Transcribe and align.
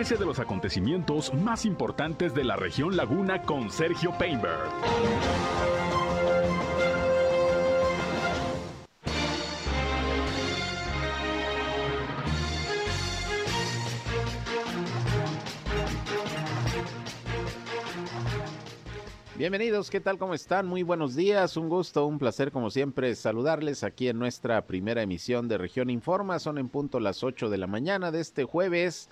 Entérese 0.00 0.18
de 0.18 0.24
los 0.24 0.38
acontecimientos 0.38 1.34
más 1.34 1.66
importantes 1.66 2.32
de 2.32 2.42
la 2.42 2.56
región 2.56 2.96
Laguna 2.96 3.42
con 3.42 3.70
Sergio 3.70 4.16
Painberg. 4.16 4.70
Bienvenidos, 19.36 19.90
¿qué 19.90 20.00
tal? 20.00 20.16
¿Cómo 20.16 20.32
están? 20.32 20.66
Muy 20.66 20.82
buenos 20.82 21.14
días, 21.14 21.58
un 21.58 21.68
gusto, 21.68 22.06
un 22.06 22.18
placer 22.18 22.52
como 22.52 22.70
siempre 22.70 23.14
saludarles 23.14 23.84
aquí 23.84 24.08
en 24.08 24.18
nuestra 24.18 24.66
primera 24.66 25.02
emisión 25.02 25.46
de 25.46 25.58
Región 25.58 25.90
Informa. 25.90 26.38
Son 26.38 26.56
en 26.56 26.70
punto 26.70 27.00
las 27.00 27.22
8 27.22 27.50
de 27.50 27.58
la 27.58 27.66
mañana 27.66 28.10
de 28.10 28.20
este 28.20 28.44
jueves, 28.44 29.10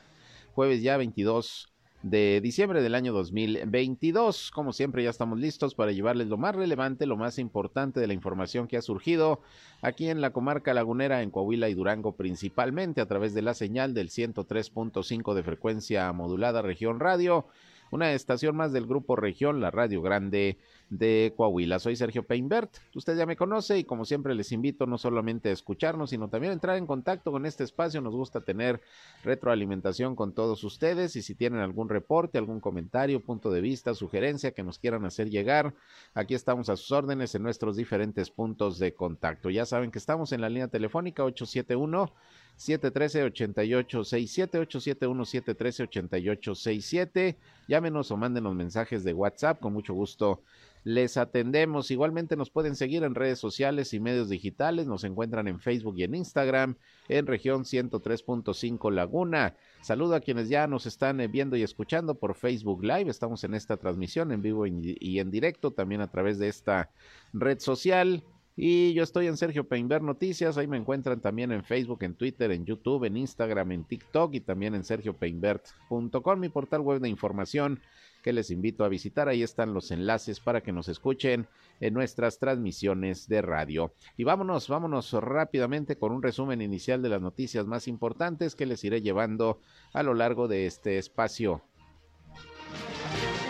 jueves 0.59 0.83
ya 0.83 0.97
22 0.97 1.73
de 2.03 2.41
diciembre 2.41 2.83
del 2.83 2.97
año 2.97 3.13
2022. 3.13 4.51
Como 4.51 4.73
siempre 4.73 5.05
ya 5.05 5.11
estamos 5.11 5.39
listos 5.39 5.77
para 5.77 5.93
llevarles 5.93 6.27
lo 6.27 6.37
más 6.37 6.53
relevante, 6.57 7.07
lo 7.07 7.17
más 7.17 7.39
importante 7.39 8.01
de 8.01 8.09
la 8.09 8.13
información 8.13 8.67
que 8.67 8.77
ha 8.77 8.83
surgido 8.83 9.41
aquí 9.83 10.09
en 10.09 10.21
la 10.21 10.33
comarca 10.33 10.75
lagunera, 10.75 11.23
en 11.23 11.31
Coahuila 11.31 11.69
y 11.69 11.75
Durango 11.75 12.17
principalmente 12.17 13.01
a 13.01 13.07
través 13.07 13.35
de 13.35 13.43
la 13.43 13.55
señal 13.55 13.95
del 13.95 14.09
103.5 14.09 15.33
de 15.33 15.45
frecuencia 15.45 16.13
modulada 16.13 16.61
región 16.61 16.99
radio 16.99 17.47
una 17.91 18.13
estación 18.13 18.57
más 18.57 18.73
del 18.73 18.87
Grupo 18.87 19.17
Región, 19.17 19.61
la 19.61 19.71
Radio 19.71 20.03
Grande 20.03 20.59
de 20.91 21.35
Coahuila. 21.37 21.79
Soy 21.79 21.97
Sergio 21.97 22.23
Peinbert, 22.25 22.77
usted 22.95 23.17
ya 23.17 23.27
me 23.27 23.37
conoce 23.37 23.79
y 23.79 23.85
como 23.85 24.05
siempre 24.05 24.35
les 24.35 24.53
invito 24.53 24.87
no 24.87 24.99
solamente 24.99 25.51
a 25.51 25.53
escucharnos, 25.53 26.11
sino 26.11 26.29
también 26.29 26.51
a 26.51 26.55
entrar 26.55 26.77
en 26.77 26.87
contacto 26.87 27.31
con 27.31 27.47
este 27.47 27.65
espacio. 27.65 28.01
Nos 28.01 28.15
gusta 28.15 28.41
tener 28.41 28.81
retroalimentación 29.25 30.17
con 30.17 30.33
todos 30.33 30.65
ustedes 30.65 31.17
y 31.17 31.23
si 31.23 31.35
tienen 31.35 31.61
algún 31.61 31.89
reporte, 31.89 32.39
algún 32.39 32.61
comentario, 32.61 33.21
punto 33.21 33.51
de 33.51 33.61
vista, 33.61 33.95
sugerencia 33.95 34.53
que 34.53 34.63
nos 34.63 34.79
quieran 34.79 35.05
hacer 35.05 35.31
llegar, 35.31 35.75
aquí 36.15 36.35
estamos 36.35 36.69
a 36.69 36.77
sus 36.77 36.93
órdenes 36.93 37.35
en 37.35 37.43
nuestros 37.43 37.77
diferentes 37.77 38.31
puntos 38.31 38.79
de 38.79 38.95
contacto. 38.95 39.51
Ya 39.51 39.67
saben 39.67 39.91
que 39.91 39.99
estamos 39.99 40.33
en 40.33 40.41
la 40.41 40.49
línea 40.49 40.69
telefónica 40.69 41.25
871 41.25 42.13
713-8867, 42.59 44.69
871-713-8867. 44.69 47.37
Llámenos 47.69 48.11
o 48.11 48.17
mándenos 48.17 48.55
mensajes 48.55 49.05
de 49.05 49.15
WhatsApp, 49.15 49.61
con 49.61 49.73
mucho 49.73 49.95
gusto 49.95 50.43
les 50.85 51.17
atendemos. 51.17 51.91
Igualmente 51.91 52.37
nos 52.37 52.51
pueden 52.51 52.75
seguir 52.75 53.05
en 53.05 53.15
redes 53.15 53.39
sociales 53.39 53.93
y 53.93 54.01
medios 54.01 54.29
digitales, 54.29 54.87
nos 54.87 55.05
encuentran 55.05 55.47
en 55.47 55.61
Facebook 55.61 55.99
y 55.99 56.05
en 56.05 56.15
Instagram, 56.15 56.77
en 57.09 57.27
región 57.27 57.65
103.5 57.65 58.93
Laguna. 58.93 59.55
Saludo 59.83 60.15
a 60.15 60.21
quienes 60.21 60.49
ya 60.49 60.67
nos 60.67 60.87
están 60.87 61.21
eh, 61.21 61.29
viendo 61.29 61.57
y 61.57 61.63
escuchando 61.63 62.15
por 62.15 62.35
Facebook 62.35 62.83
Live. 62.83 63.11
Estamos 63.11 63.45
en 63.45 63.55
esta 63.55 63.77
transmisión 63.77 64.33
en 64.33 64.43
vivo 64.43 64.67
y 64.67 65.19
en 65.19 65.31
directo, 65.31 65.73
también 65.73 66.01
a 66.01 66.11
través 66.11 66.39
de 66.39 66.49
esta 66.49 66.91
red 67.33 67.59
social. 67.59 68.23
Y 68.61 68.93
yo 68.93 69.05
estoy 69.05 69.29
en 69.29 69.37
Sergio 69.37 69.69
Peinber 69.69 70.03
Noticias, 70.03 70.59
ahí 70.59 70.67
me 70.67 70.77
encuentran 70.77 71.21
también 71.21 71.53
en 71.53 71.63
Facebook, 71.63 72.03
en 72.03 72.15
Twitter, 72.15 72.51
en 72.51 72.65
YouTube, 72.65 73.05
en 73.05 73.17
Instagram, 73.17 73.71
en 73.71 73.85
TikTok 73.85 74.35
y 74.35 74.41
también 74.41 74.75
en 74.75 74.83
sergiopeinbert.com, 74.83 76.41
mi 76.41 76.49
portal 76.49 76.81
web 76.81 77.01
de 77.01 77.09
información 77.09 77.81
que 78.21 78.33
les 78.33 78.51
invito 78.51 78.85
a 78.85 78.89
visitar. 78.89 79.29
Ahí 79.29 79.45
están 79.45 79.75
los 79.75 79.93
enlaces 79.93 80.41
para 80.41 80.61
que 80.61 80.73
nos 80.73 80.89
escuchen 80.89 81.47
en 81.79 81.95
nuestras 81.95 82.41
transmisiones 82.41 83.29
de 83.29 83.43
radio. 83.43 83.93
Y 84.17 84.25
vámonos, 84.25 84.67
vámonos 84.67 85.13
rápidamente 85.13 85.97
con 85.97 86.11
un 86.11 86.21
resumen 86.21 86.61
inicial 86.61 87.01
de 87.01 87.11
las 87.11 87.23
noticias 87.23 87.65
más 87.65 87.87
importantes 87.87 88.57
que 88.57 88.67
les 88.67 88.83
iré 88.83 89.03
llevando 89.03 89.61
a 89.93 90.03
lo 90.03 90.15
largo 90.15 90.49
de 90.49 90.67
este 90.67 90.99
espacio. 90.99 91.63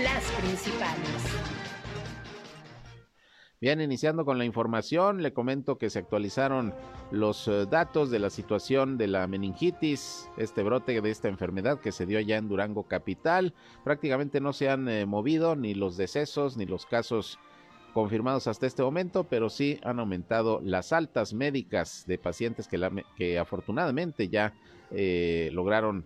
Las 0.03 0.31
principales. 0.33 1.48
Bien, 3.61 3.81
iniciando 3.81 4.25
con 4.25 4.39
la 4.39 4.45
información, 4.45 5.21
le 5.21 5.33
comento 5.33 5.79
que 5.79 5.91
se 5.91 5.99
actualizaron 5.99 6.73
los 7.11 7.49
eh, 7.49 7.67
datos 7.69 8.09
de 8.09 8.21
la 8.21 8.31
situación 8.31 8.97
de 8.99 9.09
la 9.09 9.27
meningitis, 9.27 10.31
este 10.37 10.63
brote 10.63 11.01
de 11.01 11.11
esta 11.11 11.27
enfermedad 11.27 11.81
que 11.81 11.91
se 11.91 12.07
dio 12.07 12.21
allá 12.21 12.37
en 12.37 12.49
Durango 12.49 12.85
Capital. 12.85 13.55
Prácticamente 13.83 14.41
no 14.41 14.53
se 14.53 14.69
han 14.69 14.89
eh, 14.89 15.07
movido 15.07 15.57
ni 15.57 15.75
los 15.75 15.97
decesos 15.97 16.57
ni 16.57 16.67
los 16.67 16.87
casos 16.87 17.41
confirmados 17.95 18.47
hasta 18.47 18.65
este 18.65 18.85
momento, 18.85 19.25
pero 19.25 19.49
sí 19.49 19.81
han 19.83 19.99
aumentado 19.99 20.61
las 20.63 20.93
altas 20.93 21.35
médicas 21.35 22.05
de 22.07 22.17
pacientes 22.17 22.69
que, 22.69 23.39
afortunadamente 23.41 24.29
ya 24.29 24.55
eh, 24.93 25.51
lograron 25.53 26.05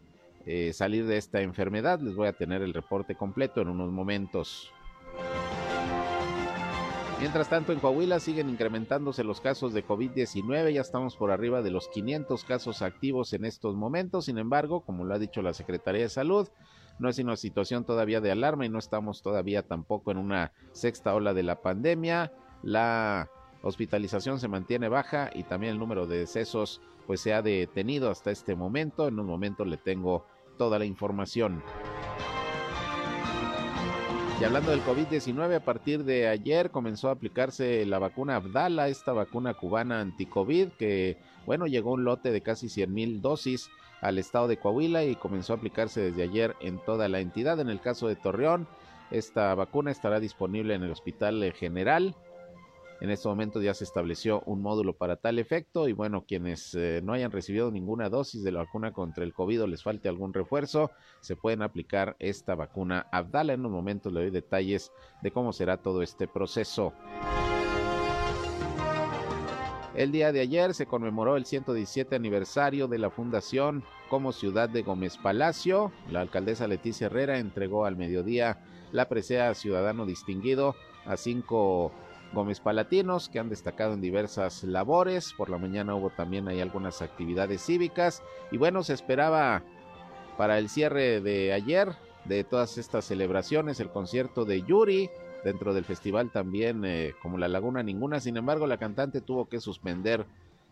salir 0.73 1.07
de 1.07 1.19
esta 1.19 1.43
enfermedad. 1.43 2.01
Les 2.01 2.17
voy 2.17 2.29
a 2.29 2.33
tener 2.33 2.63
el 2.63 2.73
reporte 2.73 3.15
completo 3.15 3.61
en 3.61 3.69
unos 3.69 3.93
momentos. 3.93 4.73
Mientras 7.23 7.49
tanto, 7.49 7.73
en 7.73 7.79
Coahuila 7.79 8.19
siguen 8.19 8.51
incrementándose 8.51 9.23
los 9.23 9.41
casos 9.41 9.73
de 9.73 9.87
COVID-19, 9.87 10.73
ya 10.73 10.81
estamos 10.81 11.17
por 11.17 11.31
arriba 11.31 11.63
de 11.63 11.71
los 11.71 11.87
500 11.87 12.43
casos 12.43 12.83
activos 12.83 13.33
en 13.33 13.45
estos 13.45 13.77
momentos, 13.77 14.25
sin 14.25 14.39
embargo, 14.39 14.81
como 14.81 15.05
lo 15.05 15.15
ha 15.15 15.21
dicho 15.21 15.41
la 15.41 15.55
Secretaría 15.55 16.03
de 16.03 16.09
Salud, 16.09 16.49
no 16.99 17.09
es 17.09 17.21
una 17.21 17.37
situación 17.37 17.85
todavía 17.85 18.21
de 18.21 18.33
alarma 18.33 18.67
y 18.67 18.71
no 18.71 18.81
estamos 18.81 19.23
todavía 19.23 19.63
tampoco 19.63 20.11
en 20.11 20.19
una 20.19 20.51
sexta 20.73 21.15
ola 21.15 21.33
de 21.33 21.45
la 21.45 21.63
pandemia. 21.63 22.33
La 22.65 23.31
hospitalización 23.63 24.41
se 24.41 24.49
mantiene 24.49 24.89
baja 24.89 25.31
y 25.33 25.45
también 25.45 25.75
el 25.75 25.79
número 25.79 26.09
de 26.09 26.19
decesos 26.19 26.81
pues 27.07 27.21
se 27.21 27.35
ha 27.35 27.41
detenido 27.41 28.11
hasta 28.11 28.33
este 28.33 28.57
momento. 28.57 29.07
En 29.07 29.21
un 29.21 29.27
momento 29.27 29.65
le 29.65 29.77
tengo 29.77 30.27
toda 30.59 30.77
la 30.77 30.87
información. 30.87 31.63
Y 34.43 34.45
hablando 34.45 34.73
del 34.73 34.83
COVID-19, 34.83 35.55
a 35.55 35.61
partir 35.61 36.03
de 36.03 36.27
ayer 36.27 36.73
comenzó 36.73 37.09
a 37.09 37.13
aplicarse 37.13 37.87
la 37.87 38.01
vacuna 38.01 38.35
Abdala, 38.35 38.89
esta 38.89 39.13
vacuna 39.13 39.55
cubana 39.55 40.01
anti-COVID, 40.01 40.71
que, 40.71 41.17
bueno, 41.47 41.69
llegó 41.69 41.93
un 41.93 42.03
lote 42.03 42.33
de 42.33 42.41
casi 42.41 42.69
100 42.69 42.93
mil 42.93 43.23
dosis 43.23 43.71
al 44.01 44.19
estado 44.19 44.49
de 44.49 44.57
Coahuila 44.57 45.05
y 45.05 45.15
comenzó 45.15 45.53
a 45.53 45.57
aplicarse 45.59 46.01
desde 46.01 46.25
ayer 46.25 46.57
en 46.61 46.81
toda 46.81 47.09
la 47.09 47.21
entidad. 47.21 47.61
En 47.61 47.69
el 47.69 47.81
caso 47.81 48.09
de 48.09 48.17
Torreón, 48.17 48.67
esta 49.13 49.55
vacuna 49.55 49.93
estará 49.93 50.19
disponible 50.19 50.75
en 50.75 50.83
el 50.83 50.91
Hospital 50.91 51.53
General 51.53 52.17
en 53.03 53.11
este 53.11 53.27
momento 53.27 53.61
ya 53.61 53.75
se 53.75 53.83
estableció 53.83 54.45
un 54.47 54.63
módulo 54.63 54.93
para 54.93 55.17
tal 55.17 55.41
efecto 55.41 55.89
y 55.89 55.93
bueno, 55.93 56.25
quienes 56.25 56.73
eh, 56.77 57.01
no 57.03 57.15
hayan 57.15 57.33
recibido 57.33 57.69
ninguna 57.73 58.09
dosis 58.09 58.45
de 58.45 58.53
la 58.53 58.61
vacuna 58.61 58.93
contra 58.93 59.25
el 59.25 59.35
COVID 59.35 59.65
o 59.65 59.67
les 59.67 59.83
falte 59.83 60.09
algún 60.09 60.33
refuerzo, 60.33 60.93
se 61.21 61.35
pueden 61.35 61.63
aplicar 61.63 62.15
esta 62.21 62.55
vacuna 62.55 63.09
Abdala. 63.11 63.55
En 63.55 63.67
un 63.67 63.73
momento 63.73 64.09
le 64.09 64.21
doy 64.21 64.31
detalles 64.31 64.93
de 65.21 65.33
cómo 65.33 65.53
será 65.53 65.79
todo 65.79 66.01
este 66.01 66.29
proceso. 66.29 66.93
El 69.97 70.13
día 70.13 70.31
de 70.31 70.39
ayer 70.39 70.73
se 70.73 70.87
conmemoró 70.87 71.37
el 71.37 71.45
117 71.45 72.15
aniversario 72.15 72.87
de 72.87 72.99
la 72.99 73.11
fundación 73.11 73.83
como 74.11 74.31
ciudad 74.31 74.69
de 74.69 74.83
Gómez 74.83 75.19
Palacio. 75.19 75.91
La 76.09 76.21
alcaldesa 76.21 76.69
Leticia 76.69 77.09
Herrera 77.09 77.41
entregó 77.41 77.85
al 77.85 77.97
mediodía 77.97 78.63
la 78.93 79.09
presea 79.09 79.53
Ciudadano 79.55 80.07
Distinguido 80.07 80.77
a 81.05 81.17
cinco 81.17 81.93
Gómez 82.33 82.61
Palatinos, 82.61 83.29
que 83.29 83.39
han 83.39 83.49
destacado 83.49 83.95
en 83.95 84.01
diversas 84.01 84.65
labores. 84.65 85.33
Por 85.33 85.51
la 85.51 85.59
mañana 85.59 85.95
hubo 85.95 86.11
también 86.11 86.49
hay 86.49 86.61
algunas 86.61 87.03
actividades 87.03 87.63
cívicas. 87.65 88.23
Y 88.51 88.59
bueno, 88.59 88.83
se 88.83 88.95
esperaba 88.95 89.63
para 90.37 90.59
el 90.59 90.69
cierre 90.69 91.21
de 91.21 91.53
ayer 91.53 91.95
de 92.25 92.45
todas 92.45 92.79
estas 92.79 93.05
celebraciones 93.05 93.81
el 93.81 93.91
concierto 93.91 94.45
de 94.45 94.63
Yuri. 94.63 95.11
Dentro 95.45 95.75
del 95.75 95.85
festival 95.85 96.31
también, 96.31 96.85
eh, 96.85 97.15
como 97.21 97.37
La 97.37 97.49
Laguna, 97.49 97.83
ninguna. 97.83 98.21
Sin 98.21 98.37
embargo, 98.37 98.67
la 98.67 98.79
cantante 98.79 99.21
tuvo 99.21 99.49
que 99.49 99.61
suspender 99.61 100.25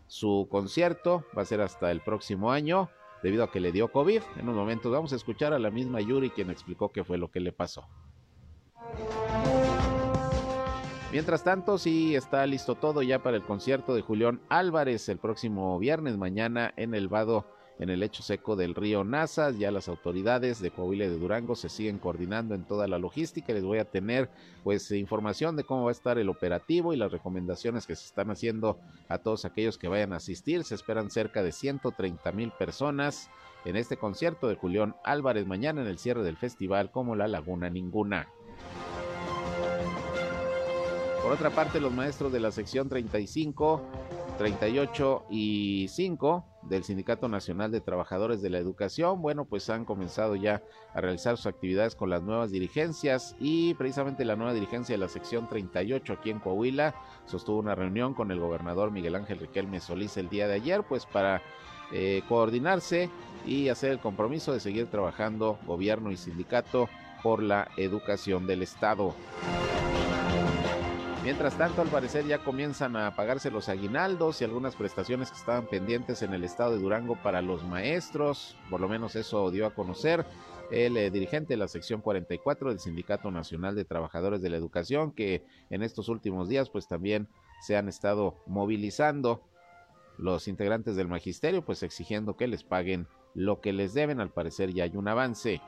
su 0.07 0.47
concierto. 0.49 1.25
Va 1.37 1.41
a 1.41 1.45
ser 1.45 1.61
hasta 1.61 1.91
el 1.91 2.01
próximo 2.01 2.51
año 2.51 2.89
debido 3.21 3.43
a 3.43 3.51
que 3.51 3.59
le 3.59 3.71
dio 3.71 3.91
COVID. 3.91 4.21
En 4.37 4.49
un 4.49 4.55
momento 4.55 4.89
vamos 4.89 5.13
a 5.13 5.17
escuchar 5.17 5.53
a 5.53 5.59
la 5.59 5.71
misma 5.71 6.01
Yuri 6.01 6.29
quien 6.29 6.49
explicó 6.49 6.89
qué 6.89 7.03
fue 7.03 7.17
lo 7.17 7.29
que 7.29 7.39
le 7.39 7.51
pasó. 7.51 7.85
Mientras 11.11 11.43
tanto, 11.43 11.77
sí 11.77 12.15
está 12.15 12.47
listo 12.47 12.75
todo 12.75 13.01
ya 13.01 13.19
para 13.19 13.35
el 13.35 13.43
concierto 13.43 13.93
de 13.93 14.01
Julián 14.01 14.39
Álvarez 14.47 15.09
el 15.09 15.17
próximo 15.17 15.77
viernes, 15.77 16.15
mañana 16.15 16.73
en 16.77 16.95
el 16.95 17.09
Vado, 17.09 17.45
en 17.79 17.89
el 17.89 17.99
lecho 17.99 18.23
seco 18.23 18.55
del 18.55 18.75
río 18.75 19.03
Nazas. 19.03 19.59
Ya 19.59 19.71
las 19.71 19.89
autoridades 19.89 20.61
de 20.61 20.71
Coahuila 20.71 21.03
y 21.03 21.09
de 21.09 21.17
Durango 21.17 21.57
se 21.57 21.67
siguen 21.67 21.97
coordinando 21.97 22.55
en 22.55 22.63
toda 22.63 22.87
la 22.87 22.97
logística. 22.97 23.51
Les 23.51 23.65
voy 23.65 23.79
a 23.79 23.91
tener 23.91 24.29
pues 24.63 24.89
información 24.91 25.57
de 25.57 25.65
cómo 25.65 25.83
va 25.83 25.89
a 25.89 25.91
estar 25.91 26.17
el 26.17 26.29
operativo 26.29 26.93
y 26.93 26.97
las 26.97 27.11
recomendaciones 27.11 27.85
que 27.85 27.97
se 27.97 28.05
están 28.05 28.31
haciendo 28.31 28.79
a 29.09 29.17
todos 29.17 29.43
aquellos 29.43 29.77
que 29.77 29.89
vayan 29.89 30.13
a 30.13 30.17
asistir. 30.17 30.63
Se 30.63 30.75
esperan 30.75 31.11
cerca 31.11 31.43
de 31.43 31.51
130 31.51 32.31
mil 32.31 32.51
personas 32.51 33.29
en 33.65 33.75
este 33.75 33.97
concierto 33.97 34.47
de 34.47 34.55
Julián 34.55 34.95
Álvarez 35.03 35.45
mañana 35.45 35.81
en 35.81 35.87
el 35.87 35.97
cierre 35.97 36.23
del 36.23 36.37
festival 36.37 36.89
como 36.89 37.17
La 37.17 37.27
Laguna 37.27 37.69
Ninguna. 37.69 38.29
Por 41.21 41.33
otra 41.33 41.51
parte, 41.51 41.79
los 41.79 41.93
maestros 41.93 42.31
de 42.31 42.39
la 42.39 42.51
sección 42.51 42.89
35, 42.89 43.81
38 44.39 45.25
y 45.29 45.87
5 45.87 46.45
del 46.63 46.83
Sindicato 46.83 47.27
Nacional 47.27 47.71
de 47.71 47.79
Trabajadores 47.79 48.41
de 48.41 48.49
la 48.49 48.57
Educación, 48.57 49.21
bueno, 49.21 49.45
pues 49.45 49.69
han 49.69 49.85
comenzado 49.85 50.35
ya 50.35 50.63
a 50.95 51.01
realizar 51.01 51.37
sus 51.37 51.45
actividades 51.45 51.95
con 51.95 52.09
las 52.09 52.23
nuevas 52.23 52.49
dirigencias 52.49 53.35
y 53.39 53.75
precisamente 53.75 54.25
la 54.25 54.35
nueva 54.35 54.53
dirigencia 54.53 54.93
de 54.93 54.99
la 54.99 55.09
sección 55.09 55.47
38 55.47 56.13
aquí 56.13 56.31
en 56.31 56.39
Coahuila 56.39 56.95
sostuvo 57.27 57.59
una 57.59 57.75
reunión 57.75 58.15
con 58.15 58.31
el 58.31 58.39
gobernador 58.39 58.89
Miguel 58.89 59.15
Ángel 59.15 59.39
Riquelme 59.39 59.79
Solís 59.79 60.17
el 60.17 60.27
día 60.27 60.47
de 60.47 60.55
ayer, 60.55 60.81
pues 60.81 61.05
para 61.05 61.43
eh, 61.91 62.23
coordinarse 62.27 63.11
y 63.45 63.69
hacer 63.69 63.91
el 63.91 63.99
compromiso 63.99 64.53
de 64.53 64.59
seguir 64.59 64.87
trabajando 64.87 65.59
gobierno 65.67 66.11
y 66.11 66.17
sindicato 66.17 66.89
por 67.21 67.43
la 67.43 67.67
educación 67.77 68.47
del 68.47 68.63
Estado. 68.63 69.13
Mientras 71.23 71.55
tanto, 71.55 71.83
al 71.83 71.87
parecer 71.89 72.25
ya 72.25 72.39
comienzan 72.39 72.95
a 72.95 73.15
pagarse 73.15 73.51
los 73.51 73.69
aguinaldos 73.69 74.41
y 74.41 74.43
algunas 74.43 74.75
prestaciones 74.75 75.29
que 75.29 75.37
estaban 75.37 75.67
pendientes 75.67 76.23
en 76.23 76.33
el 76.33 76.43
estado 76.43 76.71
de 76.71 76.79
Durango 76.79 77.15
para 77.15 77.43
los 77.43 77.63
maestros, 77.63 78.57
por 78.71 78.81
lo 78.81 78.89
menos 78.89 79.15
eso 79.15 79.51
dio 79.51 79.67
a 79.67 79.75
conocer 79.75 80.25
el 80.71 80.97
eh, 80.97 81.11
dirigente 81.11 81.53
de 81.53 81.57
la 81.57 81.67
sección 81.67 82.01
44 82.01 82.69
del 82.69 82.79
Sindicato 82.79 83.29
Nacional 83.29 83.75
de 83.75 83.85
Trabajadores 83.85 84.41
de 84.41 84.49
la 84.49 84.57
Educación, 84.57 85.11
que 85.11 85.45
en 85.69 85.83
estos 85.83 86.09
últimos 86.09 86.49
días 86.49 86.71
pues 86.71 86.87
también 86.87 87.27
se 87.61 87.77
han 87.77 87.87
estado 87.87 88.37
movilizando 88.47 89.43
los 90.17 90.47
integrantes 90.47 90.95
del 90.95 91.07
magisterio, 91.07 91.63
pues 91.63 91.83
exigiendo 91.83 92.35
que 92.35 92.47
les 92.47 92.63
paguen 92.63 93.07
lo 93.35 93.61
que 93.61 93.73
les 93.73 93.93
deben. 93.93 94.21
Al 94.21 94.31
parecer 94.31 94.73
ya 94.73 94.85
hay 94.85 94.95
un 94.95 95.07
avance. 95.07 95.61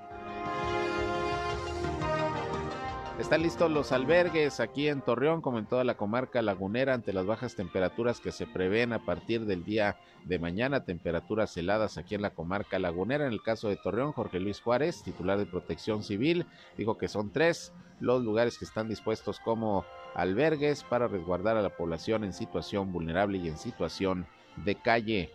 Están 3.24 3.42
listos 3.42 3.72
los 3.72 3.94
albergues 3.94 4.60
aquí 4.60 4.90
en 4.90 5.00
Torreón, 5.00 5.42
como 5.42 5.58
en 5.58 5.66
toda 5.66 5.86
la 5.86 5.96
comarca 5.96 6.42
lagunera, 6.42 6.94
ante 6.94 7.14
las 7.14 7.26
bajas 7.26 7.56
temperaturas 7.56 8.20
que 8.20 8.34
se 8.34 8.46
prevén 8.46 8.92
a 8.92 9.00
partir 9.00 9.46
del 9.46 9.64
día 9.64 9.96
de 10.26 10.40
mañana, 10.40 10.84
temperaturas 10.84 11.56
heladas 11.56 11.98
aquí 11.98 12.16
en 12.16 12.22
la 12.22 12.32
comarca 12.32 12.80
lagunera. 12.80 13.26
En 13.26 13.32
el 13.32 13.42
caso 13.42 13.70
de 13.70 13.78
Torreón, 13.78 14.12
Jorge 14.12 14.42
Luis 14.42 14.60
Juárez, 14.60 15.04
titular 15.04 15.40
de 15.40 15.46
Protección 15.46 16.04
Civil, 16.04 16.46
dijo 16.78 16.98
que 16.98 17.08
son 17.08 17.32
tres 17.32 17.72
los 18.02 18.22
lugares 18.22 18.58
que 18.58 18.66
están 18.66 18.90
dispuestos 18.90 19.40
como 19.40 19.86
albergues 20.16 20.84
para 20.84 21.08
resguardar 21.08 21.56
a 21.56 21.62
la 21.62 21.70
población 21.70 22.26
en 22.26 22.34
situación 22.34 22.92
vulnerable 22.92 23.38
y 23.38 23.48
en 23.48 23.58
situación 23.58 24.28
de 24.58 24.76
calle. 24.76 25.32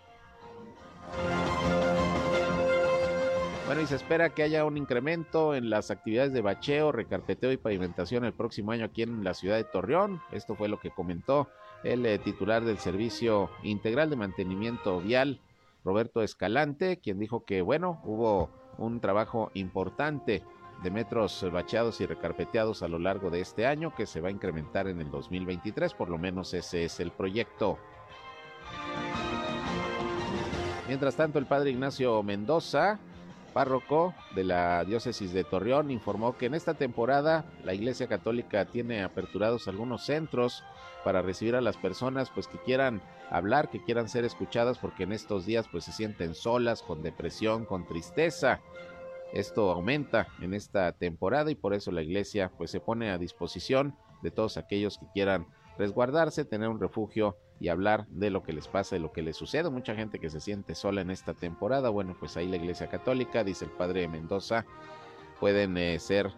Bueno, 3.69 3.83
y 3.83 3.87
se 3.87 3.97
espera 3.97 4.31
que 4.31 4.43
haya 4.43 4.65
un 4.65 4.79
incremento 4.79 5.55
en 5.55 5.69
las 5.69 5.91
actividades 5.91 6.33
de 6.33 6.41
bacheo, 6.41 6.91
recarpeteo 6.91 7.53
y 7.53 7.59
pavimentación 7.59 8.25
el 8.25 8.33
próximo 8.33 8.73
año 8.73 8.87
aquí 8.87 9.03
en 9.03 9.23
la 9.23 9.35
ciudad 9.35 9.57
de 9.57 9.65
Torreón. 9.65 10.23
Esto 10.33 10.55
fue 10.55 10.69
lo 10.69 10.81
que 10.81 10.91
comentó 10.91 11.49
el 11.85 12.07
eh, 12.07 12.19
titular 12.19 12.65
del 12.65 12.79
Servicio 12.79 13.51
Integral 13.63 14.09
de 14.09 14.17
Mantenimiento 14.17 15.01
Vial, 15.01 15.43
Roberto 15.85 16.23
Escalante, 16.23 16.97
quien 16.97 17.19
dijo 17.19 17.45
que, 17.45 17.61
bueno, 17.61 18.01
hubo 18.05 18.49
un 18.79 19.01
trabajo 19.01 19.51
importante 19.53 20.43
de 20.83 20.91
metros 20.91 21.47
bacheados 21.53 22.01
y 22.01 22.07
recarpeteados 22.07 22.83
a 22.83 22.89
lo 22.89 22.99
largo 22.99 23.29
de 23.29 23.43
este 23.43 23.67
año 23.67 23.95
que 23.95 24.07
se 24.07 24.23
va 24.23 24.29
a 24.29 24.33
incrementar 24.33 24.89
en 24.89 25.03
el 25.03 25.11
2023, 25.11 25.93
por 25.93 26.09
lo 26.09 26.17
menos 26.17 26.55
ese 26.55 26.85
es 26.85 27.01
el 27.01 27.11
proyecto. 27.11 27.77
Mientras 30.87 31.17
tanto, 31.17 31.39
el 31.39 31.45
padre 31.45 31.69
Ignacio 31.69 32.23
Mendoza 32.23 32.99
párroco 33.59 34.15
de 34.37 34.45
la 34.45 34.85
diócesis 34.85 35.33
de 35.33 35.43
Torreón 35.43 35.91
informó 35.91 36.37
que 36.37 36.47
en 36.47 36.55
esta 36.55 36.75
temporada 36.75 37.45
la 37.65 37.75
Iglesia 37.75 38.07
Católica 38.07 38.67
tiene 38.67 39.03
aperturados 39.03 39.67
algunos 39.67 40.07
centros 40.07 40.63
para 41.03 41.23
recibir 41.23 41.57
a 41.57 41.61
las 41.61 41.77
personas 41.77 42.31
pues 42.31 42.47
que 42.47 42.59
quieran 42.59 43.03
hablar, 43.31 43.69
que 43.69 43.83
quieran 43.83 44.09
ser 44.09 44.25
escuchadas 44.25 44.79
porque 44.79 45.03
en 45.03 45.11
estos 45.11 45.45
días 45.45 45.67
pues 45.73 45.83
se 45.83 45.91
sienten 45.91 46.37
solas, 46.37 46.83
con 46.83 47.03
depresión, 47.03 47.65
con 47.65 47.85
tristeza. 47.85 48.61
Esto 49.33 49.73
aumenta 49.73 50.29
en 50.41 50.55
esta 50.55 50.93
temporada 50.93 51.51
y 51.51 51.57
por 51.57 51.75
eso 51.75 51.91
la 51.91 52.03
iglesia 52.03 52.53
pues 52.57 52.71
se 52.71 52.79
pone 52.79 53.11
a 53.11 53.19
disposición 53.19 53.97
de 54.23 54.31
todos 54.31 54.57
aquellos 54.57 54.99
que 54.99 55.07
quieran 55.13 55.49
resguardarse, 55.79 56.45
tener 56.45 56.69
un 56.69 56.79
refugio 56.79 57.37
y 57.61 57.69
hablar 57.69 58.07
de 58.09 58.31
lo 58.31 58.43
que 58.43 58.53
les 58.53 58.69
pasa, 58.69 58.97
de 58.97 59.01
lo 59.01 59.13
que 59.13 59.23
les 59.23 59.37
sucede. 59.37 59.69
Mucha 59.71 59.95
gente 59.95 60.19
que 60.19 60.31
se 60.31 60.41
siente 60.41 60.75
sola 60.75 61.01
en 61.01 61.11
esta 61.11 61.35
temporada. 61.35 61.89
Bueno, 61.89 62.17
pues 62.19 62.37
ahí 62.37 62.47
la 62.47 62.57
Iglesia 62.57 62.89
Católica, 62.89 63.45
dice 63.45 63.65
el 63.65 63.71
Padre 63.73 64.07
Mendoza, 64.07 64.65
pueden 65.41 65.77
eh, 65.77 65.99
ser, 65.99 66.33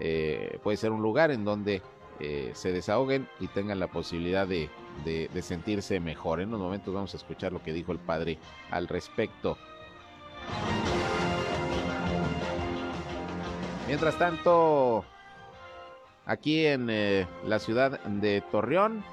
eh, 0.00 0.58
puede 0.62 0.76
ser 0.76 0.92
un 0.92 1.02
lugar 1.02 1.30
en 1.30 1.44
donde 1.44 1.82
eh, 2.20 2.50
se 2.54 2.72
desahoguen 2.72 3.28
y 3.40 3.48
tengan 3.48 3.78
la 3.78 3.88
posibilidad 3.88 4.46
de, 4.46 4.70
de, 5.04 5.42
sentirse 5.42 6.00
mejor. 6.00 6.40
En 6.40 6.48
unos 6.48 6.60
momentos 6.60 6.92
vamos 6.92 7.14
a 7.14 7.16
escuchar 7.16 7.52
lo 7.52 7.62
que 7.62 7.72
dijo 7.72 7.92
el 7.92 7.98
Padre 7.98 8.38
al 8.70 8.88
respecto. 8.88 9.56
Mientras 13.86 14.18
tanto, 14.18 15.04
aquí 16.24 16.66
en 16.66 17.26
la 17.46 17.58
ciudad 17.58 18.00
de 18.00 18.42
Torreón, 18.50 19.04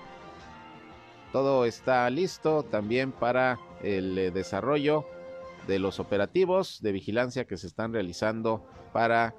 todo 1.33 1.65
está 1.65 2.07
listo 2.11 2.61
también 2.61 3.11
para 3.11 3.59
el 3.81 4.17
eh, 4.19 4.31
desarrollo 4.31 5.03
de 5.67 5.79
los 5.79 5.99
operativos 5.99 6.79
de 6.81 6.91
vigilancia 6.91 7.45
que 7.45 7.57
se 7.57 7.65
están 7.65 7.91
realizando 7.91 8.63
para 8.93 9.33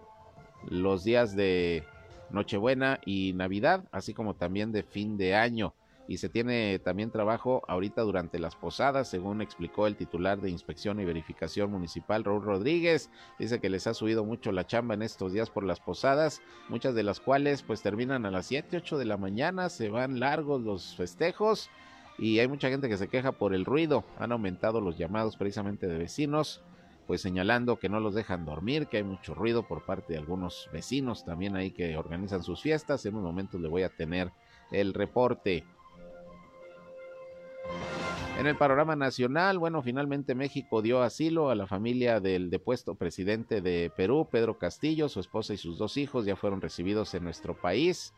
los 0.69 1.05
días 1.05 1.37
de 1.37 1.85
Nochebuena 2.31 2.99
y 3.06 3.32
Navidad, 3.35 3.85
así 3.93 4.12
como 4.12 4.35
también 4.35 4.73
de 4.73 4.82
fin 4.82 5.17
de 5.17 5.37
año. 5.37 5.73
Y 6.06 6.18
se 6.18 6.28
tiene 6.28 6.78
también 6.78 7.10
trabajo 7.10 7.62
ahorita 7.66 8.02
durante 8.02 8.38
las 8.38 8.56
posadas, 8.56 9.08
según 9.08 9.40
explicó 9.40 9.86
el 9.86 9.96
titular 9.96 10.40
de 10.40 10.50
Inspección 10.50 11.00
y 11.00 11.04
Verificación 11.04 11.70
Municipal, 11.70 12.24
Raúl 12.24 12.44
Rodríguez. 12.44 13.10
Dice 13.38 13.58
que 13.58 13.70
les 13.70 13.86
ha 13.86 13.94
subido 13.94 14.24
mucho 14.24 14.52
la 14.52 14.66
chamba 14.66 14.94
en 14.94 15.02
estos 15.02 15.32
días 15.32 15.48
por 15.48 15.64
las 15.64 15.80
posadas, 15.80 16.42
muchas 16.68 16.94
de 16.94 17.04
las 17.04 17.20
cuales 17.20 17.62
pues 17.62 17.80
terminan 17.80 18.26
a 18.26 18.30
las 18.30 18.46
7, 18.46 18.76
8 18.76 18.98
de 18.98 19.04
la 19.06 19.16
mañana, 19.16 19.70
se 19.70 19.88
van 19.88 20.20
largos 20.20 20.60
los 20.60 20.94
festejos 20.94 21.70
y 22.18 22.38
hay 22.38 22.48
mucha 22.48 22.68
gente 22.68 22.88
que 22.88 22.96
se 22.96 23.08
queja 23.08 23.32
por 23.32 23.54
el 23.54 23.64
ruido. 23.64 24.04
Han 24.18 24.32
aumentado 24.32 24.80
los 24.80 24.98
llamados 24.98 25.36
precisamente 25.36 25.86
de 25.86 25.98
vecinos, 25.98 26.62
pues 27.06 27.20
señalando 27.20 27.78
que 27.78 27.88
no 27.88 28.00
los 28.00 28.14
dejan 28.14 28.44
dormir, 28.44 28.86
que 28.86 28.98
hay 28.98 29.02
mucho 29.02 29.34
ruido 29.34 29.66
por 29.66 29.84
parte 29.84 30.12
de 30.12 30.18
algunos 30.18 30.68
vecinos 30.72 31.24
también 31.24 31.56
ahí 31.56 31.70
que 31.70 31.96
organizan 31.96 32.42
sus 32.42 32.60
fiestas. 32.60 33.04
En 33.06 33.16
un 33.16 33.22
momento 33.22 33.58
le 33.58 33.68
voy 33.68 33.82
a 33.82 33.88
tener 33.88 34.30
el 34.70 34.94
reporte. 34.94 35.64
En 38.38 38.48
el 38.48 38.56
panorama 38.56 38.96
nacional, 38.96 39.58
bueno, 39.58 39.81
finalmente 39.81 40.34
México 40.34 40.82
dio 40.82 41.02
asilo 41.02 41.50
a 41.50 41.54
la 41.54 41.66
familia 41.66 42.20
del 42.20 42.50
depuesto 42.50 42.96
presidente 42.96 43.60
de 43.60 43.92
Perú, 43.97 44.28
Pedro 44.30 44.59
Castillo, 44.59 45.09
su 45.09 45.20
esposa 45.20 45.54
y 45.54 45.56
sus 45.56 45.78
dos 45.78 45.97
hijos 45.97 46.26
ya 46.26 46.35
fueron 46.35 46.61
recibidos 46.61 47.14
en 47.14 47.25
nuestro 47.25 47.54
país 47.54 48.12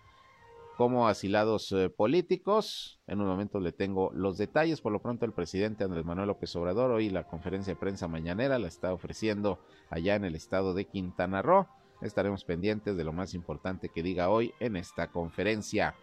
como 0.77 1.09
asilados 1.09 1.73
eh, 1.73 1.89
políticos. 1.89 3.01
En 3.07 3.21
un 3.21 3.27
momento 3.27 3.61
le 3.61 3.73
tengo 3.73 4.11
los 4.15 4.37
detalles. 4.37 4.81
Por 4.81 4.93
lo 4.93 5.01
pronto 5.01 5.25
el 5.25 5.33
presidente 5.33 5.85
Andrés 5.85 6.05
Manuel 6.05 6.29
López 6.29 6.55
Obrador 6.57 6.91
hoy 6.91 7.09
la 7.09 7.25
conferencia 7.25 7.75
de 7.75 7.81
prensa 7.81 8.09
mañanera 8.09 8.59
la 8.59 8.69
está 8.69 8.93
ofreciendo 8.93 9.59
allá 9.91 10.15
en 10.15 10.25
el 10.25 10.35
estado 10.35 10.75
de 10.75 10.85
Quintana 10.85 11.43
Roo. 11.43 11.67
Estaremos 12.03 12.45
pendientes 12.45 12.97
de 12.97 13.05
lo 13.05 13.13
más 13.13 13.33
importante 13.33 13.89
que 13.89 14.03
diga 14.03 14.29
hoy 14.29 14.53
en 14.61 14.77
esta 14.77 15.09
conferencia. 15.09 15.95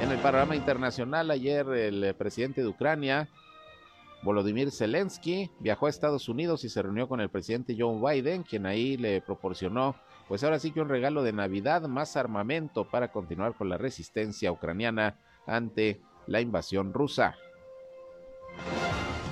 En 0.00 0.10
el 0.10 0.18
panorama 0.18 0.56
internacional, 0.56 1.30
ayer 1.30 1.68
el 1.68 2.02
eh, 2.04 2.14
presidente 2.14 2.62
de 2.62 2.68
Ucrania, 2.68 3.28
Volodymyr 4.22 4.70
Zelensky, 4.70 5.50
viajó 5.60 5.86
a 5.86 5.90
Estados 5.90 6.28
Unidos 6.28 6.64
y 6.64 6.70
se 6.70 6.80
reunió 6.80 7.06
con 7.06 7.20
el 7.20 7.28
presidente 7.28 7.76
Joe 7.78 8.00
Biden, 8.00 8.42
quien 8.42 8.64
ahí 8.66 8.96
le 8.96 9.20
proporcionó 9.20 9.94
pues 10.30 10.44
ahora 10.44 10.60
sí 10.60 10.70
que 10.70 10.80
un 10.80 10.88
regalo 10.88 11.24
de 11.24 11.32
Navidad, 11.32 11.82
más 11.82 12.16
armamento 12.16 12.88
para 12.88 13.10
continuar 13.10 13.54
con 13.54 13.68
la 13.68 13.78
resistencia 13.78 14.52
ucraniana 14.52 15.18
ante 15.44 16.00
la 16.28 16.40
invasión 16.40 16.94
rusa. 16.94 17.34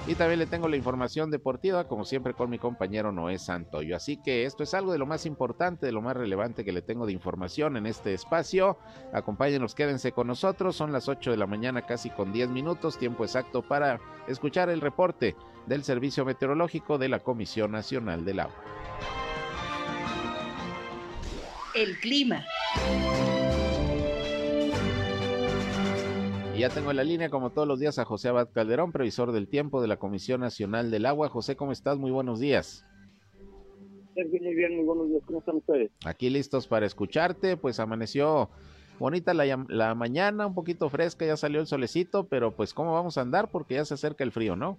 Y 0.09 0.15
también 0.15 0.39
le 0.39 0.47
tengo 0.47 0.69
la 0.69 0.77
información 0.77 1.31
deportiva, 1.31 1.87
como 1.87 2.05
siempre, 2.07 2.33
con 2.33 2.49
mi 2.49 2.59
compañero 2.59 3.13
Noé 3.13 3.39
Santoyo. 3.39 3.95
Así 3.95 4.17
que 4.17 4.47
esto 4.47 4.63
es 4.63 4.73
algo 4.73 4.91
de 4.91 4.99
lo 4.99 5.05
más 5.05 5.27
importante, 5.27 5.85
de 5.85 5.93
lo 5.93 6.01
más 6.01 6.17
relevante 6.17 6.65
que 6.65 6.73
le 6.73 6.81
tengo 6.81 7.05
de 7.05 7.13
información 7.13 7.77
en 7.77 7.85
este 7.85 8.15
espacio. 8.15 8.79
Acompáñenos, 9.13 9.75
quédense 9.75 10.13
con 10.13 10.27
nosotros. 10.27 10.77
Son 10.77 10.93
las 10.93 11.09
8 11.09 11.31
de 11.31 11.37
la 11.37 11.47
mañana, 11.47 11.83
casi 11.83 12.09
con 12.09 12.33
10 12.33 12.49
minutos, 12.49 12.97
tiempo 12.99 13.23
exacto 13.23 13.61
para 13.61 14.01
escuchar 14.27 14.71
el 14.71 14.81
reporte 14.81 15.37
del 15.67 15.85
Servicio 15.85 16.25
Meteorológico 16.25 16.97
de 16.97 17.11
la 17.11 17.19
Comisión 17.19 17.71
Nacional 17.71 18.25
del 18.25 18.41
Agua 18.41 18.65
el 21.79 21.99
clima. 22.01 22.45
Y 26.59 26.63
ya 26.63 26.71
tengo 26.71 26.91
en 26.91 26.97
la 26.97 27.05
línea, 27.05 27.31
como 27.31 27.51
todos 27.51 27.69
los 27.69 27.79
días, 27.79 28.01
a 28.01 28.05
José 28.05 28.31
Abad 28.31 28.49
Calderón, 28.53 28.91
previsor 28.91 29.31
del 29.31 29.47
tiempo 29.47 29.81
de 29.81 29.87
la 29.87 29.97
Comisión 29.97 30.41
Nacional 30.41 30.91
del 30.91 31.07
Agua. 31.07 31.29
José, 31.29 31.55
¿cómo 31.55 31.71
estás? 31.71 31.99
Muy 31.99 32.11
buenos 32.11 32.41
días. 32.41 32.85
Muy 34.17 34.55
bien, 34.57 34.75
muy 34.75 34.85
buenos 34.85 35.09
días. 35.09 35.23
¿Cómo 35.25 35.39
están 35.39 35.59
ustedes? 35.59 35.93
Aquí 36.05 36.29
listos 36.31 36.67
para 36.67 36.85
escucharte. 36.85 37.57
Pues 37.57 37.79
amaneció 37.79 38.51
bonita 38.99 39.35
la, 39.35 39.65
la 39.69 39.95
mañana, 39.95 40.49
un 40.49 40.55
poquito 40.57 40.91
fresca, 40.91 41.25
ya 41.25 41.37
salió 41.37 41.61
el 41.61 41.69
solecito, 41.69 42.27
pero 42.27 42.51
pues 42.57 42.75
¿cómo 42.75 42.93
vamos 42.93 43.19
a 43.19 43.21
andar? 43.21 43.53
Porque 43.53 43.75
ya 43.75 43.85
se 43.85 43.95
acerca 43.95 44.25
el 44.25 44.33
frío, 44.33 44.57
¿no? 44.57 44.79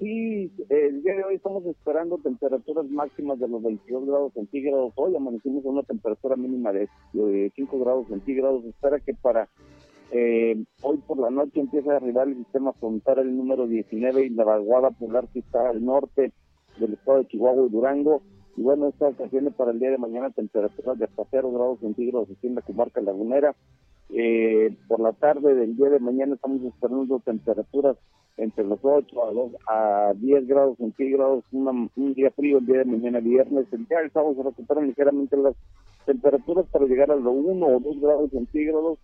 Sí, 0.00 0.52
el 0.68 1.02
día 1.02 1.14
de 1.14 1.24
hoy 1.24 1.36
estamos 1.36 1.64
esperando 1.64 2.18
temperaturas 2.18 2.84
máximas 2.90 3.38
de 3.38 3.48
los 3.48 3.62
22 3.62 4.04
grados 4.06 4.34
centígrados. 4.34 4.92
Hoy 4.96 5.16
amanecimos 5.16 5.62
con 5.62 5.72
una 5.72 5.82
temperatura 5.82 6.36
mínima 6.36 6.72
de 6.72 6.90
5 7.14 7.78
grados 7.78 8.06
centígrados. 8.08 8.66
Espera 8.66 9.00
que 9.00 9.14
para 9.14 9.48
eh, 10.12 10.64
hoy 10.82 10.98
por 10.98 11.18
la 11.18 11.30
noche 11.30 11.60
empiece 11.60 11.90
a 11.90 11.96
arribar 11.96 12.28
el 12.28 12.36
sistema 12.36 12.72
frontal 12.74 13.18
el 13.18 13.36
número 13.36 13.66
19 13.66 14.26
y 14.26 14.30
la 14.30 14.44
vaguada 14.44 14.90
polar 14.90 15.28
que 15.32 15.40
está 15.40 15.68
al 15.68 15.84
norte 15.84 16.32
del 16.78 16.94
estado 16.94 17.18
de 17.18 17.26
Chihuahua 17.26 17.66
y 17.66 17.70
Durango. 17.70 18.22
Y 18.56 18.62
bueno, 18.62 18.88
esta 18.88 19.08
ocasión 19.08 19.52
para 19.56 19.72
el 19.72 19.78
día 19.78 19.90
de 19.90 19.98
mañana 19.98 20.30
temperaturas 20.30 20.98
de 20.98 21.04
hasta 21.04 21.24
0 21.30 21.52
grados 21.52 21.80
centígrados 21.80 22.28
aquí 22.30 22.46
en 22.46 22.54
la 22.54 22.62
comarca 22.62 23.00
lagunera. 23.00 23.54
Eh, 24.10 24.74
por 24.86 25.00
la 25.00 25.12
tarde 25.12 25.54
del 25.54 25.76
día 25.76 25.90
de 25.90 25.98
mañana 25.98 26.36
estamos 26.36 26.62
esperando 26.62 27.18
temperaturas 27.18 27.96
entre 28.36 28.64
los 28.64 28.78
8 28.80 29.24
a, 29.24 29.32
2, 29.32 29.52
a 29.68 30.12
10 30.14 30.46
grados 30.46 30.76
centígrados, 30.76 31.42
un 31.50 32.14
día 32.14 32.30
frío 32.30 32.58
el 32.58 32.66
día 32.66 32.78
de 32.78 32.84
mañana 32.84 33.18
viernes, 33.18 33.66
el 33.72 33.86
día 33.86 33.98
del 33.98 34.12
sábado 34.12 34.34
se 34.36 34.42
recuperan 34.42 34.86
ligeramente 34.86 35.36
las 35.36 35.56
temperaturas 36.04 36.66
para 36.70 36.84
llegar 36.84 37.10
a 37.10 37.16
los 37.16 37.34
1 37.34 37.66
o 37.66 37.80
2 37.80 38.00
grados 38.00 38.30
centígrados 38.30 38.98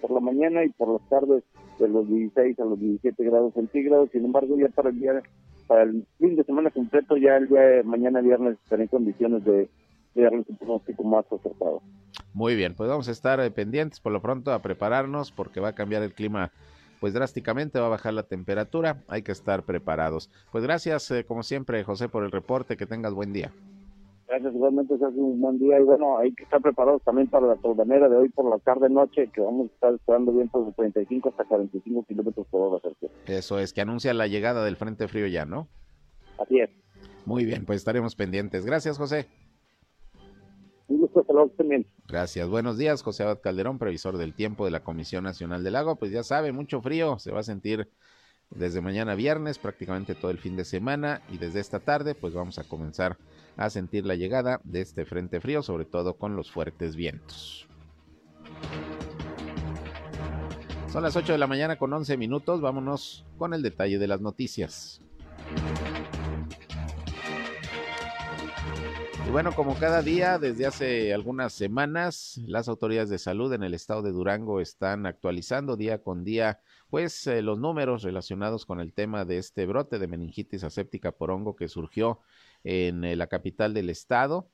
por 0.00 0.10
la 0.10 0.20
mañana 0.20 0.64
y 0.64 0.68
por 0.70 0.88
las 0.88 1.08
tardes 1.08 1.42
de 1.78 1.88
los 1.88 2.08
16 2.08 2.58
a 2.58 2.64
los 2.64 2.80
17 2.80 3.24
grados 3.24 3.54
centígrados, 3.54 4.10
sin 4.10 4.24
embargo 4.24 4.56
ya 4.58 4.68
para 4.68 4.90
el 4.90 5.00
día 5.00 5.22
para 5.66 5.82
el 5.82 6.06
fin 6.18 6.36
de 6.36 6.44
semana 6.44 6.70
completo 6.70 7.16
ya 7.16 7.36
el 7.36 7.48
día 7.48 7.60
de 7.60 7.82
mañana 7.82 8.20
viernes 8.20 8.56
estaré 8.62 8.84
en 8.84 8.88
condiciones 8.88 9.44
de, 9.44 9.68
de 10.14 10.22
darles 10.22 10.48
un 10.48 10.56
pronóstico 10.56 11.02
más 11.04 11.24
acertado. 11.32 11.82
Muy 12.32 12.54
bien, 12.54 12.74
pues 12.74 12.88
vamos 12.88 13.08
a 13.08 13.12
estar 13.12 13.40
eh, 13.40 13.50
pendientes 13.50 14.00
por 14.00 14.12
lo 14.12 14.22
pronto 14.22 14.52
a 14.52 14.62
prepararnos 14.62 15.32
porque 15.32 15.60
va 15.60 15.68
a 15.68 15.74
cambiar 15.74 16.02
el 16.02 16.12
clima 16.12 16.52
pues 17.00 17.12
drásticamente 17.12 17.78
va 17.78 17.86
a 17.86 17.90
bajar 17.90 18.14
la 18.14 18.22
temperatura, 18.22 19.02
hay 19.08 19.22
que 19.22 19.32
estar 19.32 19.64
preparados. 19.64 20.30
Pues 20.50 20.64
gracias, 20.64 21.10
eh, 21.10 21.24
como 21.24 21.42
siempre, 21.42 21.84
José, 21.84 22.08
por 22.08 22.24
el 22.24 22.30
reporte, 22.30 22.76
que 22.76 22.86
tengas 22.86 23.12
buen 23.12 23.32
día. 23.32 23.52
Gracias, 24.28 24.54
igualmente 24.54 24.98
se 24.98 25.04
hace 25.04 25.18
un 25.18 25.40
buen 25.40 25.58
día 25.58 25.78
y 25.78 25.84
bueno, 25.84 26.18
hay 26.18 26.32
que 26.32 26.42
estar 26.42 26.60
preparados 26.60 27.00
también 27.02 27.28
para 27.28 27.46
la 27.46 27.56
torbanera 27.56 28.08
de 28.08 28.16
hoy 28.16 28.28
por 28.28 28.50
la 28.50 28.58
tarde-noche, 28.58 29.30
que 29.32 29.40
vamos 29.40 29.70
a 29.70 29.74
estar 29.74 29.94
esperando 29.94 30.32
vientos 30.32 30.66
de 30.66 30.72
35 30.72 31.28
hasta 31.28 31.44
45 31.44 32.04
kilómetros 32.08 32.46
por 32.48 32.60
hora. 32.60 32.96
Eso 33.26 33.60
es, 33.60 33.72
que 33.72 33.80
anuncia 33.82 34.12
la 34.14 34.26
llegada 34.26 34.64
del 34.64 34.76
Frente 34.76 35.06
Frío 35.06 35.28
ya, 35.28 35.44
¿no? 35.44 35.68
Así 36.38 36.58
es. 36.58 36.70
Muy 37.24 37.44
bien, 37.44 37.64
pues 37.66 37.78
estaremos 37.78 38.16
pendientes. 38.16 38.66
Gracias, 38.66 38.98
José. 38.98 39.26
Un 40.88 41.00
gusto, 41.00 41.24
también. 41.56 41.86
Gracias. 42.08 42.48
Buenos 42.48 42.78
días, 42.78 43.02
José 43.02 43.22
Abad 43.22 43.40
Calderón, 43.40 43.78
previsor 43.78 44.16
del 44.18 44.34
tiempo 44.34 44.64
de 44.64 44.70
la 44.72 44.84
Comisión 44.84 45.24
Nacional 45.24 45.62
del 45.62 45.76
Agua. 45.76 45.96
Pues 45.96 46.10
ya 46.10 46.22
sabe, 46.22 46.52
mucho 46.52 46.80
frío, 46.80 47.18
se 47.18 47.32
va 47.32 47.40
a 47.40 47.44
sentir 47.44 47.88
desde 48.50 48.80
mañana 48.80 49.14
viernes, 49.14 49.58
prácticamente 49.58 50.14
todo 50.14 50.30
el 50.30 50.38
fin 50.38 50.56
de 50.56 50.64
semana, 50.64 51.22
y 51.30 51.38
desde 51.38 51.60
esta 51.60 51.80
tarde, 51.80 52.14
pues 52.14 52.34
vamos 52.34 52.58
a 52.58 52.64
comenzar 52.64 53.18
a 53.56 53.70
sentir 53.70 54.04
la 54.04 54.14
llegada 54.14 54.60
de 54.64 54.80
este 54.80 55.04
frente 55.04 55.40
frío, 55.40 55.62
sobre 55.62 55.84
todo 55.84 56.14
con 56.14 56.36
los 56.36 56.50
fuertes 56.50 56.96
vientos. 56.96 57.66
Son 60.90 61.02
las 61.02 61.16
8 61.16 61.32
de 61.32 61.38
la 61.38 61.46
mañana 61.46 61.76
con 61.76 61.92
11 61.92 62.16
minutos, 62.16 62.60
vámonos 62.60 63.24
con 63.36 63.52
el 63.52 63.62
detalle 63.62 63.98
de 63.98 64.06
las 64.06 64.20
noticias. 64.20 65.02
Y 69.26 69.28
bueno, 69.28 69.52
como 69.56 69.74
cada 69.74 70.02
día, 70.02 70.38
desde 70.38 70.66
hace 70.66 71.12
algunas 71.12 71.52
semanas, 71.52 72.40
las 72.46 72.68
autoridades 72.68 73.10
de 73.10 73.18
salud 73.18 73.52
en 73.52 73.64
el 73.64 73.74
estado 73.74 74.02
de 74.02 74.12
Durango 74.12 74.60
están 74.60 75.04
actualizando 75.04 75.76
día 75.76 76.00
con 76.00 76.22
día, 76.22 76.60
pues, 76.90 77.26
eh, 77.26 77.42
los 77.42 77.58
números 77.58 78.04
relacionados 78.04 78.64
con 78.64 78.78
el 78.78 78.92
tema 78.92 79.24
de 79.24 79.38
este 79.38 79.66
brote 79.66 79.98
de 79.98 80.06
meningitis 80.06 80.62
aséptica 80.62 81.10
por 81.10 81.32
hongo 81.32 81.56
que 81.56 81.66
surgió 81.66 82.20
en 82.62 83.02
eh, 83.02 83.16
la 83.16 83.26
capital 83.26 83.74
del 83.74 83.90
estado. 83.90 84.48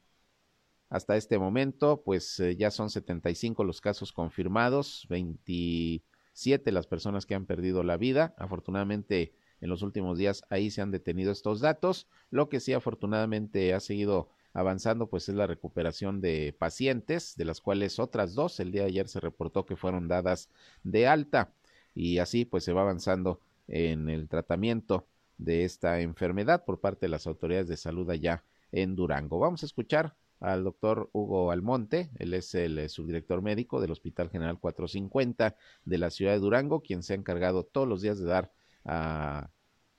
Hasta 0.89 1.17
este 1.17 1.39
momento, 1.39 2.03
pues, 2.03 2.41
eh, 2.41 2.57
ya 2.57 2.71
son 2.71 2.89
75 2.89 3.65
los 3.65 3.83
casos 3.83 4.11
confirmados, 4.11 5.07
27 5.11 6.73
las 6.73 6.87
personas 6.87 7.27
que 7.27 7.35
han 7.35 7.45
perdido 7.45 7.83
la 7.83 7.99
vida. 7.99 8.35
Afortunadamente, 8.39 9.35
en 9.61 9.69
los 9.69 9.83
últimos 9.83 10.17
días 10.17 10.45
ahí 10.49 10.71
se 10.71 10.81
han 10.81 10.91
detenido 10.91 11.31
estos 11.31 11.61
datos. 11.61 12.09
Lo 12.31 12.49
que 12.49 12.59
sí, 12.59 12.73
afortunadamente, 12.73 13.75
ha 13.75 13.81
seguido 13.81 14.31
avanzando 14.55 15.07
pues 15.07 15.29
es 15.29 15.35
la 15.35 15.47
recuperación 15.47 16.21
de 16.21 16.55
pacientes, 16.59 17.37
de 17.37 17.45
las 17.45 17.61
cuales 17.61 17.99
otras 17.99 18.35
dos 18.35 18.61
el 18.61 18.73
día 18.73 18.83
de 18.83 18.89
ayer 18.89 19.09
se 19.09 19.21
reportó 19.21 19.65
que 19.65 19.77
fueron 19.77 20.09
dadas 20.09 20.49
de 20.83 21.07
alta 21.07 21.53
y 21.95 22.19
así 22.19 22.45
pues 22.45 22.65
se 22.65 22.73
va 22.73 22.83
avanzando 22.83 23.41
en 23.69 24.09
el 24.09 24.29
tratamiento 24.29 25.07
de 25.39 25.65
esta 25.65 26.01
enfermedad 26.01 26.65
por 26.65 26.81
parte 26.81 27.07
de 27.07 27.11
las 27.11 27.27
autoridades 27.27 27.69
de 27.69 27.77
salud 27.77 28.09
allá 28.11 28.45
en 28.71 28.97
Durango. 28.97 29.39
Vamos 29.39 29.63
a 29.63 29.67
escuchar 29.67 30.15
al 30.41 30.65
doctor 30.65 31.09
Hugo 31.13 31.53
Almonte, 31.53 32.11
él 32.19 32.35
es 32.35 32.55
el 32.55 32.89
subdirector 32.89 33.43
médico 33.43 33.81
del 33.81 33.93
Hospital 33.93 34.29
General 34.29 34.59
450 34.59 35.57
de 35.85 35.99
la 35.99 36.11
ciudad 36.11 36.33
de 36.33 36.41
Durango, 36.41 36.81
quien 36.81 37.03
se 37.03 37.13
ha 37.13 37.17
encargado 37.17 37.65
todos 37.65 37.87
los 37.87 38.03
días 38.03 38.19
de 38.19 38.27
dar 38.27 38.51
a, 38.85 39.51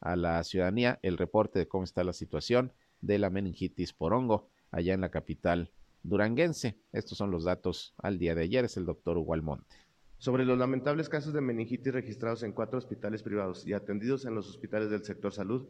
a 0.01 0.15
la 0.17 0.43
ciudadanía 0.43 0.99
el 1.01 1.17
reporte 1.17 1.59
de 1.59 1.67
cómo 1.67 1.85
está 1.85 2.03
la 2.03 2.11
situación 2.11 2.73
de 3.03 3.19
la 3.19 3.29
meningitis 3.29 3.93
por 3.93 4.13
hongo 4.13 4.49
allá 4.71 4.93
en 4.93 5.01
la 5.01 5.09
capital 5.09 5.69
duranguense. 6.03 6.77
Estos 6.91 7.17
son 7.17 7.31
los 7.31 7.43
datos 7.43 7.93
al 7.97 8.17
día 8.17 8.33
de 8.33 8.43
ayer, 8.43 8.65
es 8.65 8.77
el 8.77 8.85
doctor 8.85 9.17
Hugo 9.17 9.33
Almonte. 9.33 9.75
Sobre 10.17 10.45
los 10.45 10.57
lamentables 10.57 11.09
casos 11.09 11.33
de 11.33 11.41
meningitis 11.41 11.93
registrados 11.93 12.43
en 12.43 12.53
cuatro 12.53 12.77
hospitales 12.77 13.23
privados 13.23 13.67
y 13.67 13.73
atendidos 13.73 14.25
en 14.25 14.35
los 14.35 14.49
hospitales 14.49 14.89
del 14.89 15.03
sector 15.03 15.33
salud, 15.33 15.67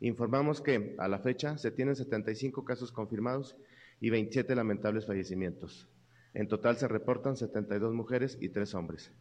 informamos 0.00 0.62
que 0.62 0.96
a 0.98 1.06
la 1.06 1.18
fecha 1.18 1.58
se 1.58 1.70
tienen 1.70 1.96
75 1.96 2.64
casos 2.64 2.92
confirmados 2.92 3.56
y 4.00 4.08
27 4.08 4.54
lamentables 4.54 5.06
fallecimientos. 5.06 5.86
En 6.32 6.48
total 6.48 6.76
se 6.76 6.88
reportan 6.88 7.36
72 7.36 7.92
mujeres 7.92 8.38
y 8.40 8.48
3 8.48 8.74
hombres. 8.74 9.12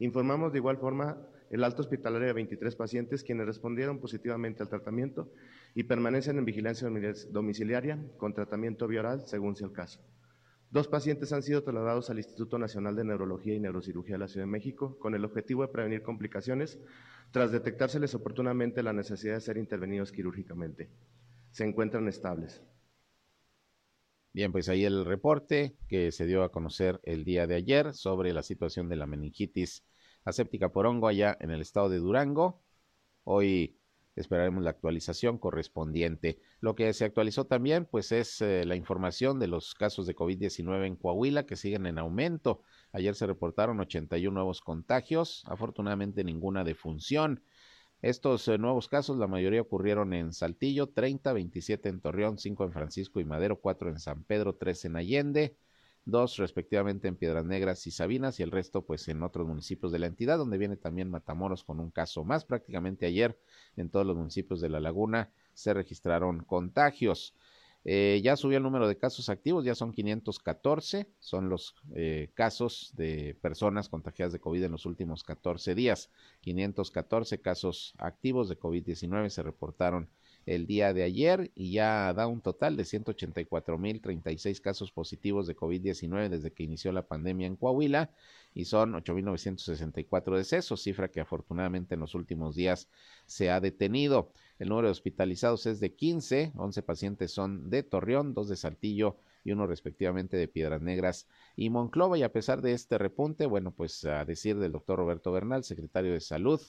Informamos 0.00 0.52
de 0.52 0.58
igual 0.58 0.78
forma 0.78 1.18
el 1.50 1.64
alto 1.64 1.82
hospitalario 1.82 2.26
de 2.26 2.32
23 2.32 2.74
pacientes 2.76 3.22
quienes 3.22 3.46
respondieron 3.46 3.98
positivamente 3.98 4.62
al 4.62 4.68
tratamiento 4.68 5.30
y 5.74 5.84
permanecen 5.84 6.38
en 6.38 6.44
vigilancia 6.44 6.88
domiciliaria 7.30 8.02
con 8.16 8.34
tratamiento 8.34 8.86
bioral 8.86 9.26
según 9.26 9.56
sea 9.56 9.68
el 9.68 9.72
caso. 9.72 10.00
Dos 10.70 10.88
pacientes 10.88 11.32
han 11.32 11.42
sido 11.42 11.62
trasladados 11.62 12.10
al 12.10 12.18
Instituto 12.18 12.58
Nacional 12.58 12.96
de 12.96 13.04
Neurología 13.04 13.54
y 13.54 13.60
Neurocirugía 13.60 14.16
de 14.16 14.18
la 14.18 14.28
Ciudad 14.28 14.46
de 14.46 14.52
México 14.52 14.98
con 14.98 15.14
el 15.14 15.24
objetivo 15.24 15.62
de 15.62 15.68
prevenir 15.68 16.02
complicaciones 16.02 16.80
tras 17.30 17.52
detectárseles 17.52 18.14
oportunamente 18.14 18.82
la 18.82 18.92
necesidad 18.92 19.34
de 19.34 19.40
ser 19.40 19.58
intervenidos 19.58 20.12
quirúrgicamente. 20.12 20.90
Se 21.52 21.64
encuentran 21.64 22.08
estables. 22.08 22.62
Bien, 24.32 24.52
pues 24.52 24.68
ahí 24.68 24.84
el 24.84 25.06
reporte 25.06 25.76
que 25.88 26.12
se 26.12 26.26
dio 26.26 26.42
a 26.42 26.52
conocer 26.52 27.00
el 27.04 27.24
día 27.24 27.46
de 27.46 27.54
ayer 27.54 27.94
sobre 27.94 28.34
la 28.34 28.42
situación 28.42 28.88
de 28.88 28.96
la 28.96 29.06
meningitis 29.06 29.82
aséptica 30.26 30.70
por 30.70 30.86
hongo 30.86 31.08
allá 31.08 31.36
en 31.40 31.50
el 31.50 31.62
estado 31.62 31.88
de 31.88 31.98
Durango. 31.98 32.60
Hoy 33.24 33.78
esperaremos 34.16 34.62
la 34.62 34.70
actualización 34.70 35.38
correspondiente. 35.38 36.38
Lo 36.60 36.74
que 36.74 36.92
se 36.92 37.04
actualizó 37.04 37.46
también, 37.46 37.86
pues, 37.86 38.12
es 38.12 38.42
eh, 38.42 38.64
la 38.64 38.74
información 38.74 39.38
de 39.38 39.46
los 39.46 39.74
casos 39.74 40.06
de 40.06 40.16
COVID-19 40.16 40.86
en 40.86 40.96
Coahuila 40.96 41.46
que 41.46 41.56
siguen 41.56 41.86
en 41.86 41.98
aumento. 41.98 42.62
Ayer 42.92 43.14
se 43.14 43.26
reportaron 43.26 43.78
81 43.78 44.34
nuevos 44.34 44.60
contagios, 44.60 45.44
afortunadamente 45.46 46.24
ninguna 46.24 46.64
defunción. 46.64 47.42
Estos 48.02 48.48
eh, 48.48 48.58
nuevos 48.58 48.88
casos, 48.88 49.18
la 49.18 49.28
mayoría 49.28 49.60
ocurrieron 49.60 50.12
en 50.12 50.32
Saltillo, 50.32 50.88
30, 50.88 51.32
27 51.32 51.88
en 51.88 52.00
Torreón, 52.00 52.38
5 52.38 52.64
en 52.64 52.72
Francisco 52.72 53.20
y 53.20 53.24
Madero, 53.24 53.60
4 53.60 53.90
en 53.90 54.00
San 54.00 54.24
Pedro, 54.24 54.56
3 54.56 54.86
en 54.86 54.96
Allende 54.96 55.56
dos 56.06 56.38
respectivamente 56.38 57.08
en 57.08 57.16
Piedras 57.16 57.44
Negras 57.44 57.86
y 57.86 57.90
Sabinas 57.90 58.40
y 58.40 58.42
el 58.42 58.50
resto 58.50 58.82
pues 58.82 59.06
en 59.08 59.22
otros 59.22 59.46
municipios 59.46 59.92
de 59.92 59.98
la 59.98 60.06
entidad 60.06 60.38
donde 60.38 60.56
viene 60.56 60.76
también 60.76 61.10
Matamoros 61.10 61.64
con 61.64 61.80
un 61.80 61.90
caso 61.90 62.24
más 62.24 62.44
prácticamente 62.44 63.04
ayer 63.04 63.38
en 63.76 63.90
todos 63.90 64.06
los 64.06 64.16
municipios 64.16 64.60
de 64.60 64.70
la 64.70 64.80
laguna 64.80 65.30
se 65.52 65.74
registraron 65.74 66.44
contagios 66.44 67.34
eh, 67.88 68.20
ya 68.20 68.34
subió 68.34 68.56
el 68.56 68.64
número 68.64 68.88
de 68.88 68.98
casos 68.98 69.28
activos, 69.28 69.64
ya 69.64 69.76
son 69.76 69.92
514, 69.92 71.06
son 71.20 71.48
los 71.48 71.76
eh, 71.94 72.30
casos 72.34 72.92
de 72.96 73.36
personas 73.40 73.88
contagiadas 73.88 74.32
de 74.32 74.40
COVID 74.40 74.64
en 74.64 74.72
los 74.72 74.86
últimos 74.86 75.22
14 75.22 75.76
días. 75.76 76.10
514 76.40 77.40
casos 77.40 77.94
activos 77.98 78.48
de 78.48 78.58
COVID-19 78.58 79.28
se 79.28 79.44
reportaron 79.44 80.08
el 80.46 80.66
día 80.66 80.94
de 80.94 81.02
ayer 81.02 81.50
y 81.56 81.72
ya 81.72 82.12
da 82.14 82.28
un 82.28 82.40
total 82.40 82.76
de 82.76 82.84
184.036 82.84 84.60
casos 84.60 84.92
positivos 84.92 85.48
de 85.48 85.56
COVID-19 85.56 86.28
desde 86.28 86.52
que 86.52 86.62
inició 86.62 86.92
la 86.92 87.06
pandemia 87.06 87.48
en 87.48 87.56
Coahuila 87.56 88.10
y 88.54 88.64
son 88.64 88.94
8.964 88.94 90.36
decesos, 90.36 90.82
cifra 90.82 91.08
que 91.08 91.20
afortunadamente 91.20 91.94
en 91.94 92.00
los 92.00 92.14
últimos 92.14 92.54
días 92.54 92.88
se 93.26 93.50
ha 93.50 93.60
detenido. 93.60 94.32
El 94.58 94.68
número 94.68 94.88
de 94.88 94.92
hospitalizados 94.92 95.66
es 95.66 95.80
de 95.80 95.94
15, 95.94 96.52
11 96.54 96.82
pacientes 96.82 97.32
son 97.32 97.68
de 97.68 97.82
Torreón, 97.82 98.32
dos 98.32 98.48
de 98.48 98.56
Saltillo 98.56 99.18
y 99.44 99.52
uno 99.52 99.66
respectivamente 99.66 100.36
de 100.36 100.48
Piedras 100.48 100.80
Negras 100.80 101.28
y 101.56 101.70
Monclova. 101.70 102.16
Y 102.18 102.22
a 102.22 102.32
pesar 102.32 102.62
de 102.62 102.72
este 102.72 102.98
repunte, 102.98 103.46
bueno, 103.46 103.72
pues 103.72 104.04
a 104.04 104.24
decir 104.24 104.58
del 104.58 104.72
doctor 104.72 104.98
Roberto 104.98 105.32
Bernal, 105.32 105.64
secretario 105.64 106.12
de 106.12 106.20
Salud, 106.20 106.60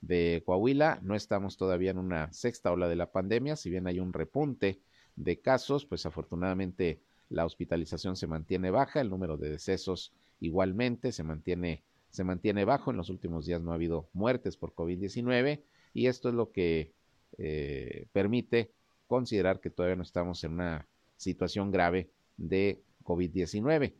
de 0.00 0.42
Coahuila. 0.44 1.00
No 1.02 1.14
estamos 1.14 1.56
todavía 1.56 1.90
en 1.90 1.98
una 1.98 2.32
sexta 2.32 2.72
ola 2.72 2.88
de 2.88 2.96
la 2.96 3.10
pandemia, 3.10 3.56
si 3.56 3.70
bien 3.70 3.86
hay 3.86 4.00
un 4.00 4.12
repunte 4.12 4.80
de 5.16 5.40
casos, 5.40 5.86
pues 5.86 6.06
afortunadamente 6.06 7.00
la 7.28 7.44
hospitalización 7.44 8.16
se 8.16 8.26
mantiene 8.26 8.70
baja, 8.70 9.00
el 9.00 9.10
número 9.10 9.36
de 9.36 9.50
decesos 9.50 10.12
igualmente 10.40 11.12
se 11.12 11.24
mantiene, 11.24 11.82
se 12.10 12.24
mantiene 12.24 12.64
bajo. 12.64 12.90
En 12.90 12.96
los 12.96 13.10
últimos 13.10 13.46
días 13.46 13.62
no 13.62 13.72
ha 13.72 13.74
habido 13.74 14.08
muertes 14.12 14.56
por 14.56 14.74
COVID-19 14.74 15.62
y 15.94 16.06
esto 16.06 16.28
es 16.28 16.34
lo 16.34 16.52
que 16.52 16.92
eh, 17.38 18.06
permite 18.12 18.72
considerar 19.06 19.60
que 19.60 19.70
todavía 19.70 19.96
no 19.96 20.02
estamos 20.02 20.42
en 20.44 20.52
una 20.52 20.86
situación 21.16 21.70
grave 21.70 22.10
de 22.36 22.82
COVID-19 23.02 23.94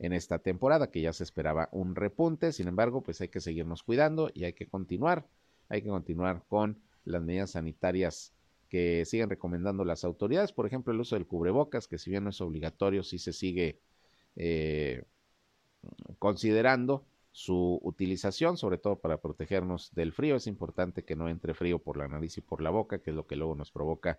en 0.00 0.14
esta 0.14 0.38
temporada, 0.38 0.90
que 0.90 1.02
ya 1.02 1.12
se 1.12 1.22
esperaba 1.22 1.68
un 1.72 1.94
repunte. 1.94 2.52
Sin 2.52 2.68
embargo, 2.68 3.02
pues 3.02 3.20
hay 3.20 3.28
que 3.28 3.40
seguirnos 3.40 3.82
cuidando 3.82 4.30
y 4.32 4.44
hay 4.44 4.54
que 4.54 4.66
continuar, 4.66 5.26
hay 5.68 5.82
que 5.82 5.88
continuar 5.88 6.42
con 6.48 6.80
las 7.04 7.22
medidas 7.22 7.50
sanitarias 7.52 8.32
que 8.70 9.04
siguen 9.04 9.28
recomendando 9.28 9.84
las 9.84 10.04
autoridades, 10.04 10.52
por 10.52 10.66
ejemplo, 10.66 10.92
el 10.92 11.00
uso 11.00 11.16
del 11.16 11.26
cubrebocas, 11.26 11.86
que 11.86 11.98
si 11.98 12.10
bien 12.10 12.24
no 12.24 12.30
es 12.30 12.40
obligatorio, 12.40 13.02
sí 13.02 13.18
se 13.18 13.32
sigue 13.32 13.80
eh, 14.36 15.04
considerando 16.18 17.04
su 17.32 17.78
utilización, 17.82 18.56
sobre 18.56 18.78
todo 18.78 19.00
para 19.00 19.20
protegernos 19.20 19.92
del 19.94 20.12
frío. 20.12 20.36
Es 20.36 20.46
importante 20.46 21.04
que 21.04 21.14
no 21.16 21.28
entre 21.28 21.52
frío 21.52 21.78
por 21.78 21.96
la 21.96 22.08
nariz 22.08 22.38
y 22.38 22.40
por 22.40 22.62
la 22.62 22.70
boca, 22.70 23.00
que 23.00 23.10
es 23.10 23.16
lo 23.16 23.26
que 23.26 23.36
luego 23.36 23.54
nos 23.54 23.70
provoca 23.70 24.18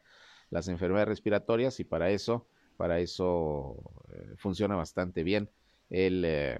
las 0.50 0.68
enfermedades 0.68 1.08
respiratorias 1.08 1.80
y 1.80 1.86
para 1.86 2.12
eso, 2.12 2.46
para 2.78 3.00
eso 3.00 3.78
eh, 4.14 4.36
funciona 4.38 4.76
bastante 4.76 5.24
bien 5.24 5.50
el 5.92 6.24
eh, 6.26 6.58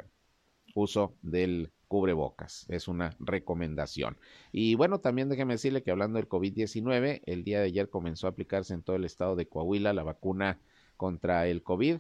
uso 0.76 1.16
del 1.22 1.72
cubrebocas. 1.88 2.66
Es 2.70 2.88
una 2.88 3.16
recomendación. 3.20 4.18
Y 4.52 4.76
bueno, 4.76 5.00
también 5.00 5.30
déjeme 5.30 5.56
decirle 5.56 5.84
que 5.84 5.92
hablando 5.92 6.18
del 6.18 6.30
COVID-19, 6.30 7.22
el 7.26 7.44
día 7.44 7.60
de 7.60 7.66
ayer 7.66 7.90
comenzó 7.90 8.28
a 8.28 8.30
aplicarse 8.30 8.74
en 8.74 8.84
todo 8.84 8.96
el 8.96 9.06
estado 9.06 9.36
de 9.36 9.48
Coahuila 9.48 9.92
la 9.92 10.04
vacuna 10.04 10.60
contra 10.96 11.48
el 11.48 11.64
COVID, 11.64 11.98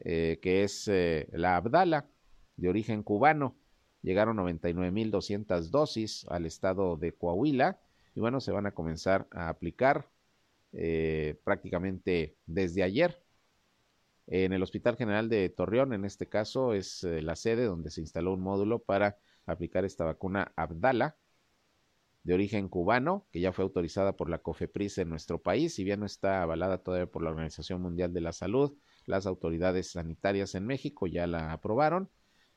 eh, 0.00 0.38
que 0.40 0.62
es 0.62 0.88
eh, 0.88 1.28
la 1.32 1.56
Abdala, 1.56 2.06
de 2.56 2.68
origen 2.68 3.02
cubano. 3.02 3.56
Llegaron 4.02 4.36
99.200 4.38 5.70
dosis 5.70 6.26
al 6.28 6.46
estado 6.46 6.96
de 6.96 7.12
Coahuila 7.12 7.80
y 8.14 8.20
bueno, 8.20 8.40
se 8.40 8.52
van 8.52 8.66
a 8.66 8.72
comenzar 8.72 9.26
a 9.30 9.48
aplicar 9.48 10.08
prácticamente 11.44 12.34
desde 12.46 12.82
ayer 12.82 13.22
en 14.26 14.52
el 14.52 14.62
Hospital 14.62 14.96
General 14.96 15.28
de 15.28 15.48
Torreón, 15.48 15.92
en 15.92 16.04
este 16.04 16.28
caso, 16.28 16.74
es 16.74 17.04
eh, 17.04 17.22
la 17.22 17.36
sede 17.36 17.64
donde 17.64 17.90
se 17.90 18.00
instaló 18.00 18.34
un 18.34 18.40
módulo 18.40 18.78
para 18.78 19.16
aplicar 19.46 19.84
esta 19.84 20.04
vacuna 20.04 20.52
Abdala, 20.56 21.16
de 22.24 22.34
origen 22.34 22.68
cubano, 22.68 23.26
que 23.32 23.40
ya 23.40 23.52
fue 23.52 23.64
autorizada 23.64 24.16
por 24.16 24.30
la 24.30 24.38
COFEPRIS 24.38 24.98
en 24.98 25.08
nuestro 25.08 25.42
país, 25.42 25.74
si 25.74 25.82
bien 25.82 26.00
no 26.00 26.06
está 26.06 26.42
avalada 26.42 26.78
todavía 26.78 27.10
por 27.10 27.22
la 27.22 27.30
Organización 27.30 27.82
Mundial 27.82 28.12
de 28.12 28.20
la 28.20 28.32
Salud, 28.32 28.74
las 29.06 29.26
autoridades 29.26 29.90
sanitarias 29.90 30.54
en 30.54 30.66
México 30.66 31.08
ya 31.08 31.26
la 31.26 31.52
aprobaron, 31.52 32.08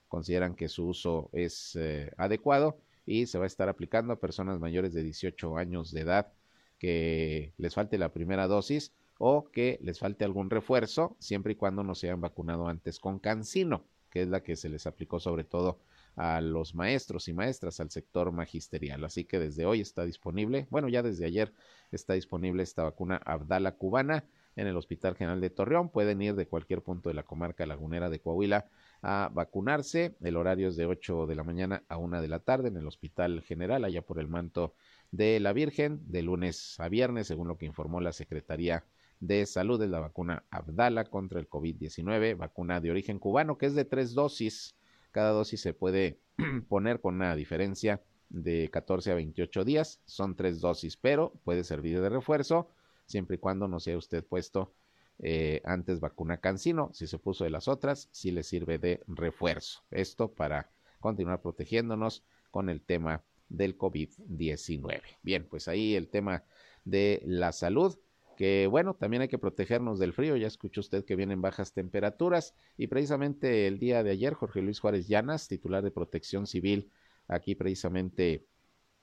consideran 0.07 0.55
que 0.55 0.69
su 0.69 0.87
uso 0.87 1.29
es 1.33 1.75
eh, 1.75 2.11
adecuado 2.17 2.77
y 3.07 3.25
se 3.25 3.39
va 3.39 3.45
a 3.45 3.47
estar 3.47 3.67
aplicando 3.69 4.13
a 4.13 4.19
personas 4.19 4.59
mayores 4.59 4.93
de 4.93 5.01
18 5.01 5.57
años 5.57 5.91
de 5.91 6.01
edad 6.01 6.31
que 6.77 7.53
les 7.57 7.73
falte 7.73 7.97
la 7.97 8.13
primera 8.13 8.47
dosis 8.47 8.93
o 9.17 9.49
que 9.51 9.79
les 9.81 9.99
falte 9.99 10.25
algún 10.25 10.49
refuerzo, 10.49 11.15
siempre 11.19 11.53
y 11.53 11.55
cuando 11.55 11.83
no 11.83 11.95
se 11.95 12.07
hayan 12.07 12.21
vacunado 12.21 12.67
antes 12.67 12.99
con 12.99 13.19
Cancino, 13.19 13.85
que 14.09 14.21
es 14.21 14.27
la 14.27 14.43
que 14.43 14.55
se 14.55 14.69
les 14.69 14.87
aplicó 14.87 15.19
sobre 15.19 15.43
todo 15.43 15.79
a 16.15 16.39
los 16.41 16.75
maestros 16.75 17.27
y 17.27 17.33
maestras, 17.33 17.79
al 17.79 17.91
sector 17.91 18.31
magisterial. 18.31 19.03
Así 19.03 19.25
que 19.25 19.39
desde 19.39 19.65
hoy 19.65 19.81
está 19.81 20.05
disponible, 20.05 20.67
bueno, 20.69 20.87
ya 20.87 21.03
desde 21.03 21.25
ayer 21.25 21.53
está 21.91 22.13
disponible 22.13 22.63
esta 22.63 22.83
vacuna 22.83 23.17
Abdala 23.25 23.75
cubana 23.75 24.25
en 24.55 24.67
el 24.67 24.77
Hospital 24.77 25.15
General 25.15 25.41
de 25.41 25.49
Torreón. 25.49 25.89
Pueden 25.89 26.21
ir 26.21 26.35
de 26.35 26.47
cualquier 26.47 26.81
punto 26.81 27.09
de 27.09 27.15
la 27.15 27.23
comarca 27.23 27.65
lagunera 27.65 28.09
de 28.09 28.19
Coahuila 28.19 28.67
a 29.01 29.29
vacunarse. 29.33 30.15
El 30.21 30.37
horario 30.37 30.69
es 30.69 30.77
de 30.77 30.85
8 30.85 31.27
de 31.27 31.35
la 31.35 31.43
mañana 31.43 31.83
a 31.89 31.97
1 31.97 32.21
de 32.21 32.27
la 32.27 32.39
tarde 32.39 32.69
en 32.69 32.77
el 32.77 32.87
Hospital 32.87 33.41
General, 33.41 33.83
allá 33.83 34.01
por 34.01 34.19
el 34.19 34.27
manto 34.27 34.73
de 35.11 35.39
la 35.39 35.53
Virgen, 35.53 35.99
de 36.09 36.21
lunes 36.21 36.79
a 36.79 36.87
viernes, 36.87 37.27
según 37.27 37.47
lo 37.47 37.57
que 37.57 37.65
informó 37.65 37.99
la 37.99 38.13
Secretaría 38.13 38.85
de 39.19 39.45
Salud 39.45 39.81
es 39.81 39.89
la 39.89 39.99
vacuna 39.99 40.43
Abdala 40.49 41.05
contra 41.05 41.39
el 41.39 41.49
COVID-19, 41.49 42.37
vacuna 42.37 42.81
de 42.81 42.91
origen 42.91 43.19
cubano 43.19 43.57
que 43.57 43.65
es 43.67 43.75
de 43.75 43.85
tres 43.85 44.13
dosis. 44.13 44.75
Cada 45.11 45.31
dosis 45.31 45.61
se 45.61 45.73
puede 45.73 46.19
poner 46.69 46.99
con 47.01 47.15
una 47.15 47.35
diferencia 47.35 48.01
de 48.29 48.69
14 48.71 49.11
a 49.11 49.15
28 49.15 49.63
días. 49.63 50.01
Son 50.05 50.35
tres 50.35 50.59
dosis, 50.59 50.97
pero 50.97 51.33
puede 51.43 51.63
servir 51.63 52.01
de 52.01 52.09
refuerzo 52.09 52.69
siempre 53.05 53.35
y 53.35 53.39
cuando 53.39 53.67
no 53.67 53.79
sea 53.79 53.97
usted 53.97 54.23
puesto 54.23 54.73
eh, 55.19 55.61
antes 55.63 55.99
vacuna 55.99 56.37
Cancino. 56.37 56.89
Si 56.93 57.07
se 57.07 57.19
puso 57.19 57.43
de 57.43 57.49
las 57.49 57.67
otras, 57.67 58.09
sí 58.11 58.31
le 58.31 58.43
sirve 58.43 58.77
de 58.77 59.01
refuerzo. 59.07 59.83
Esto 59.91 60.31
para 60.31 60.69
continuar 60.99 61.41
protegiéndonos 61.41 62.23
con 62.51 62.69
el 62.69 62.81
tema 62.81 63.23
del 63.49 63.77
COVID-19. 63.77 65.01
Bien, 65.21 65.47
pues 65.47 65.67
ahí 65.67 65.95
el 65.95 66.09
tema 66.09 66.43
de 66.83 67.21
la 67.25 67.51
salud 67.51 67.97
que 68.35 68.67
bueno, 68.67 68.95
también 68.95 69.21
hay 69.21 69.27
que 69.27 69.37
protegernos 69.37 69.99
del 69.99 70.13
frío, 70.13 70.35
ya 70.35 70.47
escuchó 70.47 70.81
usted 70.81 71.05
que 71.05 71.15
vienen 71.15 71.41
bajas 71.41 71.73
temperaturas. 71.73 72.55
Y 72.77 72.87
precisamente 72.87 73.67
el 73.67 73.79
día 73.79 74.03
de 74.03 74.11
ayer 74.11 74.33
Jorge 74.33 74.61
Luis 74.61 74.79
Juárez 74.79 75.07
Llanas, 75.07 75.47
titular 75.47 75.83
de 75.83 75.91
Protección 75.91 76.47
Civil 76.47 76.91
aquí 77.27 77.55
precisamente 77.55 78.45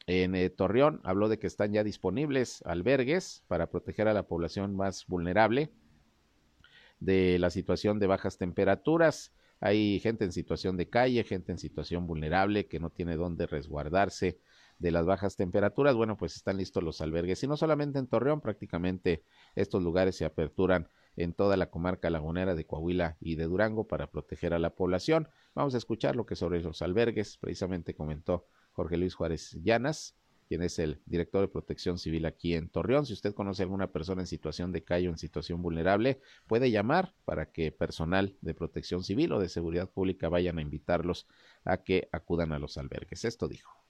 en 0.07 0.35
eh, 0.35 0.51
Torreón, 0.51 1.01
habló 1.05 1.29
de 1.29 1.38
que 1.38 1.47
están 1.47 1.73
ya 1.73 1.85
disponibles 1.85 2.62
albergues 2.62 3.45
para 3.47 3.71
proteger 3.71 4.09
a 4.09 4.14
la 4.14 4.25
población 4.25 4.75
más 4.75 5.07
vulnerable 5.07 5.71
de 7.01 7.38
la 7.38 7.51
situación 7.51 7.99
de 7.99 8.07
bajas 8.07 8.38
temperaturas. 8.38 9.33
Hay 9.61 10.01
gente 10.01 10.25
en 10.25 10.33
situación 10.33 10.77
de 10.77 10.88
calle, 10.88 11.23
gente 11.25 11.53
en 11.53 11.59
situación 11.59 12.07
vulnerable 12.07 12.66
que 12.66 12.81
no 12.81 12.90
tiene 12.90 13.16
dónde 13.16 13.47
resguardarse 13.47 14.38
de 14.83 14.90
las 14.90 15.07
bajas 15.07 15.37
temperaturas, 15.37 15.95
bueno, 15.95 16.16
pues 16.16 16.35
están 16.35 16.57
listos 16.57 16.83
los 16.83 17.01
albergues. 17.01 17.42
Y 17.45 17.47
no 17.47 17.57
solamente 17.57 18.01
en 18.01 18.09
Torreón, 18.09 18.40
prácticamente 18.40 19.23
estos 19.55 19.81
lugares 19.81 20.16
se 20.16 20.25
aperturan 20.25 20.88
en 21.16 21.35
toda 21.35 21.57
la 21.57 21.71
comarca 21.71 22.11
lagunera 22.11 22.57
de 22.57 22.66
Coahuila 22.66 23.16
y 23.21 23.37
de 23.37 23.45
Durango 23.45 23.87
para 23.87 24.11
proteger 24.11 24.53
a 24.55 24.59
la 24.59 24.75
población. 24.75 25.29
Vamos 25.55 25.75
a 25.75 25.79
escuchar 25.79 26.16
lo 26.16 26.27
que 26.27 26.35
sobre 26.35 26.61
los 26.61 26.83
albergues 26.83 27.38
precisamente 27.38 27.95
comentó 27.95 28.45
Jorge 28.73 28.97
Luis 28.97 29.14
Juárez 29.14 29.57
Llanas, 29.62 30.16
quien 30.49 30.62
es 30.62 30.81
el 30.81 31.01
director 31.07 31.42
de 31.42 31.49
protección 31.49 31.97
civil 31.97 32.27
aquí 32.27 32.55
en 32.55 32.68
Torreón. 32.68 33.07
Si 33.07 33.12
usted 33.12 33.35
conoce 33.35 33.62
a 33.62 33.66
alguna 33.66 33.92
persona 33.92 34.23
en 34.23 34.27
situación 34.27 34.73
de 34.73 34.83
calle 34.83 35.07
o 35.09 35.12
en 35.12 35.18
situación 35.18 35.62
vulnerable, 35.62 36.21
puede 36.49 36.73
llamar 36.73 37.14
para 37.25 37.53
que 37.53 37.71
personal 37.71 38.37
de 38.40 38.53
protección 38.53 39.05
civil 39.05 39.33
o 39.33 39.38
de 39.38 39.49
seguridad 39.49 39.88
pública 39.88 40.29
vayan 40.29 40.59
a 40.59 40.62
invitarlos 40.62 41.29
a 41.64 41.77
que 41.77 42.09
acudan 42.11 42.51
a 42.53 42.59
los 42.59 42.79
albergues. 42.79 43.25
Esto 43.25 43.47
dijo. 43.47 43.82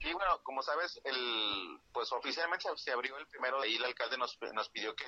Sí, 0.00 0.12
bueno, 0.14 0.42
como 0.42 0.62
sabes, 0.62 0.98
el, 1.04 1.78
pues 1.92 2.10
oficialmente 2.12 2.66
se 2.76 2.90
abrió 2.90 3.18
el 3.18 3.26
primero, 3.26 3.64
y 3.66 3.76
el 3.76 3.84
alcalde 3.84 4.16
nos, 4.16 4.38
nos 4.54 4.68
pidió 4.70 4.94
que, 4.96 5.04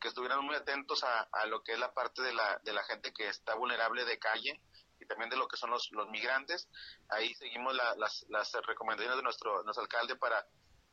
que 0.00 0.08
estuvieran 0.08 0.44
muy 0.44 0.56
atentos 0.56 1.04
a, 1.04 1.28
a, 1.32 1.46
lo 1.46 1.62
que 1.62 1.72
es 1.72 1.78
la 1.78 1.94
parte 1.94 2.22
de 2.22 2.34
la, 2.34 2.58
de 2.64 2.72
la 2.72 2.82
gente 2.84 3.12
que 3.12 3.28
está 3.28 3.54
vulnerable 3.54 4.04
de 4.04 4.18
calle 4.18 4.60
y 4.98 5.06
también 5.06 5.30
de 5.30 5.36
lo 5.36 5.46
que 5.46 5.56
son 5.56 5.70
los, 5.70 5.90
los 5.92 6.08
migrantes. 6.10 6.68
Ahí 7.08 7.32
seguimos 7.34 7.74
la, 7.74 7.94
las, 7.96 8.26
las 8.30 8.52
recomendaciones 8.66 9.16
de 9.16 9.22
nuestro, 9.22 9.62
nuestro 9.62 9.82
alcalde 9.82 10.16
para 10.16 10.44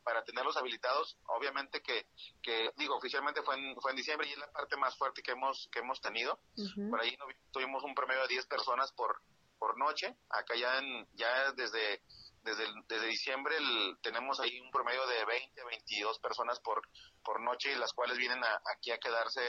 para 0.03 0.23
tenerlos 0.23 0.57
habilitados. 0.57 1.17
Obviamente 1.27 1.81
que, 1.81 2.07
que 2.41 2.71
digo, 2.77 2.95
oficialmente 2.95 3.43
fue 3.43 3.55
en, 3.55 3.75
fue 3.79 3.91
en 3.91 3.97
diciembre 3.97 4.27
y 4.27 4.31
es 4.31 4.39
la 4.39 4.51
parte 4.51 4.75
más 4.77 4.97
fuerte 4.97 5.21
que 5.21 5.31
hemos, 5.31 5.69
que 5.71 5.79
hemos 5.79 6.01
tenido. 6.01 6.39
Uh 6.55 6.61
-huh. 6.63 6.89
Por 6.89 7.01
ahí 7.01 7.15
no, 7.17 7.25
tuvimos 7.51 7.83
un 7.83 7.93
promedio 7.93 8.21
de 8.23 8.29
10 8.29 8.47
personas 8.47 8.91
por, 8.93 9.21
por 9.59 9.77
noche. 9.77 10.15
Acá 10.29 10.55
ya, 10.55 10.79
en, 10.79 11.07
ya 11.13 11.51
desde 11.51 12.01
desde, 12.43 12.65
desde 12.87 13.07
diciembre 13.07 13.55
el, 13.57 13.97
tenemos 14.01 14.39
ahí 14.39 14.59
un 14.59 14.71
promedio 14.71 15.05
de 15.07 15.25
20 15.25 15.61
a 15.61 15.65
22 15.65 16.19
personas 16.19 16.59
por, 16.59 16.81
por 17.23 17.41
noche, 17.41 17.75
las 17.77 17.93
cuales 17.93 18.17
vienen 18.17 18.43
a, 18.43 18.61
aquí 18.75 18.91
a 18.91 18.97
quedarse 18.99 19.41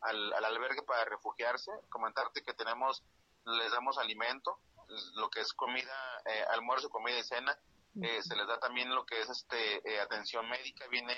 al, 0.00 0.32
al, 0.32 0.44
albergue 0.44 0.82
para 0.82 1.04
refugiarse. 1.04 1.70
Comentarte 1.88 2.42
que 2.42 2.54
tenemos, 2.54 3.02
les 3.44 3.70
damos 3.72 3.98
alimento, 3.98 4.58
lo 5.14 5.30
que 5.30 5.40
es 5.40 5.52
comida, 5.52 5.94
eh, 6.26 6.44
almuerzo, 6.50 6.90
comida 6.90 7.18
y 7.18 7.24
cena. 7.24 7.58
Eh, 8.02 8.22
se 8.22 8.36
les 8.36 8.46
da 8.46 8.58
también 8.60 8.94
lo 8.94 9.04
que 9.04 9.20
es 9.20 9.28
este 9.28 9.78
eh, 9.88 10.00
atención 10.00 10.48
médica, 10.48 10.86
viene 10.88 11.14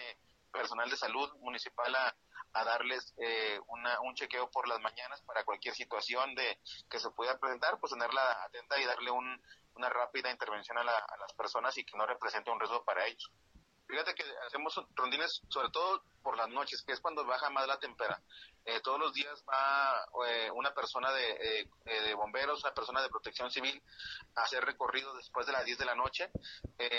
personal 0.51 0.89
de 0.89 0.97
salud 0.97 1.31
municipal 1.41 1.95
a, 1.95 2.15
a 2.55 2.65
darles 2.65 3.15
eh, 3.19 3.59
una, 3.69 4.01
un 4.01 4.15
chequeo 4.15 4.51
por 4.51 4.69
las 4.69 4.81
mañanas 4.81 5.21
para 5.23 5.45
cualquier 5.45 5.75
situación 5.75 6.35
de 6.35 6.59
que 6.91 6.99
se 6.99 7.11
pueda 7.11 7.39
presentar, 7.39 7.79
pues 7.81 7.93
tenerla 7.93 8.45
atenta 8.45 8.81
y 8.81 8.85
darle 8.85 9.11
un, 9.11 9.43
una 9.75 9.89
rápida 9.89 10.31
intervención 10.31 10.79
a, 10.79 10.85
la, 10.85 10.97
a, 10.97 11.17
las 11.19 11.33
personas 11.35 11.77
y 11.79 11.85
que 11.85 11.97
no 11.97 12.07
represente 12.07 12.51
un 12.51 12.61
riesgo 12.61 12.85
para 12.85 13.07
ellos. 13.07 13.31
Fíjate 13.87 14.15
que 14.15 14.25
hacemos 14.47 14.81
rondines 14.95 15.43
sobre 15.49 15.69
todo 15.71 16.03
por 16.23 16.37
las 16.37 16.49
noches, 16.49 16.83
que 16.83 16.93
es 16.93 17.01
cuando 17.01 17.27
baja 17.27 17.51
más 17.51 17.67
la 17.67 17.79
temperatura. 17.79 18.23
Eh, 18.65 18.81
todos 18.81 18.99
los 18.99 19.13
días 19.13 19.45
va 19.47 20.07
eh, 20.29 20.51
una 20.53 20.73
persona 20.73 21.13
de, 21.13 21.69
de, 21.85 22.15
bomberos, 22.15 22.63
una 22.63 22.73
persona 22.73 23.03
de 23.03 23.09
protección 23.09 23.51
civil 23.51 23.83
a 24.37 24.43
hacer 24.43 24.65
recorrido 24.65 25.15
después 25.15 25.47
de 25.47 25.53
las 25.53 25.65
10 25.65 25.79
de 25.79 25.85
la 25.85 25.97
noche, 25.97 26.31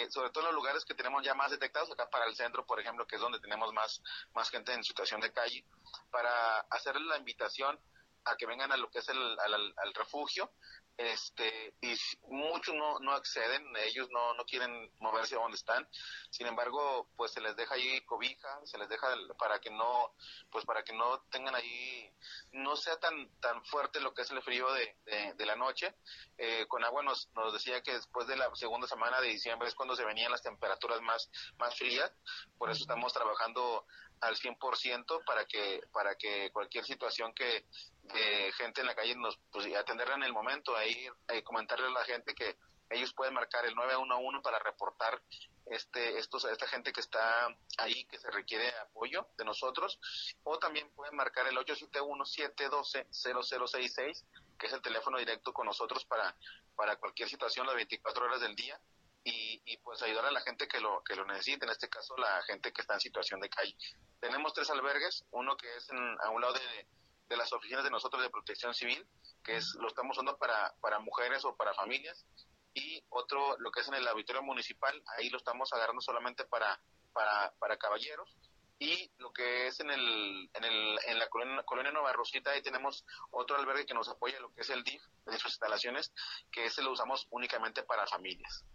sobre 0.10 0.30
todo 0.30 0.42
en 0.42 0.48
los 0.48 0.56
lugares 0.56 0.84
que 0.84 0.94
tenemos 0.94 1.24
ya 1.24 1.34
más 1.34 1.52
detectados, 1.52 1.90
acá 1.90 2.10
para 2.10 2.26
el 2.26 2.36
centro, 2.36 2.66
por 2.66 2.80
ejemplo, 2.80 3.08
que 3.08 3.16
es 3.16 3.22
donde 3.22 3.40
tenemos 3.40 3.74
más, 3.74 4.02
más 4.34 4.50
gente 4.50 4.74
en 4.74 4.84
situación 4.84 5.22
de 5.22 5.32
calle, 5.32 5.66
para 6.12 6.60
hacerle 6.70 7.08
la 7.08 7.18
invitación 7.18 7.80
a 8.26 8.36
que 8.38 8.46
vengan 8.46 8.72
a 8.72 8.78
lo 8.78 8.90
que 8.90 9.00
es 9.00 9.10
el, 9.10 9.40
al, 9.40 9.94
refugio, 9.94 10.52
este, 10.98 11.74
y 11.82 11.96
muchos 12.28 12.76
no, 12.76 13.00
no 13.00 13.14
acceden, 13.14 13.66
ellos 13.86 14.10
no, 14.12 14.34
no 14.36 14.46
quieren 14.46 14.92
moverse 15.00 15.36
a 15.36 15.40
donde 15.40 15.58
están, 15.58 15.88
sin 16.30 16.48
embargo, 16.48 17.10
pues 17.16 17.32
se 17.32 17.42
les 17.42 17.56
deja 17.56 17.76
ahí 17.76 18.02
cobija, 18.02 18.60
se 18.66 18.78
les 18.78 18.88
deja 18.90 19.08
para 19.38 19.60
que 19.60 19.72
no, 19.72 20.14
pues 20.52 20.66
para 20.66 20.84
que 20.84 20.94
no 20.94 21.22
tengan 21.32 21.56
ahí, 21.56 22.12
no 22.52 22.76
sea 22.76 23.00
tan, 23.00 23.30
tan 23.40 23.64
fuerte 23.66 24.00
lo 24.02 24.14
que 24.14 24.22
es 24.22 24.32
el 24.32 24.42
frío 24.44 24.72
de, 24.74 24.96
de, 25.36 25.46
la 25.46 25.56
noche. 25.56 25.96
Eh, 26.38 26.66
con 26.68 26.84
agua 26.84 27.04
nos, 27.04 27.30
nos 27.36 27.54
decía 27.54 27.82
que 27.82 27.94
después 27.94 28.28
de 28.28 28.36
la 28.36 28.54
segunda 28.56 28.88
semana 28.88 29.20
de 29.22 29.30
diciembre 29.30 29.68
es 29.68 29.76
cuando 29.76 29.96
se 29.96 30.06
venían 30.06 30.32
las 30.32 30.44
temperaturas 30.44 31.02
más, 31.02 31.30
más 31.58 31.76
frías, 31.78 32.12
por 32.58 32.70
eso 32.70 32.82
estamos 32.82 33.14
trabajando 33.14 33.86
al 34.22 34.36
100% 34.36 35.26
para 35.26 35.46
que 35.46 35.82
para 35.92 36.16
que 36.16 36.50
cualquier 36.52 36.86
situación 36.86 37.34
que 37.34 37.66
de 38.04 38.52
gente 38.54 38.82
en 38.82 38.88
la 38.88 38.96
calle 38.96 39.16
nos 39.16 39.38
pues 39.52 39.66
atenderla 39.76 40.16
en 40.16 40.24
el 40.24 40.34
momento 40.34 40.76
ahí 40.76 41.08
comentarle 41.44 41.88
a 41.88 41.92
la 41.92 42.04
gente 42.04 42.36
que 42.36 42.58
ellos 42.90 43.14
pueden 43.14 43.34
marcar 43.34 43.66
el 43.66 43.76
911 43.76 44.42
para 44.42 44.60
reportar 44.60 45.22
este 45.68 46.18
estos 46.18 46.44
esta 46.46 46.68
gente 46.68 46.92
que 46.92 47.00
está 47.00 47.48
ahí 47.78 48.06
que 48.06 48.20
se 48.20 48.30
requiere 48.30 48.70
apoyo 48.80 49.28
de 49.38 49.46
nosotros 49.46 50.00
o 50.44 50.60
también 50.60 50.90
pueden 50.92 51.16
marcar 51.16 51.48
el 51.48 51.58
871 51.58 52.26
712 52.26 53.08
0066 53.10 54.26
que 54.60 54.68
es 54.68 54.74
el 54.74 54.82
teléfono 54.82 55.18
directo 55.18 55.54
con 55.54 55.66
nosotros 55.66 56.04
para 56.06 56.36
para 56.76 56.98
cualquier 56.98 57.30
situación 57.30 57.66
las 57.66 57.76
24 57.76 58.26
horas 58.26 58.42
del 58.42 58.56
día 58.56 58.80
y, 59.26 59.62
y, 59.66 59.78
pues 59.78 60.02
ayudar 60.02 60.26
a 60.26 60.32
la 60.32 60.42
gente 60.42 60.68
que 60.68 60.82
lo 60.82 61.02
que 61.02 61.16
lo 61.16 61.24
necesite, 61.24 61.64
en 61.64 61.72
este 61.72 61.88
caso 61.88 62.18
la 62.18 62.44
gente 62.44 62.74
que 62.74 62.82
está 62.82 62.96
en 62.96 63.00
situación 63.00 63.40
de 63.40 63.48
calle. 63.48 63.74
Tenemos 64.20 64.54
tres 64.54 64.70
albergues, 64.70 65.24
uno 65.32 65.56
que 65.56 65.78
es 65.78 65.90
a 65.92 66.30
un 66.30 66.42
lado 66.42 66.54
de, 66.56 66.86
de, 67.30 67.38
las 67.38 67.52
oficinas 67.54 67.84
de 67.84 67.90
nosotros 67.90 68.22
de 68.22 68.30
protección 68.30 68.74
civil, 68.74 69.06
que 69.44 69.58
es 69.58 69.76
lo 69.80 69.88
estamos 69.88 70.18
usando 70.18 70.38
para, 70.38 70.74
para 70.82 71.00
mujeres 71.00 71.46
o 71.46 71.56
para 71.56 71.74
familias, 71.74 72.26
y 72.74 73.04
otro 73.10 73.58
lo 73.60 73.72
que 73.72 73.82
es 73.82 73.88
en 73.88 73.96
el 73.96 74.08
auditorio 74.08 74.42
municipal, 74.42 75.02
ahí 75.18 75.30
lo 75.30 75.38
estamos 75.38 75.72
agarrando 75.74 76.02
solamente 76.02 76.46
para, 76.46 76.80
para, 77.14 77.54
para 77.60 77.78
caballeros, 77.78 78.36
y 78.80 79.12
lo 79.18 79.32
que 79.32 79.68
es 79.68 79.80
en 79.80 79.92
el 79.92 80.50
en, 80.54 80.64
el, 80.64 81.00
en 81.08 81.20
la 81.20 81.30
colonia, 81.30 81.64
colonia 81.64 81.92
Nueva 81.92 82.12
Rosita 82.12 82.52
ahí 82.52 82.62
tenemos 82.62 83.06
otro 83.32 83.56
albergue 83.56 83.86
que 83.86 83.94
nos 83.94 84.10
apoya 84.10 84.40
lo 84.40 84.52
que 84.54 84.62
es 84.62 84.70
el 84.70 84.84
DIF 84.84 85.02
de 85.26 85.38
sus 85.38 85.52
instalaciones 85.52 86.12
que 86.52 86.66
ese 86.66 86.82
lo 86.82 86.92
usamos 86.92 87.28
únicamente 87.30 87.84
para 87.84 88.08
familias. 88.08 88.66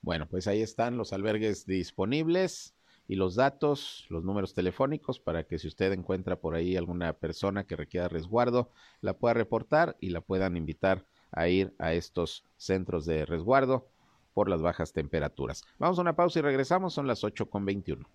Bueno, 0.00 0.28
pues 0.28 0.46
ahí 0.46 0.62
están 0.62 0.96
los 0.96 1.12
albergues 1.12 1.66
disponibles 1.66 2.74
y 3.08 3.16
los 3.16 3.34
datos, 3.34 4.06
los 4.10 4.22
números 4.22 4.52
telefónicos 4.52 5.18
para 5.18 5.44
que 5.44 5.58
si 5.58 5.66
usted 5.66 5.92
encuentra 5.92 6.36
por 6.36 6.54
ahí 6.54 6.76
alguna 6.76 7.14
persona 7.14 7.64
que 7.64 7.74
requiera 7.74 8.06
resguardo, 8.06 8.70
la 9.00 9.14
pueda 9.14 9.34
reportar 9.34 9.96
y 9.98 10.10
la 10.10 10.20
puedan 10.20 10.56
invitar 10.58 11.06
a 11.32 11.48
ir 11.48 11.74
a 11.78 11.94
estos 11.94 12.44
centros 12.58 13.06
de 13.06 13.24
resguardo 13.24 13.88
por 14.34 14.50
las 14.50 14.60
bajas 14.60 14.92
temperaturas. 14.92 15.64
Vamos 15.78 15.98
a 15.98 16.02
una 16.02 16.16
pausa 16.16 16.38
y 16.38 16.42
regresamos, 16.42 16.92
son 16.92 17.06
las 17.06 17.24
8 17.24 17.48
con 17.48 17.64
21. 17.64 18.06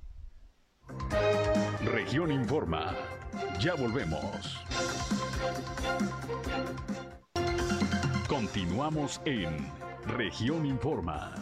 Región 1.85 2.31
Informa, 2.31 2.95
ya 3.59 3.73
volvemos. 3.73 4.59
Continuamos 8.27 9.19
en 9.25 9.57
Región 10.05 10.65
Informa. 10.65 11.33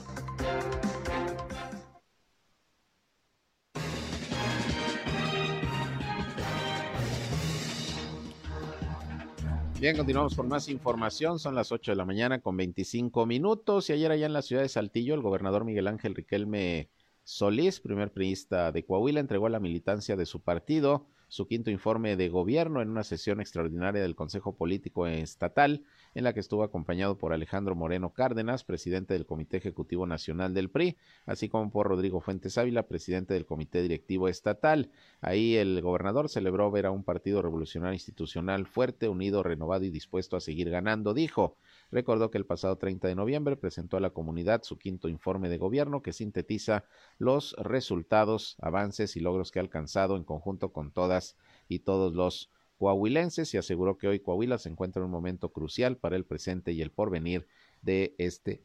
Bien, 9.82 9.98
continuamos 9.98 10.36
con 10.36 10.48
más 10.48 10.70
información. 10.70 11.39
Son 11.39 11.56
las 11.56 11.72
8 11.72 11.94
de 11.94 11.96
la 11.96 12.06
mañana 12.06 12.39
con 12.39 12.56
25 12.56 13.26
minutos. 13.26 13.89
Y 13.89 13.94
ayer 13.94 14.12
allá 14.12 14.28
en 14.28 14.34
la 14.34 14.44
ciudad 14.44 14.62
de 14.62 14.70
Saltillo, 14.70 15.15
el 15.15 15.24
gobernador 15.24 15.65
Miguel 15.65 15.88
Ángel 15.88 16.13
Riquelme 16.13 16.91
Solís, 17.24 17.80
primer 17.80 18.13
priista 18.13 18.72
de 18.72 18.86
Coahuila, 18.86 19.20
entregó 19.20 19.48
a 19.48 19.50
la 19.50 19.60
militancia 19.60 20.15
de 20.15 20.28
su 20.28 20.44
partido 20.44 21.08
su 21.30 21.48
quinto 21.48 21.72
informe 21.72 22.15
de 22.15 22.30
gobierno 22.30 22.84
en 22.84 22.91
una 22.91 23.04
sesión 23.04 23.41
extraordinaria 23.41 24.04
del 24.04 24.15
Consejo 24.15 24.56
Político 24.56 25.08
Estatal, 25.08 25.84
en 26.13 26.24
la 26.24 26.34
que 26.34 26.39
estuvo 26.39 26.63
acompañado 26.63 27.17
por 27.17 27.34
Alejandro 27.34 27.76
Moreno 27.76 28.13
Cárdenas, 28.13 28.63
presidente 28.63 29.13
del 29.13 29.26
Comité 29.26 29.58
Ejecutivo 29.58 30.06
Nacional 30.06 30.54
del 30.54 30.69
PRI, 30.69 30.97
así 31.26 31.50
como 31.50 31.69
por 31.71 31.88
Rodrigo 31.88 32.21
Fuentes 32.21 32.58
Ávila, 32.58 32.84
presidente 32.84 33.34
del 33.34 33.45
Comité 33.45 33.82
Directivo 33.82 34.28
Estatal. 34.28 34.91
Ahí 35.21 35.56
el 35.56 35.82
gobernador 35.82 36.30
celebró 36.30 36.69
ver 36.71 36.86
a 36.86 36.91
un 36.91 37.04
partido 37.04 37.41
revolucionario 37.41 37.93
institucional 37.93 38.65
fuerte, 38.65 39.10
unido, 39.10 39.43
renovado 39.43 39.84
y 39.86 39.89
dispuesto 39.89 40.36
a 40.36 40.41
seguir 40.41 40.69
ganando, 40.69 41.13
dijo 41.13 41.58
recordó 41.91 42.32
que 42.32 42.38
el 42.38 42.45
pasado 42.45 42.78
30 42.78 43.08
de 43.08 43.15
noviembre 43.15 43.58
presentó 43.58 43.97
a 43.97 44.00
la 44.00 44.12
comunidad 44.12 44.63
su 44.63 44.78
quinto 44.78 45.10
informe 45.10 45.50
de 45.50 45.58
gobierno 45.58 46.02
que 46.02 46.13
sintetiza 46.13 46.86
los 47.17 47.54
resultados, 47.60 48.56
avances 48.62 49.15
y 49.15 49.19
logros 49.19 49.52
que 49.52 49.60
ha 49.60 49.62
alcanzado 49.62 50.15
en 50.15 50.24
conjunto 50.24 50.71
con 50.71 50.91
todas 50.91 51.38
y 51.67 51.80
todos 51.80 52.13
los 52.13 52.50
coahuilenses 52.82 53.54
y 53.54 53.60
aseguró 53.60 54.00
que 54.00 54.08
hoy 54.08 54.22
Coahuila 54.22 54.58
se 54.58 54.67
encuentra 54.67 55.02
en 55.02 55.06
un 55.06 55.12
momento 55.12 55.50
crucial 55.50 55.98
para 55.98 56.15
el 56.15 56.26
presente 56.26 56.72
y 56.72 56.82
el 56.82 56.89
porvenir 56.89 57.46
de 57.84 58.15
este 58.17 58.63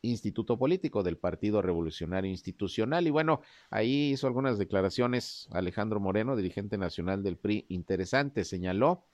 instituto 0.00 0.56
político 0.58 1.02
del 1.02 1.18
Partido 1.18 1.60
Revolucionario 1.60 2.30
Institucional. 2.30 3.06
Y 3.06 3.10
bueno, 3.10 3.42
ahí 3.68 4.12
hizo 4.12 4.26
algunas 4.26 4.56
declaraciones 4.56 5.50
Alejandro 5.52 6.00
Moreno, 6.00 6.34
dirigente 6.34 6.78
nacional 6.78 7.22
del 7.22 7.36
PRI, 7.36 7.66
interesante. 7.68 8.46
Señaló 8.46 9.04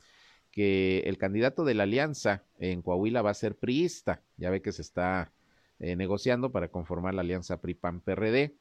que 0.53 1.01
el 1.01 1.19
candidato 1.19 1.65
de 1.65 1.75
la 1.75 1.83
alianza 1.83 2.45
en 2.61 2.81
Coahuila 2.81 3.23
va 3.23 3.31
a 3.31 3.35
ser 3.35 3.57
priista. 3.57 4.23
Ya 4.37 4.51
ve 4.51 4.63
que 4.63 4.71
se 4.71 4.83
está 4.83 5.33
eh, 5.81 5.97
negociando 5.97 6.53
para 6.53 6.69
conformar 6.69 7.15
la 7.15 7.23
alianza 7.23 7.61
PRI-PAN-PRD 7.61 8.55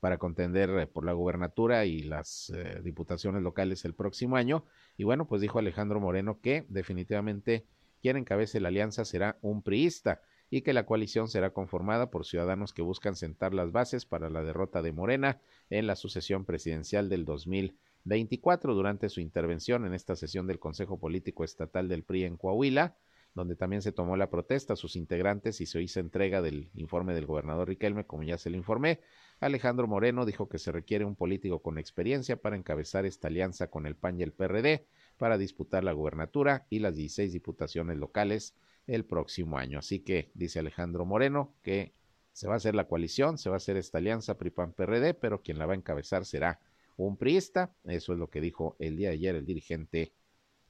para 0.00 0.18
contender 0.18 0.70
eh, 0.70 0.86
por 0.86 1.04
la 1.04 1.12
gubernatura 1.12 1.84
y 1.84 2.02
las 2.02 2.50
eh, 2.50 2.80
diputaciones 2.82 3.42
locales 3.42 3.84
el 3.84 3.94
próximo 3.94 4.36
año. 4.36 4.64
Y 4.96 5.04
bueno, 5.04 5.26
pues 5.28 5.40
dijo 5.40 5.58
Alejandro 5.58 6.00
Moreno 6.00 6.40
que 6.40 6.66
definitivamente 6.68 7.66
quien 8.02 8.16
encabece 8.16 8.60
la 8.60 8.68
alianza 8.68 9.04
será 9.04 9.38
un 9.42 9.62
priista 9.62 10.22
y 10.48 10.62
que 10.62 10.72
la 10.72 10.86
coalición 10.86 11.28
será 11.28 11.50
conformada 11.50 12.10
por 12.10 12.26
ciudadanos 12.26 12.72
que 12.72 12.82
buscan 12.82 13.14
sentar 13.14 13.54
las 13.54 13.70
bases 13.70 14.06
para 14.06 14.30
la 14.30 14.42
derrota 14.42 14.82
de 14.82 14.92
Morena 14.92 15.40
en 15.68 15.86
la 15.86 15.94
sucesión 15.94 16.44
presidencial 16.44 17.08
del 17.08 17.24
2020 17.24 17.78
24 18.04 18.74
durante 18.74 19.08
su 19.08 19.20
intervención 19.20 19.84
en 19.84 19.94
esta 19.94 20.16
sesión 20.16 20.46
del 20.46 20.58
Consejo 20.58 20.98
Político 20.98 21.44
Estatal 21.44 21.88
del 21.88 22.02
PRI 22.02 22.24
en 22.24 22.36
Coahuila, 22.36 22.96
donde 23.34 23.56
también 23.56 23.82
se 23.82 23.92
tomó 23.92 24.16
la 24.16 24.30
protesta 24.30 24.72
a 24.72 24.76
sus 24.76 24.96
integrantes 24.96 25.60
y 25.60 25.66
se 25.66 25.80
hizo 25.82 26.00
entrega 26.00 26.42
del 26.42 26.70
informe 26.74 27.14
del 27.14 27.26
gobernador 27.26 27.68
Riquelme, 27.68 28.06
como 28.06 28.22
ya 28.22 28.38
se 28.38 28.50
le 28.50 28.56
informé. 28.56 29.00
Alejandro 29.40 29.86
Moreno 29.86 30.26
dijo 30.26 30.48
que 30.48 30.58
se 30.58 30.70
requiere 30.70 31.04
un 31.06 31.16
político 31.16 31.62
con 31.62 31.78
experiencia 31.78 32.36
para 32.36 32.56
encabezar 32.56 33.06
esta 33.06 33.28
alianza 33.28 33.70
con 33.70 33.86
el 33.86 33.96
PAN 33.96 34.20
y 34.20 34.22
el 34.22 34.32
PRD 34.32 34.86
para 35.16 35.38
disputar 35.38 35.82
la 35.82 35.92
gubernatura 35.92 36.66
y 36.68 36.80
las 36.80 36.94
16 36.94 37.32
diputaciones 37.32 37.96
locales 37.96 38.54
el 38.86 39.06
próximo 39.06 39.56
año. 39.56 39.78
Así 39.78 40.00
que 40.00 40.30
dice 40.34 40.58
Alejandro 40.58 41.06
Moreno 41.06 41.54
que 41.62 41.94
se 42.32 42.48
va 42.48 42.54
a 42.54 42.56
hacer 42.56 42.74
la 42.74 42.86
coalición, 42.86 43.38
se 43.38 43.48
va 43.48 43.56
a 43.56 43.58
hacer 43.58 43.76
esta 43.76 43.98
alianza 43.98 44.36
PRI-PAN-PRD, 44.36 45.14
pero 45.14 45.42
quien 45.42 45.58
la 45.58 45.66
va 45.66 45.72
a 45.72 45.76
encabezar 45.76 46.24
será 46.24 46.60
un 46.96 47.16
priista. 47.16 47.74
Eso 47.84 48.12
es 48.12 48.18
lo 48.18 48.28
que 48.28 48.40
dijo 48.40 48.76
el 48.78 48.96
día 48.96 49.08
de 49.08 49.14
ayer 49.14 49.34
el 49.36 49.46
dirigente 49.46 50.12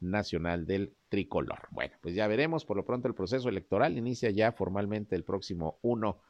nacional 0.01 0.67
del 0.67 0.95
tricolor. 1.09 1.69
Bueno, 1.71 1.95
pues 2.01 2.15
ya 2.15 2.27
veremos. 2.27 2.65
Por 2.65 2.77
lo 2.77 2.85
pronto 2.85 3.09
el 3.09 3.15
proceso 3.15 3.49
electoral 3.49 3.99
inicia 3.99 4.31
ya 4.31 4.53
formalmente 4.53 5.17
el 5.17 5.25
próximo 5.25 5.79
1 5.83 6.21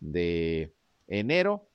de 0.00 0.74
enero. 1.06 1.69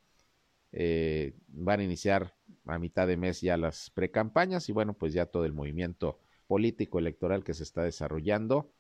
Eh, 0.78 1.34
van 1.48 1.80
a 1.80 1.84
iniciar 1.84 2.36
a 2.66 2.78
mitad 2.80 3.08
de 3.08 3.16
mes 3.16 3.40
ya 3.40 3.56
las 3.56 3.90
precampañas 3.92 4.68
y 4.68 4.74
bueno, 4.74 4.94
pues 4.94 5.14
ya 5.14 5.26
todo 5.26 5.46
el 5.46 5.54
movimiento 5.54 6.20
político 6.48 7.00
electoral 7.00 7.46
que 7.46 7.54
se 7.54 7.64
está 7.64 7.84
desarrollando 7.84 8.74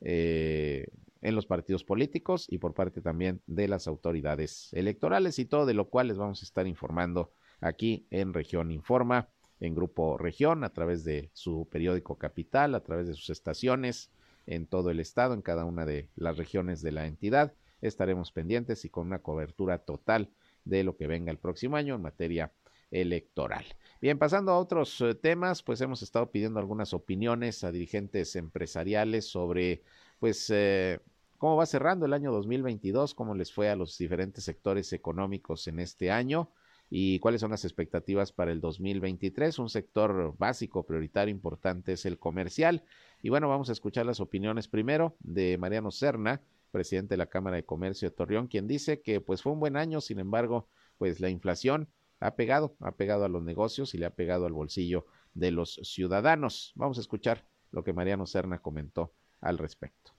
eh, 0.00 0.86
en 1.20 1.34
los 1.34 1.44
partidos 1.44 1.84
políticos 1.84 2.46
y 2.48 2.56
por 2.56 2.72
parte 2.72 3.02
también 3.02 3.42
de 3.46 3.68
las 3.68 3.88
autoridades 3.88 4.72
electorales 4.72 5.38
y 5.38 5.44
todo 5.44 5.66
de 5.66 5.74
lo 5.74 5.90
cual 5.90 6.08
les 6.08 6.16
vamos 6.16 6.40
a 6.42 6.46
estar 6.46 6.66
informando 6.66 7.30
aquí 7.60 8.06
en 8.10 8.32
Región 8.32 8.70
Informa, 8.70 9.28
en 9.60 9.74
Grupo 9.74 10.16
Región, 10.16 10.64
a 10.64 10.72
través 10.72 11.04
de 11.04 11.28
su 11.34 11.68
periódico 11.70 12.16
Capital, 12.16 12.74
a 12.74 12.82
través 12.82 13.06
de 13.06 13.12
sus 13.12 13.28
estaciones 13.28 14.10
en 14.46 14.66
todo 14.66 14.90
el 14.90 14.98
estado, 14.98 15.34
en 15.34 15.42
cada 15.42 15.66
una 15.66 15.84
de 15.84 16.08
las 16.16 16.38
regiones 16.38 16.80
de 16.80 16.92
la 16.92 17.06
entidad. 17.06 17.52
Estaremos 17.82 18.32
pendientes 18.32 18.86
y 18.86 18.88
con 18.88 19.08
una 19.08 19.18
cobertura 19.18 19.78
total 19.78 20.30
de 20.68 20.84
lo 20.84 20.96
que 20.96 21.06
venga 21.06 21.32
el 21.32 21.38
próximo 21.38 21.76
año 21.76 21.94
en 21.94 22.02
materia 22.02 22.52
electoral. 22.90 23.64
Bien, 24.00 24.18
pasando 24.18 24.52
a 24.52 24.58
otros 24.58 25.00
eh, 25.00 25.14
temas, 25.14 25.62
pues 25.62 25.80
hemos 25.80 26.02
estado 26.02 26.30
pidiendo 26.30 26.60
algunas 26.60 26.94
opiniones 26.94 27.64
a 27.64 27.72
dirigentes 27.72 28.36
empresariales 28.36 29.28
sobre, 29.28 29.82
pues, 30.18 30.48
eh, 30.50 31.00
cómo 31.36 31.56
va 31.56 31.66
cerrando 31.66 32.06
el 32.06 32.12
año 32.12 32.32
2022, 32.32 33.14
cómo 33.14 33.34
les 33.34 33.52
fue 33.52 33.70
a 33.70 33.76
los 33.76 33.96
diferentes 33.98 34.44
sectores 34.44 34.92
económicos 34.92 35.66
en 35.68 35.80
este 35.80 36.10
año 36.10 36.50
y 36.90 37.18
cuáles 37.18 37.40
son 37.40 37.50
las 37.50 37.64
expectativas 37.64 38.32
para 38.32 38.52
el 38.52 38.60
2023. 38.60 39.58
Un 39.58 39.68
sector 39.68 40.34
básico, 40.38 40.84
prioritario, 40.84 41.32
importante 41.32 41.92
es 41.92 42.06
el 42.06 42.18
comercial. 42.18 42.82
Y 43.22 43.28
bueno, 43.28 43.48
vamos 43.48 43.68
a 43.68 43.72
escuchar 43.72 44.06
las 44.06 44.20
opiniones 44.20 44.68
primero 44.68 45.16
de 45.20 45.58
Mariano 45.58 45.90
Serna, 45.90 46.40
presidente 46.68 47.14
de 47.14 47.18
la 47.18 47.26
Cámara 47.26 47.56
de 47.56 47.64
Comercio 47.64 48.08
de 48.08 48.16
Torreón, 48.16 48.46
quien 48.46 48.66
dice 48.66 49.02
que 49.02 49.20
pues 49.20 49.42
fue 49.42 49.52
un 49.52 49.60
buen 49.60 49.76
año, 49.76 50.00
sin 50.00 50.18
embargo, 50.18 50.68
pues 50.98 51.20
la 51.20 51.28
inflación 51.28 51.88
ha 52.20 52.34
pegado, 52.34 52.76
ha 52.80 52.92
pegado 52.92 53.24
a 53.24 53.28
los 53.28 53.42
negocios 53.42 53.94
y 53.94 53.98
le 53.98 54.06
ha 54.06 54.14
pegado 54.14 54.46
al 54.46 54.52
bolsillo 54.52 55.06
de 55.34 55.50
los 55.50 55.74
ciudadanos. 55.82 56.72
Vamos 56.74 56.98
a 56.98 57.00
escuchar 57.00 57.44
lo 57.70 57.84
que 57.84 57.92
Mariano 57.92 58.26
Serna 58.26 58.60
comentó 58.60 59.12
al 59.40 59.58
respecto. 59.58 60.12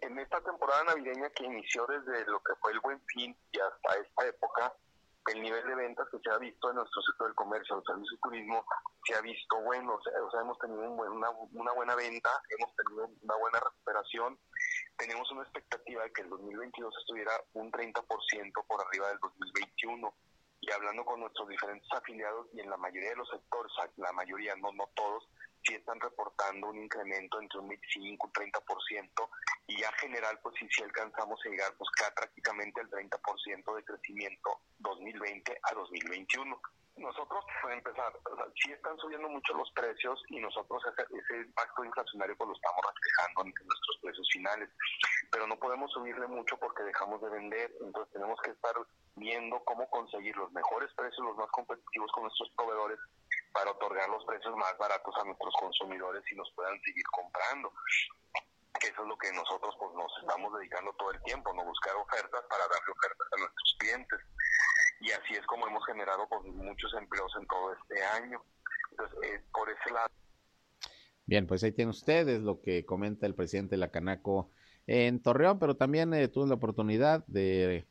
En 0.00 0.18
esta 0.18 0.40
temporada 0.40 0.84
navideña 0.84 1.30
que 1.30 1.44
inició 1.44 1.86
desde 1.86 2.26
lo 2.26 2.40
que 2.40 2.54
fue 2.60 2.72
el 2.72 2.80
buen 2.80 3.00
fin 3.06 3.36
y 3.52 3.58
hasta 3.58 4.00
esta 4.00 4.26
época, 4.26 4.74
el 5.26 5.40
nivel 5.40 5.64
de 5.64 5.74
ventas 5.76 6.08
que 6.10 6.18
se 6.18 6.30
ha 6.30 6.38
visto 6.38 6.70
en 6.70 6.76
nuestro 6.76 7.00
sector 7.02 7.28
del 7.28 7.36
comercio, 7.36 7.78
el 7.78 7.84
servicio 7.84 8.16
y 8.16 8.20
turismo, 8.20 8.64
se 9.06 9.14
ha 9.14 9.20
visto 9.20 9.60
bueno, 9.62 9.94
o 9.94 10.30
sea, 10.30 10.40
hemos 10.40 10.58
tenido 10.58 10.90
una, 10.90 11.30
una, 11.30 11.72
buena 11.72 11.94
venta, 11.94 12.30
hemos 12.58 12.74
tenido 12.74 13.08
una 13.22 13.36
buena 13.36 13.60
recuperación, 13.60 14.38
tenemos 14.96 15.30
una 15.32 15.42
expectativa 15.42 16.02
de 16.04 16.12
que 16.12 16.22
el 16.22 16.30
2022 16.30 16.94
estuviera 16.98 17.32
un 17.54 17.70
30% 17.70 18.66
por 18.66 18.86
arriba 18.86 19.08
del 19.08 19.18
2021 19.20 20.14
y 20.60 20.70
hablando 20.70 21.04
con 21.04 21.20
nuestros 21.20 21.48
diferentes 21.48 21.88
afiliados 21.92 22.46
y 22.52 22.60
en 22.60 22.70
la 22.70 22.76
mayoría 22.76 23.10
de 23.10 23.16
los 23.16 23.28
sectores, 23.28 23.72
la 23.96 24.12
mayoría, 24.12 24.54
no, 24.56 24.72
no 24.72 24.88
todos, 24.94 25.28
sí 25.64 25.74
están 25.74 26.00
reportando 26.00 26.68
un 26.68 26.78
incremento 26.78 27.40
entre 27.40 27.58
un 27.58 27.68
25 27.68 28.00
y 28.02 28.40
un 28.40 28.52
30% 28.52 29.28
y 29.66 29.80
ya 29.80 29.92
general 29.92 30.38
pues 30.42 30.54
sí, 30.58 30.68
sí 30.70 30.82
alcanzamos 30.82 31.40
a 31.44 31.48
llegar 31.48 31.74
pues 31.76 31.90
prácticamente 32.14 32.80
al 32.80 32.90
30% 32.90 33.76
de 33.76 33.84
crecimiento 33.84 34.60
2020 34.78 35.60
a 35.62 35.74
2021 35.74 36.60
nosotros, 37.02 37.44
para 37.60 37.74
empezar, 37.74 38.12
o 38.24 38.36
sí 38.62 38.72
están 38.72 38.96
subiendo 38.98 39.28
mucho 39.28 39.54
los 39.54 39.70
precios 39.72 40.22
y 40.28 40.40
nosotros 40.40 40.82
ese, 40.86 41.36
impacto 41.36 41.84
inflacionario 41.84 42.36
pues 42.36 42.48
lo 42.48 42.54
estamos 42.54 42.80
reflejando 42.86 43.42
en, 43.42 43.66
nuestros 43.66 43.98
precios 44.00 44.28
finales, 44.32 44.70
pero 45.30 45.46
no 45.46 45.58
podemos 45.58 45.90
subirle 45.92 46.26
mucho 46.28 46.56
porque 46.58 46.82
dejamos 46.84 47.20
de 47.20 47.28
vender, 47.30 47.72
entonces 47.80 48.12
tenemos 48.12 48.40
que 48.42 48.50
estar 48.52 48.74
viendo 49.16 49.62
cómo 49.64 49.88
conseguir 49.90 50.36
los 50.36 50.50
mejores 50.52 50.92
precios, 50.94 51.26
los 51.26 51.36
más 51.36 51.50
competitivos 51.50 52.10
con 52.12 52.24
nuestros 52.24 52.50
proveedores 52.56 52.98
para 53.52 53.70
otorgar 53.70 54.08
los 54.08 54.24
precios 54.24 54.56
más 54.56 54.76
baratos 54.78 55.14
a 55.20 55.24
nuestros 55.24 55.54
consumidores 55.60 56.22
y 56.30 56.36
nos 56.36 56.50
puedan 56.54 56.80
seguir 56.82 57.04
comprando. 57.10 57.72
Que 58.80 58.88
eso 58.88 59.02
es 59.02 59.08
lo 59.08 59.16
que 59.18 59.30
nosotros 59.32 59.76
pues 59.78 59.92
nos 59.94 60.10
estamos 60.22 60.52
dedicando 60.58 60.92
todo 60.94 61.10
el 61.12 61.22
tiempo, 61.22 61.52
no 61.52 61.64
buscar 61.64 61.94
ofertas 61.96 62.42
para 62.48 62.64
darle 62.66 62.90
ofertas 62.90 63.28
a 63.32 63.40
nuestros 63.40 63.76
clientes 63.78 64.20
y 65.02 65.10
así 65.10 65.34
es 65.34 65.44
como 65.46 65.66
hemos 65.66 65.84
generado 65.84 66.28
muchos 66.54 66.94
empleos 66.94 67.32
en 67.38 67.46
todo 67.46 67.72
este 67.72 68.02
año. 68.04 68.40
Entonces, 68.90 69.18
eh, 69.24 69.42
por 69.52 69.68
ese 69.68 69.92
lado. 69.92 70.08
Bien, 71.26 71.46
pues 71.46 71.62
ahí 71.64 71.72
tienen 71.72 71.90
ustedes 71.90 72.40
lo 72.40 72.60
que 72.60 72.84
comenta 72.84 73.26
el 73.26 73.34
presidente 73.34 73.74
de 73.74 73.78
la 73.78 73.90
Canaco 73.90 74.50
en 74.86 75.20
Torreón, 75.20 75.58
pero 75.58 75.76
también 75.76 76.12
eh, 76.14 76.28
tuve 76.28 76.48
la 76.48 76.54
oportunidad 76.54 77.24
de 77.26 77.86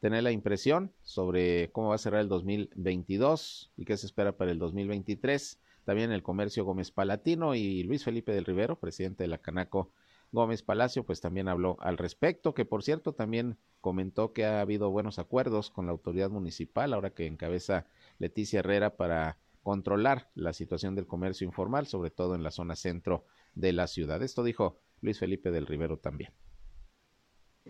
tener 0.00 0.22
la 0.22 0.30
impresión 0.30 0.92
sobre 1.02 1.70
cómo 1.72 1.88
va 1.88 1.96
a 1.96 1.98
cerrar 1.98 2.20
el 2.20 2.28
2022 2.28 3.72
y 3.76 3.84
qué 3.84 3.96
se 3.96 4.06
espera 4.06 4.36
para 4.36 4.50
el 4.50 4.58
2023. 4.58 5.58
También 5.84 6.12
el 6.12 6.22
comercio 6.22 6.64
Gómez 6.64 6.90
Palatino 6.90 7.54
y 7.54 7.82
Luis 7.82 8.04
Felipe 8.04 8.32
del 8.32 8.44
Rivero, 8.44 8.78
presidente 8.78 9.24
de 9.24 9.28
la 9.28 9.38
Canaco 9.38 9.90
Gómez 10.36 10.62
Palacio, 10.62 11.02
pues 11.04 11.22
también 11.22 11.48
habló 11.48 11.78
al 11.80 11.96
respecto, 11.96 12.52
que 12.52 12.66
por 12.66 12.82
cierto 12.82 13.14
también 13.14 13.56
comentó 13.80 14.34
que 14.34 14.44
ha 14.44 14.60
habido 14.60 14.90
buenos 14.90 15.18
acuerdos 15.18 15.70
con 15.70 15.86
la 15.86 15.92
autoridad 15.92 16.28
municipal, 16.28 16.92
ahora 16.92 17.14
que 17.14 17.26
encabeza 17.26 17.86
Leticia 18.18 18.60
Herrera 18.60 18.96
para 18.96 19.38
controlar 19.62 20.30
la 20.34 20.52
situación 20.52 20.94
del 20.94 21.06
comercio 21.06 21.46
informal, 21.46 21.86
sobre 21.86 22.10
todo 22.10 22.34
en 22.34 22.42
la 22.42 22.50
zona 22.50 22.76
centro 22.76 23.24
de 23.54 23.72
la 23.72 23.86
ciudad. 23.86 24.22
Esto 24.22 24.44
dijo 24.44 24.76
Luis 25.00 25.18
Felipe 25.18 25.50
del 25.50 25.66
Rivero 25.66 25.96
también. 25.96 26.32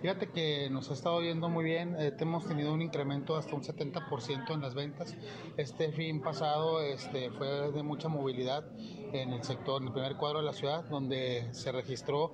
Fíjate 0.01 0.29
que 0.29 0.69
nos 0.69 0.91
ha 0.91 0.93
estado 0.93 1.21
viendo 1.21 1.49
muy 1.49 1.65
bien, 1.65 1.97
eh, 1.99 2.15
hemos 2.19 2.47
tenido 2.47 2.75
un 2.75 2.83
incremento 2.83 3.35
hasta 3.35 3.55
un 3.55 3.63
70% 3.63 4.53
en 4.53 4.61
las 4.61 4.75
ventas. 4.75 5.17
Este 5.57 5.91
fin 5.91 6.21
pasado 6.21 6.83
este, 6.83 7.31
fue 7.31 7.73
de 7.73 7.83
mucha 7.83 8.09
movilidad 8.09 8.65
en 9.15 9.33
el 9.33 9.43
sector, 9.43 9.81
en 9.81 9.89
el 9.89 9.95
primer 9.95 10.17
cuadro 10.17 10.41
de 10.41 10.45
la 10.45 10.53
ciudad, 10.53 10.85
donde 10.85 11.49
se 11.53 11.73
registró 11.73 12.33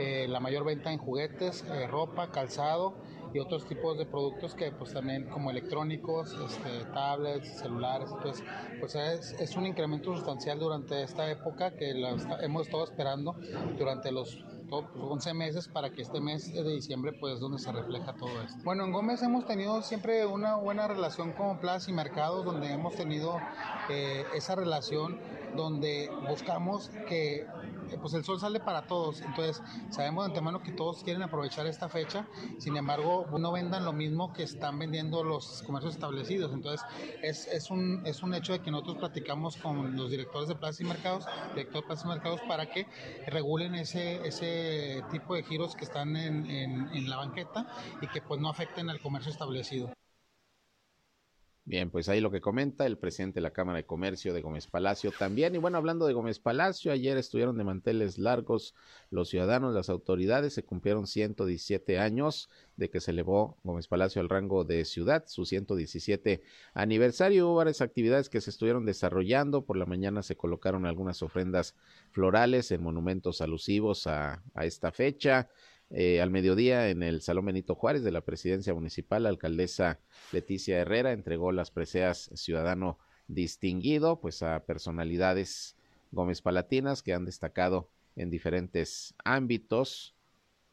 eh, 0.00 0.26
la 0.28 0.40
mayor 0.40 0.64
venta 0.64 0.92
en 0.92 0.98
juguetes, 0.98 1.64
eh, 1.70 1.86
ropa, 1.86 2.32
calzado 2.32 2.96
y 3.32 3.38
otros 3.38 3.64
tipos 3.66 3.96
de 3.96 4.06
productos 4.06 4.56
que 4.56 4.72
pues 4.72 4.92
también 4.92 5.28
como 5.28 5.50
electrónicos, 5.50 6.36
este, 6.44 6.84
tablets, 6.92 7.60
celulares, 7.60 8.10
entonces 8.12 8.44
pues 8.80 8.94
es, 8.96 9.32
es, 9.40 9.56
un 9.56 9.66
incremento 9.66 10.14
sustancial 10.14 10.58
durante 10.58 11.02
esta 11.02 11.30
época 11.30 11.76
que 11.76 11.90
hemos 12.42 12.66
estado 12.66 12.84
esperando 12.84 13.36
durante 13.76 14.12
los 14.12 14.44
11 14.78 15.34
meses 15.34 15.68
para 15.68 15.90
que 15.90 16.02
este 16.02 16.20
mes 16.20 16.52
de 16.52 16.62
diciembre 16.64 17.12
pues 17.12 17.40
donde 17.40 17.58
se 17.58 17.70
refleja 17.72 18.14
todo 18.14 18.42
esto. 18.42 18.58
Bueno, 18.64 18.84
en 18.84 18.92
Gómez 18.92 19.22
hemos 19.22 19.46
tenido 19.46 19.82
siempre 19.82 20.26
una 20.26 20.56
buena 20.56 20.88
relación 20.88 21.32
con 21.32 21.58
plazas 21.58 21.88
y 21.88 21.92
mercados 21.92 22.44
donde 22.44 22.72
hemos 22.72 22.94
tenido 22.94 23.38
eh, 23.90 24.24
esa 24.34 24.54
relación 24.54 25.18
donde 25.56 26.10
buscamos 26.28 26.90
que 27.08 27.46
pues 28.00 28.14
el 28.14 28.24
sol 28.24 28.40
sale 28.40 28.60
para 28.60 28.86
todos, 28.86 29.20
entonces 29.22 29.62
sabemos 29.90 30.24
de 30.24 30.30
antemano 30.30 30.62
que 30.62 30.72
todos 30.72 31.02
quieren 31.02 31.22
aprovechar 31.22 31.66
esta 31.66 31.88
fecha, 31.88 32.26
sin 32.58 32.76
embargo 32.76 33.26
no 33.38 33.52
vendan 33.52 33.84
lo 33.84 33.92
mismo 33.92 34.32
que 34.32 34.42
están 34.42 34.78
vendiendo 34.78 35.22
los 35.24 35.62
comercios 35.62 35.94
establecidos, 35.94 36.52
entonces 36.52 36.86
es, 37.22 37.46
es, 37.46 37.70
un, 37.70 38.02
es 38.06 38.22
un 38.22 38.34
hecho 38.34 38.52
de 38.52 38.60
que 38.60 38.70
nosotros 38.70 38.96
platicamos 38.98 39.56
con 39.56 39.96
los 39.96 40.10
directores 40.10 40.48
de 40.48 40.54
plazas 40.56 40.80
y 40.80 40.84
mercados, 40.84 41.28
director 41.54 41.82
de 41.82 41.86
plazas 41.86 42.04
y 42.04 42.08
mercados 42.08 42.40
para 42.42 42.66
que 42.66 42.86
regulen 43.26 43.74
ese, 43.74 44.26
ese 44.26 45.02
tipo 45.10 45.34
de 45.34 45.42
giros 45.42 45.74
que 45.76 45.84
están 45.84 46.16
en, 46.16 46.46
en, 46.46 46.88
en 46.92 47.08
la 47.08 47.16
banqueta 47.16 47.66
y 48.00 48.08
que 48.08 48.20
pues 48.22 48.40
no 48.40 48.48
afecten 48.48 48.90
al 48.90 49.00
comercio 49.00 49.30
establecido. 49.30 49.94
Bien, 51.66 51.88
pues 51.88 52.10
ahí 52.10 52.20
lo 52.20 52.30
que 52.30 52.42
comenta 52.42 52.84
el 52.84 52.98
presidente 52.98 53.36
de 53.36 53.40
la 53.40 53.54
Cámara 53.54 53.78
de 53.78 53.86
Comercio 53.86 54.34
de 54.34 54.42
Gómez 54.42 54.66
Palacio 54.66 55.12
también. 55.12 55.54
Y 55.54 55.58
bueno, 55.58 55.78
hablando 55.78 56.06
de 56.06 56.12
Gómez 56.12 56.38
Palacio, 56.38 56.92
ayer 56.92 57.16
estuvieron 57.16 57.56
de 57.56 57.64
manteles 57.64 58.18
largos 58.18 58.74
los 59.08 59.30
ciudadanos, 59.30 59.72
las 59.72 59.88
autoridades, 59.88 60.52
se 60.52 60.62
cumplieron 60.62 61.06
117 61.06 61.98
años 61.98 62.50
de 62.76 62.90
que 62.90 63.00
se 63.00 63.12
elevó 63.12 63.56
Gómez 63.64 63.88
Palacio 63.88 64.20
al 64.20 64.28
rango 64.28 64.64
de 64.64 64.84
ciudad, 64.84 65.24
su 65.26 65.46
117 65.46 66.42
aniversario. 66.74 67.48
Hubo 67.48 67.54
varias 67.54 67.80
actividades 67.80 68.28
que 68.28 68.42
se 68.42 68.50
estuvieron 68.50 68.84
desarrollando. 68.84 69.64
Por 69.64 69.78
la 69.78 69.86
mañana 69.86 70.22
se 70.22 70.36
colocaron 70.36 70.84
algunas 70.84 71.22
ofrendas 71.22 71.74
florales 72.10 72.72
en 72.72 72.82
monumentos 72.82 73.40
alusivos 73.40 74.06
a, 74.06 74.42
a 74.52 74.66
esta 74.66 74.92
fecha. 74.92 75.48
Eh, 75.90 76.20
al 76.20 76.30
mediodía 76.30 76.88
en 76.88 77.02
el 77.02 77.20
Salón 77.20 77.46
Benito 77.46 77.74
Juárez 77.74 78.02
de 78.02 78.10
la 78.10 78.22
Presidencia 78.22 78.74
Municipal, 78.74 79.24
la 79.24 79.28
alcaldesa 79.28 80.00
Leticia 80.32 80.78
Herrera 80.78 81.12
entregó 81.12 81.52
las 81.52 81.70
preseas 81.70 82.30
Ciudadano 82.34 82.98
Distinguido 83.28 84.20
pues 84.20 84.42
a 84.42 84.64
personalidades 84.64 85.76
Gómez 86.10 86.42
Palatinas 86.42 87.02
que 87.02 87.14
han 87.14 87.24
destacado 87.24 87.88
en 88.16 88.28
diferentes 88.28 89.14
ámbitos 89.24 90.14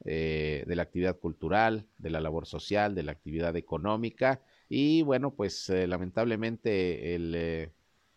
eh, 0.03 0.63
de 0.67 0.75
la 0.75 0.83
actividad 0.83 1.17
cultural, 1.19 1.87
de 1.97 2.09
la 2.09 2.19
labor 2.19 2.45
social, 2.45 2.95
de 2.95 3.03
la 3.03 3.11
actividad 3.11 3.55
económica 3.55 4.41
y 4.67 5.01
bueno 5.03 5.33
pues 5.33 5.69
eh, 5.69 5.87
lamentablemente 5.87 7.15
el 7.15 7.71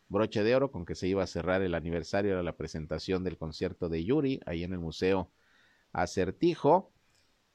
broche 0.09 0.42
de 0.42 0.57
oro 0.57 0.70
con 0.70 0.85
que 0.85 0.94
se 0.94 1.07
iba 1.07 1.22
a 1.22 1.26
cerrar 1.26 1.62
el 1.62 1.74
aniversario 1.74 2.33
era 2.33 2.42
la 2.42 2.57
presentación 2.57 3.24
del 3.24 3.37
concierto 3.37 3.88
de 3.88 4.04
Yuri 4.04 4.40
ahí 4.46 4.64
en 4.64 4.72
el 4.72 4.78
Museo 4.78 5.30
Acertijo 5.94 6.92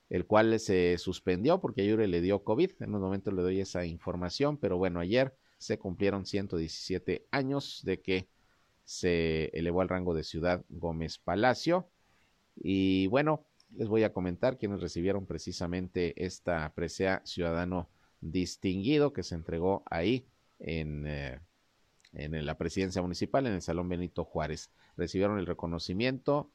el 0.10 0.26
cual 0.26 0.60
se 0.60 0.98
suspendió 0.98 1.62
porque 1.62 1.82
a 1.82 1.86
Yuri 1.86 2.08
le 2.08 2.22
dio 2.22 2.44
COVID. 2.44 2.72
En 2.80 2.96
un 2.96 3.02
momento 3.02 3.32
le 3.32 3.44
doy 3.44 3.60
esa 3.62 3.86
información, 3.86 4.58
pero 4.58 4.78
bueno, 4.78 5.00
ayer 5.00 5.36
se 5.58 5.78
cumplieron 5.78 6.26
117 6.26 7.28
años 7.32 7.82
de 7.84 8.02
que 8.02 8.28
se 8.84 9.52
elevó 9.54 9.82
al 9.82 9.90
rango 9.90 10.16
de 10.16 10.24
ciudad 10.24 10.66
Gómez 10.70 11.20
Palacio. 11.20 11.88
Y 12.56 13.06
bueno, 13.08 13.46
les 13.76 13.88
voy 13.88 14.04
a 14.04 14.12
comentar 14.12 14.58
quienes 14.58 14.82
recibieron 14.82 15.28
precisamente 15.28 16.26
esta 16.26 16.74
presea 16.74 17.22
ciudadano 17.24 17.90
distinguido 18.20 19.14
que 19.14 19.22
se 19.22 19.36
entregó 19.36 19.84
ahí 19.86 20.26
en, 20.58 21.06
eh, 21.06 21.40
en 22.14 22.46
la 22.46 22.58
presidencia 22.58 23.02
municipal, 23.04 23.46
en 23.46 23.54
el 23.54 23.62
Salón 23.62 23.90
Benito 23.90 24.26
Juárez. 24.26 24.72
Recibieron 24.98 25.38
el 25.38 25.46
reconocimiento 25.46 26.50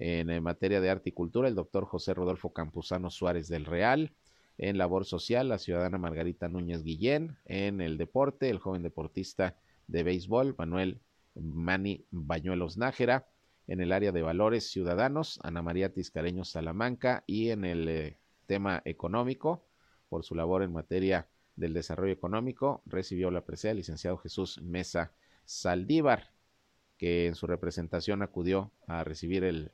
en, 0.00 0.42
materia 0.42 0.80
de 0.80 0.90
arte 0.90 1.10
y 1.10 1.12
cultura, 1.12 1.48
el 1.48 1.56
doctor 1.56 1.84
José 1.84 2.14
Rodolfo 2.14 2.52
Campuzano 2.52 3.10
Suárez 3.10 3.48
del 3.48 3.64
Real, 3.64 4.12
En 4.56 4.78
labor 4.78 5.04
social, 5.04 5.48
la 5.48 5.58
ciudadana 5.58 5.98
Margarita 5.98 6.48
Núñez 6.48 6.82
Guillén. 6.82 7.36
En 7.44 7.80
el 7.80 7.96
deporte, 7.96 8.48
el 8.50 8.58
joven 8.58 8.82
deportista 8.82 9.56
de 9.86 10.02
béisbol, 10.02 10.56
Manuel 10.58 11.00
Mani 11.34 12.06
Bañuelos 12.10 12.76
Nájera. 12.76 13.28
En 13.68 13.80
el 13.80 13.92
área 13.92 14.10
de 14.10 14.22
valores 14.22 14.68
ciudadanos, 14.70 15.38
Ana 15.44 15.62
María 15.62 15.92
Tiscareño 15.92 16.44
Salamanca. 16.44 17.22
Y 17.26 17.50
en 17.50 17.64
el 17.64 17.88
eh, 17.88 18.16
tema 18.46 18.82
económico, 18.84 19.64
por 20.08 20.24
su 20.24 20.34
labor 20.34 20.64
en 20.64 20.72
materia 20.72 21.28
del 21.54 21.72
desarrollo 21.72 22.12
económico, 22.12 22.82
recibió 22.84 23.30
la 23.30 23.44
presea 23.44 23.72
el 23.72 23.76
licenciado 23.76 24.18
Jesús 24.18 24.60
Mesa 24.60 25.12
Saldívar, 25.44 26.32
que 26.96 27.26
en 27.26 27.36
su 27.36 27.46
representación 27.46 28.22
acudió 28.22 28.72
a 28.88 29.04
recibir 29.04 29.44
el, 29.44 29.70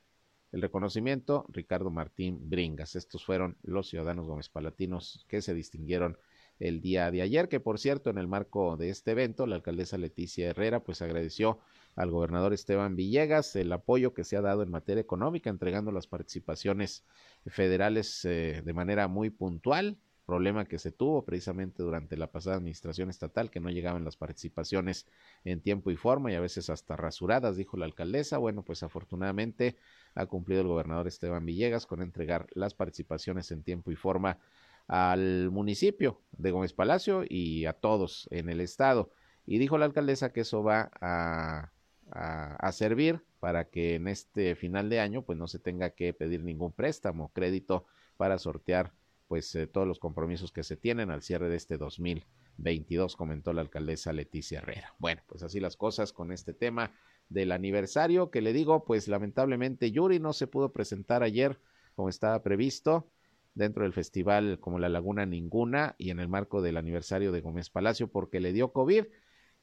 el 0.55 0.61
reconocimiento, 0.61 1.45
Ricardo 1.49 1.91
Martín 1.91 2.49
Bringas. 2.49 2.95
Estos 2.95 3.25
fueron 3.25 3.57
los 3.61 3.89
ciudadanos 3.89 4.25
gómez 4.25 4.47
palatinos 4.47 5.25
que 5.27 5.41
se 5.41 5.53
distinguieron 5.53 6.17
el 6.61 6.79
día 6.79 7.11
de 7.11 7.21
ayer, 7.21 7.49
que 7.49 7.59
por 7.59 7.77
cierto, 7.77 8.09
en 8.09 8.17
el 8.17 8.29
marco 8.29 8.77
de 8.77 8.89
este 8.89 9.11
evento, 9.11 9.47
la 9.47 9.57
alcaldesa 9.57 9.97
Leticia 9.97 10.47
Herrera 10.47 10.81
pues 10.81 11.01
agradeció 11.01 11.59
al 11.97 12.09
gobernador 12.09 12.53
Esteban 12.53 12.95
Villegas 12.95 13.53
el 13.57 13.73
apoyo 13.73 14.13
que 14.13 14.23
se 14.23 14.37
ha 14.37 14.41
dado 14.41 14.63
en 14.63 14.71
materia 14.71 15.01
económica, 15.01 15.49
entregando 15.49 15.91
las 15.91 16.07
participaciones 16.07 17.03
federales 17.47 18.23
eh, 18.23 18.61
de 18.63 18.73
manera 18.73 19.09
muy 19.09 19.31
puntual, 19.31 19.97
problema 20.25 20.65
que 20.65 20.79
se 20.79 20.91
tuvo 20.91 21.23
precisamente 21.23 21.83
durante 21.83 22.17
la 22.17 22.31
pasada 22.31 22.57
administración 22.57 23.09
estatal, 23.09 23.51
que 23.51 23.59
no 23.59 23.69
llegaban 23.69 24.03
las 24.03 24.17
participaciones 24.17 25.07
en 25.43 25.61
tiempo 25.61 25.91
y 25.91 25.95
forma 25.95 26.31
y 26.31 26.35
a 26.35 26.39
veces 26.39 26.69
hasta 26.69 26.95
rasuradas, 26.95 27.57
dijo 27.57 27.77
la 27.77 27.85
alcaldesa. 27.85 28.37
Bueno, 28.37 28.63
pues 28.63 28.83
afortunadamente 28.83 29.77
ha 30.15 30.25
cumplido 30.25 30.61
el 30.61 30.67
gobernador 30.67 31.07
Esteban 31.07 31.45
Villegas 31.45 31.85
con 31.85 32.01
entregar 32.01 32.47
las 32.53 32.73
participaciones 32.73 33.51
en 33.51 33.63
tiempo 33.63 33.91
y 33.91 33.95
forma 33.95 34.39
al 34.87 35.49
municipio 35.51 36.21
de 36.31 36.51
Gómez 36.51 36.73
Palacio 36.73 37.23
y 37.27 37.65
a 37.65 37.73
todos 37.73 38.27
en 38.31 38.49
el 38.49 38.61
estado. 38.61 39.11
Y 39.45 39.57
dijo 39.57 39.77
la 39.77 39.85
alcaldesa 39.85 40.33
que 40.33 40.41
eso 40.41 40.63
va 40.63 40.91
a, 41.01 41.71
a, 42.11 42.71
servir 42.71 43.21
para 43.39 43.65
que 43.65 43.95
en 43.95 44.07
este 44.07 44.55
final 44.55 44.89
de 44.89 44.99
año 44.99 45.23
pues 45.23 45.37
no 45.37 45.47
se 45.47 45.59
tenga 45.59 45.91
que 45.91 46.13
pedir 46.13 46.43
ningún 46.43 46.71
préstamo, 46.71 47.31
crédito 47.33 47.85
para 48.17 48.37
sortear 48.37 48.91
pues 49.27 49.53
eh, 49.55 49.67
todos 49.67 49.87
los 49.87 49.99
compromisos 49.99 50.51
que 50.51 50.63
se 50.63 50.77
tienen 50.77 51.11
al 51.11 51.21
cierre 51.21 51.49
de 51.49 51.55
este 51.55 51.77
2022, 51.77 53.15
comentó 53.15 53.53
la 53.53 53.61
alcaldesa 53.61 54.13
Leticia 54.13 54.59
Herrera. 54.59 54.93
Bueno, 54.99 55.21
pues 55.27 55.43
así 55.43 55.59
las 55.59 55.77
cosas 55.77 56.13
con 56.13 56.31
este 56.31 56.53
tema 56.53 56.91
del 57.29 57.51
aniversario 57.51 58.29
que 58.29 58.41
le 58.41 58.53
digo, 58.53 58.85
pues 58.85 59.07
lamentablemente 59.07 59.91
Yuri 59.91 60.19
no 60.19 60.33
se 60.33 60.47
pudo 60.47 60.71
presentar 60.71 61.23
ayer 61.23 61.59
como 61.95 62.09
estaba 62.09 62.43
previsto 62.43 63.09
dentro 63.55 63.83
del 63.83 63.93
festival 63.93 64.59
como 64.59 64.79
La 64.79 64.89
Laguna 64.89 65.25
Ninguna 65.25 65.95
y 65.97 66.11
en 66.11 66.19
el 66.19 66.27
marco 66.27 66.61
del 66.61 66.77
aniversario 66.77 67.31
de 67.31 67.41
Gómez 67.41 67.69
Palacio 67.69 68.09
porque 68.09 68.39
le 68.39 68.53
dio 68.53 68.73
COVID 68.73 69.05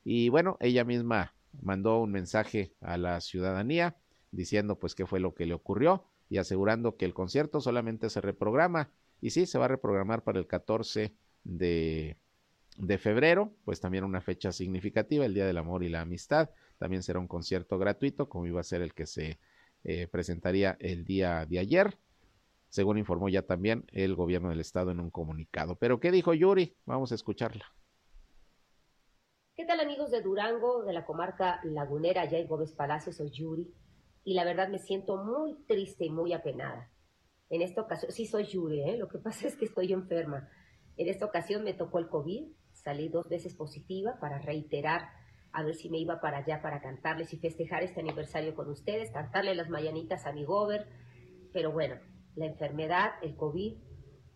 y 0.03 0.29
bueno, 0.31 0.57
ella 0.61 0.85
misma 0.85 1.35
mandó 1.61 2.01
un 2.01 2.11
mensaje 2.11 2.75
a 2.81 2.97
la 2.97 3.21
ciudadanía 3.21 3.97
diciendo 4.31 4.79
pues 4.79 4.95
qué 4.95 5.07
fue 5.07 5.21
lo 5.21 5.35
que 5.35 5.47
le 5.47 5.55
ocurrió 5.55 6.05
y 6.29 6.39
asegurando 6.39 6.97
que 6.97 7.05
el 7.05 7.13
concierto 7.13 7.61
solamente 7.61 8.09
se 8.09 8.23
reprograma 8.23 8.91
y 9.23 9.31
sí, 9.31 9.47
se 9.47 9.57
va 9.57 9.67
a 9.67 9.69
reprogramar 9.69 10.25
para 10.25 10.41
el 10.41 10.49
14 10.49 11.15
de, 11.45 12.19
febrero, 12.99 13.55
pues 13.65 13.81
también 13.81 14.03
una 14.03 14.21
fecha 14.21 14.51
significativa, 14.51 15.25
el 15.25 15.33
Día 15.33 15.47
del 15.47 15.59
Amor 15.59 15.85
y 15.85 15.89
la 15.89 16.01
Amistad. 16.01 16.51
También 16.77 17.05
será 17.05 17.21
un 17.21 17.29
concierto 17.29 17.79
gratuito, 17.79 18.29
como 18.29 18.47
iba 18.47 18.61
a 18.61 18.65
ser 18.65 18.83
el 18.83 18.93
que 18.95 19.07
se 19.07 19.39
eh, 19.85 20.09
presentaría 20.09 20.77
el 20.81 21.05
día 21.05 21.47
de 21.47 21.61
ayer, 21.61 21.97
según 22.69 22.99
informó 22.99 23.29
ya 23.29 23.43
también 23.43 23.85
el 23.93 24.17
gobierno 24.17 24.49
del 24.49 24.59
estado 24.59 24.91
en 24.91 24.99
un 24.99 25.11
comunicado. 25.11 25.77
Pero, 25.77 26.01
¿qué 26.01 26.11
dijo 26.11 26.35
Yuri? 26.35 26.77
Vamos 26.85 27.13
a 27.13 27.15
escucharla. 27.15 27.67
¿Qué 29.55 29.65
tal 29.65 29.79
amigos 29.79 30.11
de 30.11 30.21
Durango, 30.21 30.83
de 30.83 30.95
la 30.95 31.05
comarca 31.05 31.61
lagunera, 31.63 32.23
allá 32.23 32.39
en 32.39 32.49
Gómez 32.49 32.73
Palacio? 32.73 33.13
Soy 33.13 33.31
Yuri 33.31 33.73
y 34.25 34.35
la 34.35 34.43
verdad 34.45 34.69
me 34.69 34.81
siento 34.81 35.23
muy 35.23 35.55
triste 35.69 36.07
y 36.07 36.11
muy 36.11 36.33
apenada. 36.33 36.91
En 37.53 37.61
esta 37.61 37.83
ocasión, 37.83 38.11
sí 38.13 38.25
soy 38.25 38.47
Yuri, 38.47 38.81
¿eh? 38.81 38.97
lo 38.97 39.09
que 39.09 39.19
pasa 39.19 39.47
es 39.47 39.57
que 39.57 39.67
estoy 39.67 39.93
enferma. 39.93 40.49
En 40.97 41.07
esta 41.07 41.27
ocasión 41.27 41.65
me 41.65 41.75
tocó 41.75 41.99
el 41.99 42.09
COVID, 42.09 42.51
salí 42.73 43.11
dos 43.11 43.29
veces 43.29 43.55
positiva 43.55 44.19
para 44.19 44.39
reiterar 44.39 45.11
a 45.53 45.63
ver 45.63 45.75
si 45.75 45.91
me 45.91 45.99
iba 45.99 46.19
para 46.19 46.39
allá 46.39 46.63
para 46.63 46.81
cantarles 46.81 47.35
y 47.35 47.37
festejar 47.37 47.83
este 47.83 48.01
aniversario 48.01 48.55
con 48.55 48.71
ustedes, 48.71 49.11
cantarle 49.11 49.55
las 49.55 49.69
mañanitas 49.69 50.25
a 50.25 50.33
mi 50.33 50.47
gober. 50.47 50.87
Pero 51.53 51.73
bueno, 51.73 51.97
la 52.37 52.47
enfermedad, 52.47 53.11
el 53.21 53.37
COVID, 53.37 53.77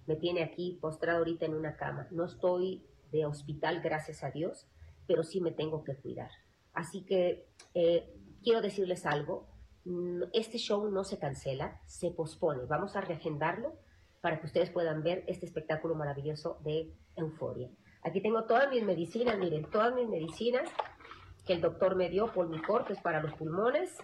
me 0.07 0.17
tiene 0.17 0.43
aquí 0.43 0.79
postrado 0.79 1.21
ahorita 1.21 1.47
en 1.47 1.55
una 1.55 1.75
cama. 1.77 2.09
No 2.11 2.27
estoy 2.27 2.85
de 3.13 3.25
hospital, 3.25 3.81
gracias 3.81 4.25
a 4.25 4.31
Dios, 4.31 4.69
pero 5.07 5.23
sí 5.23 5.41
me 5.41 5.53
tengo 5.53 5.85
que 5.85 5.97
cuidar. 5.97 6.31
Así 6.75 7.03
que 7.07 7.49
eh, 7.73 8.13
quiero 8.43 8.61
decirles 8.61 9.07
algo. 9.07 9.49
Mm, 9.87 10.25
este 10.33 10.59
show 10.59 10.91
no 10.91 11.05
se 11.05 11.17
cancela, 11.17 11.81
se 11.87 12.11
pospone. 12.11 12.65
Vamos 12.67 12.97
a 12.97 13.01
reagendarlo 13.01 13.79
para 14.21 14.41
que 14.41 14.47
ustedes 14.47 14.71
puedan 14.71 15.05
ver 15.05 15.23
este 15.29 15.47
espectáculo 15.47 15.95
maravilloso 15.95 16.59
de 16.65 16.93
Euforia. 17.15 17.71
Aquí 18.03 18.21
tengo 18.21 18.45
todas 18.45 18.69
mis 18.69 18.83
medicinas, 18.83 19.39
miren, 19.39 19.65
todas 19.71 19.95
mis 19.95 20.09
medicinas 20.09 20.69
que 21.47 21.53
el 21.53 21.61
doctor 21.61 21.95
me 21.95 22.09
dio, 22.09 22.33
Polmicor, 22.33 22.85
es 22.91 23.01
para 23.01 23.23
los 23.23 23.33
pulmones, 23.35 23.97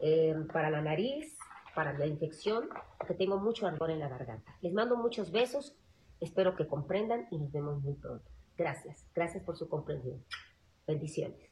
eh, 0.00 0.34
para 0.52 0.68
la 0.68 0.82
nariz, 0.82 1.38
para 1.74 1.94
la 1.96 2.06
infección, 2.06 2.68
que 3.08 3.14
tengo 3.14 3.38
mucho 3.38 3.66
ardor 3.66 3.90
en 3.90 4.00
la 4.00 4.10
garganta. 4.10 4.54
Les 4.60 4.74
mando 4.74 4.98
muchos 4.98 5.30
besos, 5.30 5.74
espero 6.20 6.54
que 6.54 6.66
comprendan 6.66 7.26
y 7.30 7.38
nos 7.38 7.50
vemos 7.50 7.82
muy 7.82 7.94
pronto. 7.94 8.30
Gracias, 8.58 9.08
gracias 9.14 9.42
por 9.42 9.56
su 9.56 9.70
comprensión. 9.70 10.22
Bendiciones. 10.86 11.50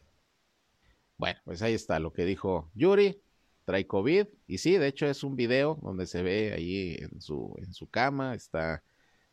Bueno, 1.16 1.40
pues 1.46 1.62
ahí 1.62 1.72
está 1.72 1.98
lo 1.98 2.12
que 2.12 2.26
dijo 2.26 2.70
Yuri 2.74 3.22
trae 3.68 3.86
COVID. 3.86 4.28
Y 4.46 4.58
sí, 4.58 4.78
de 4.78 4.86
hecho 4.86 5.04
es 5.04 5.22
un 5.22 5.36
video 5.36 5.78
donde 5.82 6.06
se 6.06 6.22
ve 6.22 6.54
ahí 6.54 6.96
en 6.98 7.20
su, 7.20 7.54
en 7.58 7.74
su 7.74 7.86
cama, 7.86 8.34
está 8.34 8.82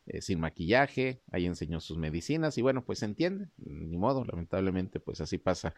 eh, 0.04 0.20
sin 0.20 0.40
maquillaje, 0.40 1.22
ahí 1.32 1.46
enseñó 1.46 1.80
sus 1.80 1.96
medicinas 1.96 2.58
y 2.58 2.62
bueno, 2.62 2.84
pues 2.84 2.98
se 2.98 3.06
entiende, 3.06 3.48
ni 3.56 3.96
modo, 3.96 4.26
lamentablemente 4.26 5.00
pues 5.00 5.22
así 5.22 5.38
pasa 5.38 5.74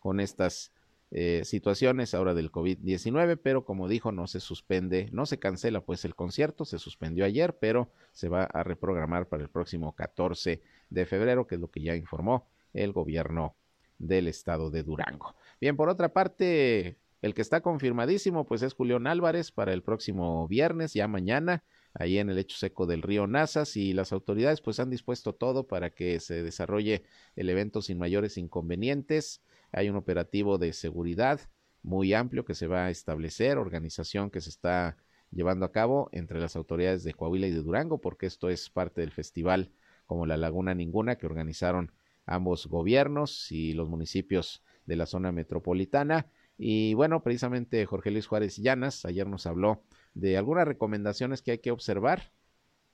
con 0.00 0.18
estas 0.18 0.72
eh, 1.12 1.42
situaciones 1.44 2.12
ahora 2.12 2.34
del 2.34 2.50
COVID-19, 2.50 3.38
pero 3.40 3.64
como 3.64 3.86
dijo, 3.86 4.10
no 4.10 4.26
se 4.26 4.40
suspende, 4.40 5.08
no 5.12 5.24
se 5.24 5.38
cancela 5.38 5.80
pues 5.80 6.04
el 6.04 6.16
concierto, 6.16 6.64
se 6.64 6.80
suspendió 6.80 7.24
ayer, 7.24 7.58
pero 7.60 7.92
se 8.10 8.28
va 8.28 8.42
a 8.42 8.64
reprogramar 8.64 9.28
para 9.28 9.44
el 9.44 9.50
próximo 9.50 9.94
14 9.94 10.60
de 10.88 11.06
febrero, 11.06 11.46
que 11.46 11.54
es 11.54 11.60
lo 11.60 11.70
que 11.70 11.80
ya 11.80 11.94
informó 11.94 12.48
el 12.74 12.90
gobierno 12.90 13.54
del 13.98 14.26
estado 14.26 14.68
de 14.68 14.82
Durango. 14.82 15.36
Bien, 15.60 15.76
por 15.76 15.88
otra 15.88 16.12
parte, 16.12 16.98
el 17.22 17.34
que 17.34 17.42
está 17.42 17.60
confirmadísimo, 17.60 18.46
pues 18.46 18.62
es 18.62 18.74
Julián 18.74 19.06
Álvarez 19.06 19.52
para 19.52 19.72
el 19.72 19.82
próximo 19.82 20.48
viernes, 20.48 20.94
ya 20.94 21.06
mañana, 21.06 21.64
ahí 21.94 22.18
en 22.18 22.30
el 22.30 22.38
hecho 22.38 22.56
seco 22.56 22.86
del 22.86 23.02
río 23.02 23.26
Nazas, 23.26 23.76
y 23.76 23.92
las 23.92 24.12
autoridades 24.12 24.60
pues 24.60 24.80
han 24.80 24.90
dispuesto 24.90 25.34
todo 25.34 25.66
para 25.66 25.90
que 25.90 26.18
se 26.20 26.42
desarrolle 26.42 27.04
el 27.36 27.50
evento 27.50 27.82
sin 27.82 27.98
mayores 27.98 28.38
inconvenientes. 28.38 29.42
Hay 29.72 29.88
un 29.88 29.96
operativo 29.96 30.58
de 30.58 30.72
seguridad 30.72 31.40
muy 31.82 32.14
amplio 32.14 32.44
que 32.44 32.54
se 32.54 32.66
va 32.66 32.86
a 32.86 32.90
establecer, 32.90 33.58
organización 33.58 34.30
que 34.30 34.40
se 34.40 34.50
está 34.50 34.96
llevando 35.30 35.64
a 35.64 35.72
cabo 35.72 36.08
entre 36.12 36.40
las 36.40 36.56
autoridades 36.56 37.04
de 37.04 37.14
Coahuila 37.14 37.46
y 37.46 37.52
de 37.52 37.62
Durango, 37.62 38.00
porque 38.00 38.26
esto 38.26 38.48
es 38.48 38.70
parte 38.70 39.00
del 39.00 39.12
festival 39.12 39.72
como 40.06 40.26
la 40.26 40.36
Laguna 40.36 40.74
Ninguna 40.74 41.16
que 41.16 41.26
organizaron 41.26 41.92
ambos 42.26 42.66
gobiernos 42.66 43.50
y 43.52 43.72
los 43.72 43.88
municipios 43.88 44.62
de 44.86 44.96
la 44.96 45.06
zona 45.06 45.32
metropolitana. 45.32 46.26
Y 46.62 46.92
bueno, 46.92 47.22
precisamente 47.22 47.86
Jorge 47.86 48.10
Luis 48.10 48.26
Juárez 48.26 48.58
Llanas 48.58 49.06
ayer 49.06 49.26
nos 49.26 49.46
habló 49.46 49.82
de 50.12 50.36
algunas 50.36 50.68
recomendaciones 50.68 51.40
que 51.40 51.52
hay 51.52 51.58
que 51.58 51.70
observar 51.70 52.34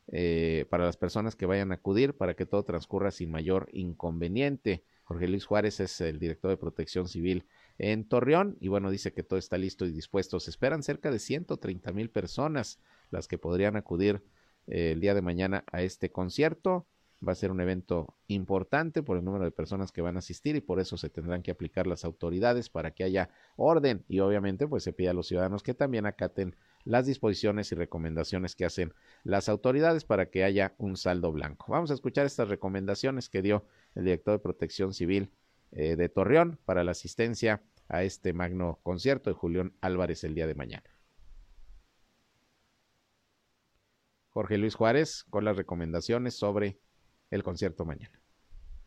eh, 0.07 0.67
para 0.71 0.85
las 0.85 0.97
personas 0.97 1.35
que 1.35 1.47
vayan 1.47 1.73
a 1.73 1.75
acudir 1.75 2.17
para 2.17 2.35
que 2.35 2.47
todo 2.47 2.63
transcurra 2.63 3.11
sin 3.11 3.29
mayor 3.33 3.69
inconveniente. 3.73 4.85
Jorge 5.03 5.27
Luis 5.27 5.47
Juárez 5.47 5.81
es 5.81 6.01
el 6.01 6.21
director 6.21 6.49
de 6.49 6.59
Protección 6.59 7.09
Civil 7.09 7.45
en 7.77 8.09
Torreón 8.09 8.57
y 8.61 8.69
bueno, 8.69 8.89
dice 8.89 9.13
que 9.13 9.25
todo 9.25 9.37
está 9.37 9.59
listo 9.59 9.85
y 9.85 9.91
dispuesto. 9.91 10.39
Se 10.39 10.51
esperan 10.51 10.85
cerca 10.85 11.11
de 11.11 11.19
130 11.19 11.91
mil 11.91 12.09
personas 12.09 12.79
las 13.11 13.27
que 13.27 13.37
podrían 13.37 13.75
acudir 13.75 14.23
eh, 14.69 14.93
el 14.93 15.01
día 15.01 15.13
de 15.15 15.23
mañana 15.23 15.65
a 15.73 15.83
este 15.83 16.13
concierto. 16.13 16.87
Va 17.27 17.33
a 17.33 17.35
ser 17.35 17.51
un 17.51 17.61
evento 17.61 18.15
importante 18.29 19.03
por 19.03 19.17
el 19.17 19.25
número 19.25 19.45
de 19.45 19.51
personas 19.51 19.91
que 19.91 20.03
van 20.03 20.17
a 20.17 20.19
asistir 20.19 20.55
y 20.57 20.61
por 20.61 20.81
eso 20.81 20.97
se 20.97 21.09
tendrán 21.09 21.43
que 21.43 21.51
aplicar 21.51 21.87
las 21.87 22.05
autoridades 22.05 22.69
para 22.69 22.91
que 22.91 23.05
haya 23.05 23.31
orden 23.57 24.05
y 24.09 24.21
obviamente 24.21 24.69
pues 24.69 24.83
se 24.85 24.93
pide 24.93 25.09
a 25.09 25.15
los 25.15 25.27
ciudadanos 25.27 25.63
que 25.63 25.73
también 25.73 26.05
acaten 26.05 26.57
las 26.85 27.07
disposiciones 27.07 27.73
y 27.73 27.75
recomendaciones 27.75 28.55
que 28.55 28.65
hacen 28.65 28.95
las 29.25 29.49
autoridades 29.49 30.05
para 30.05 30.31
que 30.31 30.45
haya 30.45 30.75
un 30.79 30.97
saldo 30.97 31.33
blanco. 31.33 31.67
Vamos 31.73 31.91
a 31.91 31.95
escuchar 31.95 32.27
estas 32.27 32.49
recomendaciones 32.49 33.29
que 33.29 33.43
dio 33.43 33.65
el 33.95 34.05
director 34.05 34.35
de 34.35 34.39
Protección 34.39 34.93
Civil 34.93 35.31
eh, 35.73 35.97
de 35.97 36.09
Torreón 36.09 36.59
para 36.65 36.85
la 36.85 36.93
asistencia 36.93 37.63
a 37.89 38.03
este 38.03 38.33
magno 38.33 38.79
concierto 38.83 39.31
de 39.31 39.35
Julián 39.35 39.73
Álvarez 39.81 40.23
el 40.25 40.35
día 40.35 40.47
de 40.47 40.55
mañana. 40.55 40.91
Jorge 44.31 44.59
Luis 44.59 44.75
Juárez, 44.75 45.25
con 45.31 45.45
las 45.47 45.57
recomendaciones 45.57 46.35
sobre 46.35 46.79
el 47.31 47.43
concierto 47.43 47.85
mañana. 47.85 48.21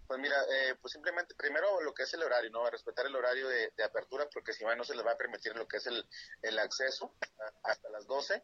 Pues 0.09 0.19
mira, 0.19 0.37
eh, 0.49 0.75
pues 0.81 0.93
simplemente 0.93 1.35
primero 1.35 1.81
lo 1.81 1.93
que 1.93 2.01
es 2.01 2.13
el 2.15 2.23
horario, 2.23 2.49
¿no? 2.49 2.67
Respetar 2.67 3.05
el 3.05 3.15
horario 3.15 3.47
de, 3.47 3.71
apertura 3.83 4.27
porque 4.33 4.53
si 4.53 4.63
no, 4.63 4.75
no 4.75 4.83
se 4.83 4.95
les 4.95 5.05
va 5.05 5.11
a 5.11 5.17
permitir 5.17 5.55
lo 5.55 5.67
que 5.67 5.77
es 5.77 5.85
el, 5.85 6.03
el 6.41 6.57
acceso 6.57 7.13
hasta 7.61 7.89
las 7.89 8.07
12. 8.07 8.41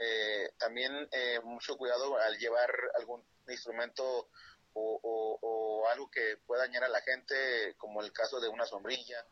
Eh, 0.00 0.52
también 0.58 1.08
eh, 1.12 1.38
mucho 1.44 1.76
cuidado 1.76 2.18
al 2.18 2.36
llevar 2.38 2.68
algún 2.98 3.24
instrumento 3.46 4.28
o, 4.72 5.38
o, 5.40 5.88
algo 5.88 6.10
que 6.10 6.36
pueda 6.46 6.62
dañar 6.62 6.82
a 6.82 6.88
la 6.88 7.00
gente, 7.02 7.76
como 7.76 8.02
el 8.02 8.12
caso 8.12 8.40
de 8.40 8.48
una 8.48 8.66
sombrilla, 8.66 9.24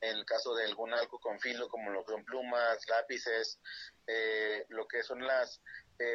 en 0.00 0.16
el 0.16 0.24
caso 0.24 0.54
de 0.54 0.64
algún 0.64 0.94
algo 0.94 1.20
con 1.20 1.38
filo, 1.38 1.68
como 1.68 1.90
lo 1.90 2.02
que 2.02 2.12
son 2.12 2.24
plumas, 2.24 2.78
lápices, 2.88 3.58
lo 4.68 4.88
que 4.88 5.02
son 5.02 5.26
las 5.26 5.60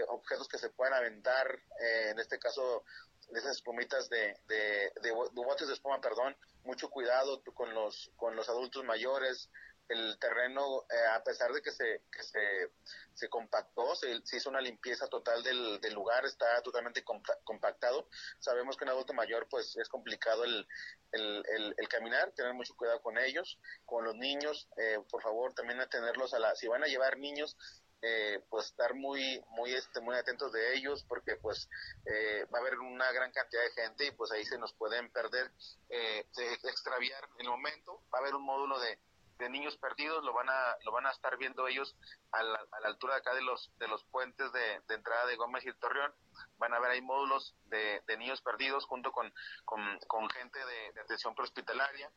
objetos 0.07 0.47
que 0.47 0.57
se 0.57 0.71
puedan 0.71 0.95
aventar, 0.95 1.59
en 1.79 2.17
este 2.17 2.39
caso 2.39 2.85
de 3.31 3.39
esas 3.39 3.57
espumitas 3.57 4.09
de, 4.09 4.37
de, 4.47 4.91
de, 5.01 5.11
botes 5.11 5.67
de 5.67 5.73
espuma, 5.73 6.01
perdón, 6.01 6.35
mucho 6.63 6.89
cuidado 6.89 7.43
con 7.53 7.73
los, 7.73 8.11
con 8.15 8.35
los 8.35 8.49
adultos 8.49 8.83
mayores, 8.83 9.49
el 9.91 10.17
terreno, 10.19 10.85
eh, 10.89 11.07
a 11.13 11.23
pesar 11.23 11.51
de 11.51 11.61
que 11.61 11.71
se, 11.71 12.03
que 12.11 12.23
se, 12.23 12.71
se 13.13 13.29
compactó, 13.29 13.93
se, 13.95 14.21
hizo 14.37 14.49
una 14.49 14.61
limpieza 14.61 15.07
total 15.07 15.43
del, 15.43 15.81
del 15.81 15.93
lugar, 15.93 16.25
está 16.25 16.61
totalmente 16.61 17.03
compactado. 17.43 18.07
Sabemos 18.39 18.77
que 18.77 18.85
un 18.85 18.91
adulto 18.91 19.13
mayor, 19.13 19.47
pues 19.49 19.75
es 19.75 19.89
complicado 19.89 20.45
el, 20.45 20.65
el, 21.11 21.75
el, 21.77 21.89
caminar, 21.89 22.31
tener 22.31 22.53
mucho 22.53 22.75
cuidado 22.75 23.01
con 23.01 23.17
ellos, 23.17 23.59
con 23.85 24.05
los 24.05 24.15
niños, 24.15 24.69
eh, 24.77 24.99
por 25.09 25.21
favor, 25.21 25.53
también 25.53 25.81
atenerlos 25.81 26.33
a 26.33 26.39
la, 26.39 26.55
si 26.55 26.67
van 26.67 26.83
a 26.83 26.87
llevar 26.87 27.17
niños, 27.17 27.57
eh, 28.01 28.43
pues 28.49 28.65
estar 28.67 28.95
muy 28.95 29.43
muy 29.49 29.73
este 29.73 30.01
muy 30.01 30.15
atentos 30.15 30.51
de 30.51 30.75
ellos 30.75 31.05
porque 31.07 31.35
pues 31.35 31.69
eh, 32.05 32.45
va 32.53 32.57
a 32.57 32.61
haber 32.61 32.79
una 32.79 33.11
gran 33.11 33.31
cantidad 33.31 33.61
de 33.61 33.81
gente 33.83 34.05
y 34.07 34.11
pues 34.11 34.31
ahí 34.31 34.43
se 34.45 34.57
nos 34.57 34.73
pueden 34.73 35.11
perder 35.11 35.51
eh, 35.89 36.25
extraviar 36.63 37.23
en 37.37 37.45
el 37.45 37.51
momento. 37.51 38.01
Va 38.13 38.19
a 38.19 38.21
haber 38.21 38.35
un 38.35 38.43
módulo 38.43 38.79
de, 38.79 38.97
de 39.37 39.49
niños 39.49 39.77
perdidos 39.77 40.23
lo 40.23 40.33
van 40.33 40.49
a 40.49 40.77
lo 40.83 40.91
van 40.91 41.05
a 41.05 41.11
estar 41.11 41.37
viendo 41.37 41.67
ellos 41.67 41.95
a 42.31 42.43
la, 42.43 42.65
a 42.71 42.79
la 42.79 42.87
altura 42.87 43.15
de 43.15 43.19
acá 43.19 43.35
de 43.35 43.41
los 43.41 43.71
de 43.77 43.87
los 43.87 44.03
puentes 44.05 44.51
de, 44.51 44.81
de, 44.87 44.95
entrada 44.95 45.25
de 45.27 45.35
Gómez 45.35 45.65
y 45.65 45.73
Torreón. 45.73 46.13
Van 46.57 46.73
a 46.73 46.79
ver 46.79 46.91
ahí 46.91 47.01
módulos 47.01 47.55
de, 47.65 48.01
de 48.07 48.17
niños 48.17 48.41
perdidos 48.41 48.85
junto 48.85 49.11
con, 49.11 49.31
con, 49.65 49.99
con 50.07 50.29
gente 50.29 50.57
de, 50.57 50.91
de 50.93 51.01
atención 51.01 51.35
prehospitalaria 51.35 52.11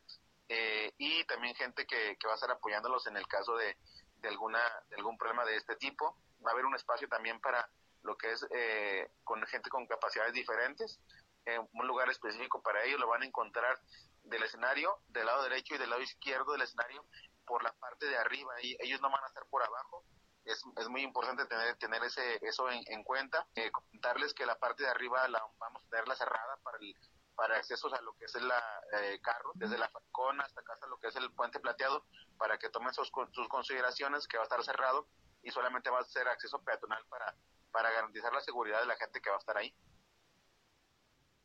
eh, 0.49 0.93
y 0.99 1.25
también 1.25 1.55
gente 1.55 1.87
que, 1.87 2.17
que 2.19 2.27
va 2.27 2.35
a 2.35 2.37
estar 2.37 2.51
apoyándolos 2.51 3.07
en 3.07 3.17
el 3.17 3.27
caso 3.27 3.57
de, 3.57 3.77
de, 4.25 4.31
alguna, 4.31 4.61
de 4.89 4.97
algún 4.97 5.17
problema 5.19 5.45
de 5.45 5.57
este 5.57 5.77
tipo. 5.77 6.17
Va 6.45 6.51
a 6.51 6.53
haber 6.55 6.65
un 6.65 6.75
espacio 6.75 7.09
también 7.09 7.41
para 7.41 7.69
lo 8.03 8.17
que 8.17 8.33
es 8.33 8.47
eh, 8.51 9.11
con 9.23 9.43
gente 9.47 9.71
con 9.71 9.87
capacidades 9.87 10.33
diferentes, 10.33 11.01
eh, 11.47 11.59
un 11.59 11.87
lugar 11.87 12.09
específico 12.11 12.63
para 12.63 12.83
ellos, 12.85 13.01
lo 13.01 13.09
van 13.09 13.23
a 13.23 13.27
encontrar 13.27 13.79
del 14.25 14.43
escenario, 14.43 14.99
del 15.09 15.27
lado 15.27 15.43
derecho 15.43 15.75
y 15.75 15.79
del 15.79 15.91
lado 15.91 16.03
izquierdo 16.03 16.53
del 16.53 16.63
escenario, 16.63 17.05
por 17.47 17.63
la 17.63 17.73
parte 17.73 18.07
de 18.07 18.17
arriba, 18.17 18.55
y 18.63 18.77
ellos 18.81 19.01
no 19.01 19.11
van 19.11 19.23
a 19.23 19.27
estar 19.27 19.45
por 19.47 19.63
abajo. 19.63 20.05
Es, 20.45 20.63
es 20.77 20.89
muy 20.89 21.03
importante 21.03 21.47
tener, 21.47 21.77
tener 21.77 22.03
ese, 22.05 22.39
eso 22.43 22.71
en, 22.71 22.83
en 22.87 23.03
cuenta. 23.05 23.47
Eh, 23.55 23.71
contarles 23.71 24.35
que 24.35 24.45
la 24.45 24.59
parte 24.59 24.83
de 24.83 24.91
arriba 24.91 25.27
la 25.29 25.43
vamos 25.59 25.83
a 25.83 25.89
tenerla 25.89 26.17
cerrada 26.17 26.57
para 26.63 26.79
el 26.79 26.95
para 27.35 27.57
accesos 27.57 27.93
a 27.93 28.01
lo 28.03 28.15
que 28.15 28.27
es 28.27 28.35
el 28.35 28.45
eh, 28.45 29.21
carro, 29.23 29.53
desde 29.55 29.79
la 29.79 29.89
Falcón 29.89 30.41
hasta 30.41 30.63
casa, 30.63 30.87
lo 30.87 30.99
que 30.99 31.09
es 31.09 31.17
el 31.17 31.31
puente 31.33 31.61
plateado, 31.61 32.05
para 32.39 32.59
que 32.59 32.69
tomen 32.69 32.93
sus, 32.95 33.11
sus, 33.33 33.49
consideraciones, 33.49 34.27
que 34.27 34.37
va 34.37 34.43
a 34.43 34.45
estar 34.45 34.63
cerrado 34.63 35.09
y 35.43 35.51
solamente 35.51 35.91
va 35.91 36.01
a 36.01 36.05
ser 36.05 36.29
acceso 36.29 36.63
peatonal 36.63 37.05
para, 37.09 37.37
para 37.71 37.91
garantizar 37.91 38.33
la 38.33 38.41
seguridad 38.41 38.81
de 38.81 38.87
la 38.87 38.97
gente 38.97 39.21
que 39.21 39.31
va 39.31 39.37
a 39.37 39.39
estar 39.39 39.57
ahí. 39.57 39.75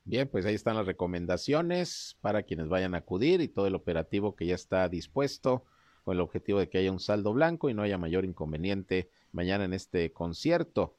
Bien, 0.05 0.27
pues 0.27 0.45
ahí 0.45 0.55
están 0.55 0.75
las 0.75 0.85
recomendaciones 0.85 2.17
para 2.21 2.43
quienes 2.43 2.67
vayan 2.67 2.95
a 2.95 2.99
acudir 2.99 3.41
y 3.41 3.47
todo 3.47 3.67
el 3.67 3.75
operativo 3.75 4.35
que 4.35 4.47
ya 4.47 4.55
está 4.55 4.87
dispuesto 4.89 5.65
con 6.03 6.15
el 6.15 6.21
objetivo 6.21 6.59
de 6.59 6.69
que 6.69 6.79
haya 6.79 6.91
un 6.91 6.99
saldo 6.99 7.33
blanco 7.33 7.69
y 7.69 7.73
no 7.73 7.83
haya 7.83 7.97
mayor 7.97 8.25
inconveniente 8.25 9.11
mañana 9.31 9.65
en 9.65 9.73
este 9.73 10.11
concierto 10.11 10.95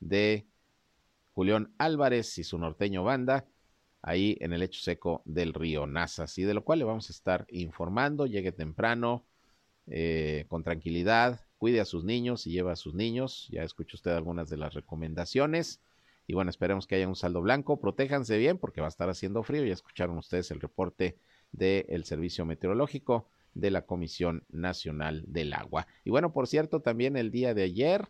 de 0.00 0.46
Julián 1.34 1.74
Álvarez 1.78 2.36
y 2.38 2.44
su 2.44 2.58
norteño 2.58 3.04
banda 3.04 3.46
ahí 4.02 4.36
en 4.40 4.52
el 4.52 4.62
hecho 4.62 4.80
seco 4.80 5.22
del 5.24 5.54
río 5.54 5.86
Nazas 5.86 6.36
y 6.38 6.42
de 6.42 6.54
lo 6.54 6.64
cual 6.64 6.80
le 6.80 6.84
vamos 6.84 7.08
a 7.08 7.12
estar 7.12 7.46
informando. 7.48 8.26
Llegue 8.26 8.52
temprano, 8.52 9.24
eh, 9.86 10.44
con 10.48 10.62
tranquilidad, 10.64 11.40
cuide 11.58 11.80
a 11.80 11.84
sus 11.84 12.04
niños 12.04 12.46
y 12.46 12.50
lleva 12.50 12.72
a 12.72 12.76
sus 12.76 12.94
niños. 12.94 13.48
Ya 13.50 13.62
escuchó 13.62 13.96
usted 13.96 14.10
algunas 14.10 14.50
de 14.50 14.56
las 14.56 14.74
recomendaciones. 14.74 15.80
Y 16.26 16.34
bueno, 16.34 16.50
esperemos 16.50 16.86
que 16.86 16.96
haya 16.96 17.08
un 17.08 17.16
saldo 17.16 17.40
blanco. 17.40 17.80
Protéjanse 17.80 18.36
bien 18.38 18.58
porque 18.58 18.80
va 18.80 18.88
a 18.88 18.90
estar 18.90 19.08
haciendo 19.08 19.42
frío. 19.42 19.64
Ya 19.64 19.72
escucharon 19.72 20.18
ustedes 20.18 20.50
el 20.50 20.60
reporte 20.60 21.16
del 21.52 22.04
Servicio 22.04 22.44
Meteorológico 22.44 23.28
de 23.54 23.70
la 23.70 23.82
Comisión 23.82 24.44
Nacional 24.50 25.24
del 25.26 25.52
Agua. 25.52 25.86
Y 26.04 26.10
bueno, 26.10 26.32
por 26.32 26.46
cierto, 26.46 26.80
también 26.80 27.16
el 27.16 27.30
día 27.30 27.54
de 27.54 27.64
ayer 27.64 28.08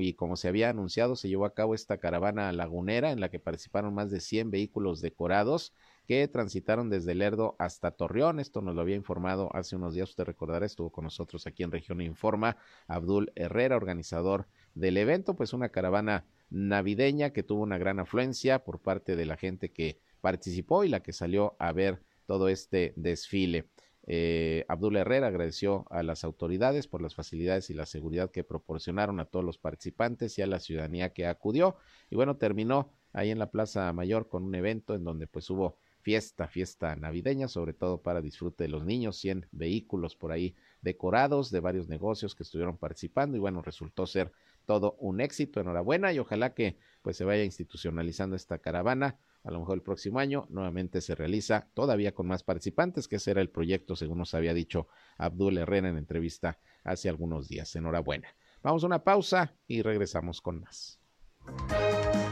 y 0.00 0.14
como 0.14 0.36
se 0.36 0.48
había 0.48 0.70
anunciado, 0.70 1.16
se 1.16 1.28
llevó 1.28 1.44
a 1.44 1.54
cabo 1.54 1.74
esta 1.74 1.98
caravana 1.98 2.52
lagunera 2.52 3.12
en 3.12 3.20
la 3.20 3.30
que 3.30 3.38
participaron 3.38 3.94
más 3.94 4.10
de 4.10 4.20
100 4.20 4.50
vehículos 4.50 5.00
decorados 5.00 5.72
que 6.06 6.28
transitaron 6.28 6.90
desde 6.90 7.14
Lerdo 7.14 7.56
hasta 7.58 7.90
Torreón. 7.90 8.40
Esto 8.40 8.60
nos 8.60 8.74
lo 8.74 8.82
había 8.82 8.96
informado 8.96 9.54
hace 9.54 9.76
unos 9.76 9.94
días, 9.94 10.10
usted 10.10 10.24
recordará, 10.24 10.66
estuvo 10.66 10.90
con 10.90 11.04
nosotros 11.04 11.46
aquí 11.46 11.62
en 11.62 11.72
Región 11.72 12.00
Informa, 12.00 12.56
Abdul 12.86 13.32
Herrera, 13.34 13.76
organizador 13.76 14.46
del 14.74 14.96
evento, 14.96 15.34
pues 15.34 15.52
una 15.52 15.70
caravana 15.70 16.26
navideña 16.50 17.30
que 17.30 17.42
tuvo 17.42 17.62
una 17.62 17.78
gran 17.78 17.98
afluencia 17.98 18.64
por 18.64 18.80
parte 18.80 19.16
de 19.16 19.26
la 19.26 19.36
gente 19.36 19.70
que 19.70 19.98
participó 20.20 20.84
y 20.84 20.88
la 20.88 21.00
que 21.00 21.12
salió 21.12 21.56
a 21.58 21.72
ver 21.72 22.02
todo 22.26 22.48
este 22.48 22.92
desfile. 22.96 23.66
Eh, 24.06 24.64
Abdul 24.68 24.96
Herrera 24.96 25.28
agradeció 25.28 25.86
a 25.90 26.02
las 26.02 26.24
autoridades 26.24 26.86
por 26.86 27.00
las 27.00 27.14
facilidades 27.14 27.70
y 27.70 27.74
la 27.74 27.86
seguridad 27.86 28.30
que 28.30 28.44
proporcionaron 28.44 29.18
a 29.20 29.24
todos 29.24 29.44
los 29.44 29.58
participantes 29.58 30.38
y 30.38 30.42
a 30.42 30.46
la 30.46 30.60
ciudadanía 30.60 31.12
que 31.12 31.26
acudió. 31.26 31.76
Y 32.10 32.16
bueno, 32.16 32.36
terminó 32.36 32.92
ahí 33.12 33.30
en 33.30 33.38
la 33.38 33.50
Plaza 33.50 33.92
Mayor 33.92 34.28
con 34.28 34.44
un 34.44 34.54
evento 34.54 34.94
en 34.94 35.04
donde 35.04 35.26
pues 35.26 35.48
hubo 35.50 35.78
fiesta, 36.04 36.46
fiesta 36.48 36.96
navideña, 36.96 37.48
sobre 37.48 37.72
todo 37.72 38.02
para 38.02 38.20
disfrute 38.20 38.64
de 38.64 38.68
los 38.68 38.84
niños, 38.84 39.16
100 39.16 39.48
vehículos 39.52 40.16
por 40.16 40.32
ahí 40.32 40.54
decorados 40.82 41.50
de 41.50 41.60
varios 41.60 41.88
negocios 41.88 42.34
que 42.34 42.42
estuvieron 42.42 42.76
participando 42.76 43.38
y 43.38 43.40
bueno, 43.40 43.62
resultó 43.62 44.06
ser 44.06 44.30
todo 44.66 44.96
un 44.98 45.22
éxito, 45.22 45.60
enhorabuena 45.60 46.12
y 46.12 46.18
ojalá 46.18 46.52
que 46.52 46.76
pues 47.00 47.16
se 47.16 47.24
vaya 47.24 47.42
institucionalizando 47.42 48.36
esta 48.36 48.58
caravana 48.58 49.18
a 49.44 49.50
lo 49.50 49.60
mejor 49.60 49.76
el 49.76 49.82
próximo 49.82 50.18
año 50.18 50.46
nuevamente 50.48 51.00
se 51.02 51.14
realiza 51.14 51.68
todavía 51.74 52.14
con 52.14 52.26
más 52.26 52.42
participantes, 52.42 53.06
que 53.06 53.16
ese 53.16 53.30
era 53.30 53.42
el 53.42 53.50
proyecto, 53.50 53.94
según 53.94 54.18
nos 54.18 54.34
había 54.34 54.54
dicho 54.54 54.88
Abdul 55.18 55.58
Herrera 55.58 55.90
en 55.90 55.98
entrevista 55.98 56.58
hace 56.82 57.10
algunos 57.10 57.46
días. 57.46 57.76
Enhorabuena. 57.76 58.28
Vamos 58.62 58.82
a 58.82 58.86
una 58.86 59.04
pausa 59.04 59.54
y 59.68 59.82
regresamos 59.82 60.40
con 60.40 60.60
más. 60.60 60.98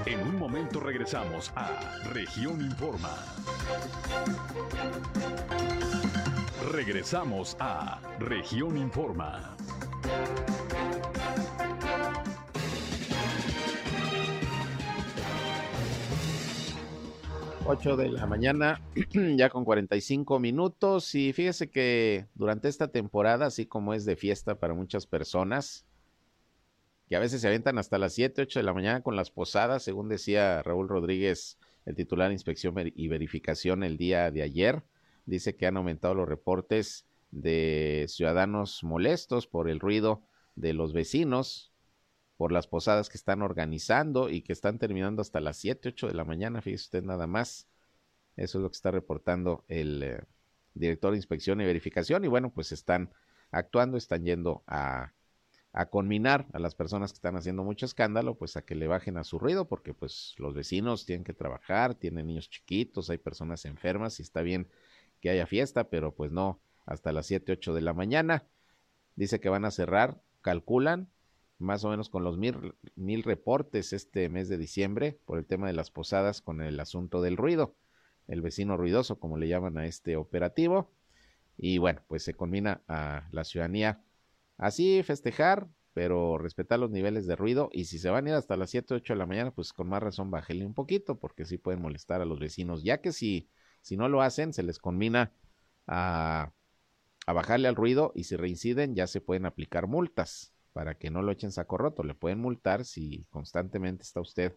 En 0.06 0.20
un 0.20 0.38
momento 0.38 0.80
regresamos 0.80 1.52
a 1.54 2.00
Región 2.12 2.62
Informa. 2.62 3.14
Regresamos 6.72 7.56
a 7.60 8.00
Región 8.18 8.78
Informa. 8.78 9.54
8 17.64 17.96
de 17.96 18.10
la 18.10 18.26
mañana, 18.26 18.80
ya 19.36 19.48
con 19.48 19.64
45 19.64 20.40
minutos. 20.40 21.14
Y 21.14 21.32
fíjese 21.32 21.70
que 21.70 22.26
durante 22.34 22.68
esta 22.68 22.88
temporada, 22.88 23.46
así 23.46 23.66
como 23.66 23.94
es 23.94 24.04
de 24.04 24.16
fiesta 24.16 24.58
para 24.58 24.74
muchas 24.74 25.06
personas, 25.06 25.86
que 27.08 27.16
a 27.16 27.20
veces 27.20 27.40
se 27.40 27.48
aventan 27.48 27.78
hasta 27.78 27.98
las 27.98 28.14
7, 28.14 28.42
8 28.42 28.58
de 28.58 28.62
la 28.64 28.74
mañana 28.74 29.02
con 29.02 29.16
las 29.16 29.30
posadas, 29.30 29.82
según 29.82 30.08
decía 30.08 30.62
Raúl 30.62 30.88
Rodríguez, 30.88 31.58
el 31.86 31.94
titular 31.94 32.28
de 32.28 32.34
inspección 32.34 32.74
y 32.94 33.08
verificación 33.08 33.84
el 33.84 33.96
día 33.96 34.30
de 34.30 34.42
ayer, 34.42 34.82
dice 35.26 35.56
que 35.56 35.66
han 35.66 35.76
aumentado 35.76 36.14
los 36.14 36.28
reportes 36.28 37.06
de 37.30 38.06
ciudadanos 38.08 38.82
molestos 38.82 39.46
por 39.46 39.68
el 39.70 39.80
ruido 39.80 40.22
de 40.56 40.74
los 40.74 40.92
vecinos 40.92 41.71
por 42.42 42.50
las 42.50 42.66
posadas 42.66 43.08
que 43.08 43.16
están 43.16 43.40
organizando 43.40 44.28
y 44.28 44.42
que 44.42 44.52
están 44.52 44.80
terminando 44.80 45.22
hasta 45.22 45.38
las 45.38 45.58
7, 45.58 45.90
8 45.90 46.08
de 46.08 46.14
la 46.14 46.24
mañana, 46.24 46.60
fíjese 46.60 46.86
usted 46.86 47.04
nada 47.04 47.28
más. 47.28 47.68
Eso 48.36 48.58
es 48.58 48.62
lo 48.64 48.68
que 48.68 48.74
está 48.74 48.90
reportando 48.90 49.64
el 49.68 50.02
eh, 50.02 50.24
director 50.74 51.12
de 51.12 51.18
inspección 51.18 51.60
y 51.60 51.66
verificación 51.66 52.24
y 52.24 52.26
bueno, 52.26 52.50
pues 52.52 52.72
están 52.72 53.10
actuando, 53.52 53.96
están 53.96 54.24
yendo 54.24 54.64
a, 54.66 55.12
a 55.72 55.86
conminar 55.86 56.48
a 56.52 56.58
las 56.58 56.74
personas 56.74 57.12
que 57.12 57.18
están 57.18 57.36
haciendo 57.36 57.62
mucho 57.62 57.86
escándalo, 57.86 58.34
pues 58.34 58.56
a 58.56 58.62
que 58.62 58.74
le 58.74 58.88
bajen 58.88 59.18
a 59.18 59.22
su 59.22 59.38
ruido, 59.38 59.68
porque 59.68 59.94
pues 59.94 60.34
los 60.38 60.52
vecinos 60.52 61.06
tienen 61.06 61.22
que 61.22 61.34
trabajar, 61.34 61.94
tienen 61.94 62.26
niños 62.26 62.50
chiquitos, 62.50 63.08
hay 63.08 63.18
personas 63.18 63.64
enfermas 63.66 64.18
y 64.18 64.24
está 64.24 64.42
bien 64.42 64.68
que 65.20 65.30
haya 65.30 65.46
fiesta, 65.46 65.90
pero 65.90 66.12
pues 66.12 66.32
no 66.32 66.58
hasta 66.86 67.12
las 67.12 67.26
7, 67.26 67.52
8 67.52 67.72
de 67.72 67.82
la 67.82 67.92
mañana. 67.92 68.48
Dice 69.14 69.38
que 69.38 69.48
van 69.48 69.64
a 69.64 69.70
cerrar, 69.70 70.20
calculan 70.40 71.08
más 71.62 71.84
o 71.84 71.90
menos 71.90 72.08
con 72.10 72.24
los 72.24 72.36
mil, 72.38 72.74
mil 72.96 73.22
reportes 73.22 73.92
este 73.92 74.28
mes 74.28 74.48
de 74.48 74.58
diciembre 74.58 75.18
por 75.24 75.38
el 75.38 75.46
tema 75.46 75.66
de 75.66 75.72
las 75.72 75.90
posadas 75.90 76.42
con 76.42 76.60
el 76.60 76.78
asunto 76.80 77.22
del 77.22 77.36
ruido, 77.36 77.76
el 78.28 78.42
vecino 78.42 78.76
ruidoso, 78.76 79.18
como 79.18 79.38
le 79.38 79.48
llaman 79.48 79.78
a 79.78 79.86
este 79.86 80.16
operativo. 80.16 80.90
Y 81.56 81.78
bueno, 81.78 82.02
pues 82.08 82.24
se 82.24 82.34
combina 82.34 82.82
a 82.88 83.28
la 83.30 83.44
ciudadanía 83.44 84.02
así 84.58 85.02
festejar, 85.02 85.68
pero 85.94 86.38
respetar 86.38 86.78
los 86.78 86.90
niveles 86.90 87.26
de 87.26 87.36
ruido. 87.36 87.70
Y 87.72 87.84
si 87.84 87.98
se 87.98 88.10
van 88.10 88.26
a 88.26 88.30
ir 88.30 88.34
hasta 88.36 88.56
las 88.56 88.70
7, 88.70 88.94
8 88.94 89.12
de 89.14 89.18
la 89.18 89.26
mañana, 89.26 89.50
pues 89.52 89.72
con 89.72 89.88
más 89.88 90.02
razón 90.02 90.30
bájele 90.30 90.66
un 90.66 90.74
poquito, 90.74 91.18
porque 91.18 91.44
sí 91.44 91.58
pueden 91.58 91.82
molestar 91.82 92.20
a 92.20 92.24
los 92.24 92.40
vecinos, 92.40 92.82
ya 92.82 93.00
que 93.00 93.12
si, 93.12 93.48
si 93.82 93.96
no 93.96 94.08
lo 94.08 94.22
hacen, 94.22 94.52
se 94.52 94.62
les 94.62 94.78
combina 94.78 95.32
a, 95.86 96.52
a 97.26 97.32
bajarle 97.32 97.68
al 97.68 97.76
ruido 97.76 98.12
y 98.14 98.24
si 98.24 98.36
reinciden 98.36 98.94
ya 98.94 99.06
se 99.06 99.20
pueden 99.20 99.46
aplicar 99.46 99.86
multas 99.86 100.51
para 100.72 100.96
que 100.96 101.10
no 101.10 101.22
lo 101.22 101.32
echen 101.32 101.52
saco 101.52 101.78
roto. 101.78 102.02
Le 102.02 102.14
pueden 102.14 102.38
multar 102.40 102.84
si 102.84 103.26
constantemente 103.30 104.02
está 104.02 104.20
usted 104.20 104.56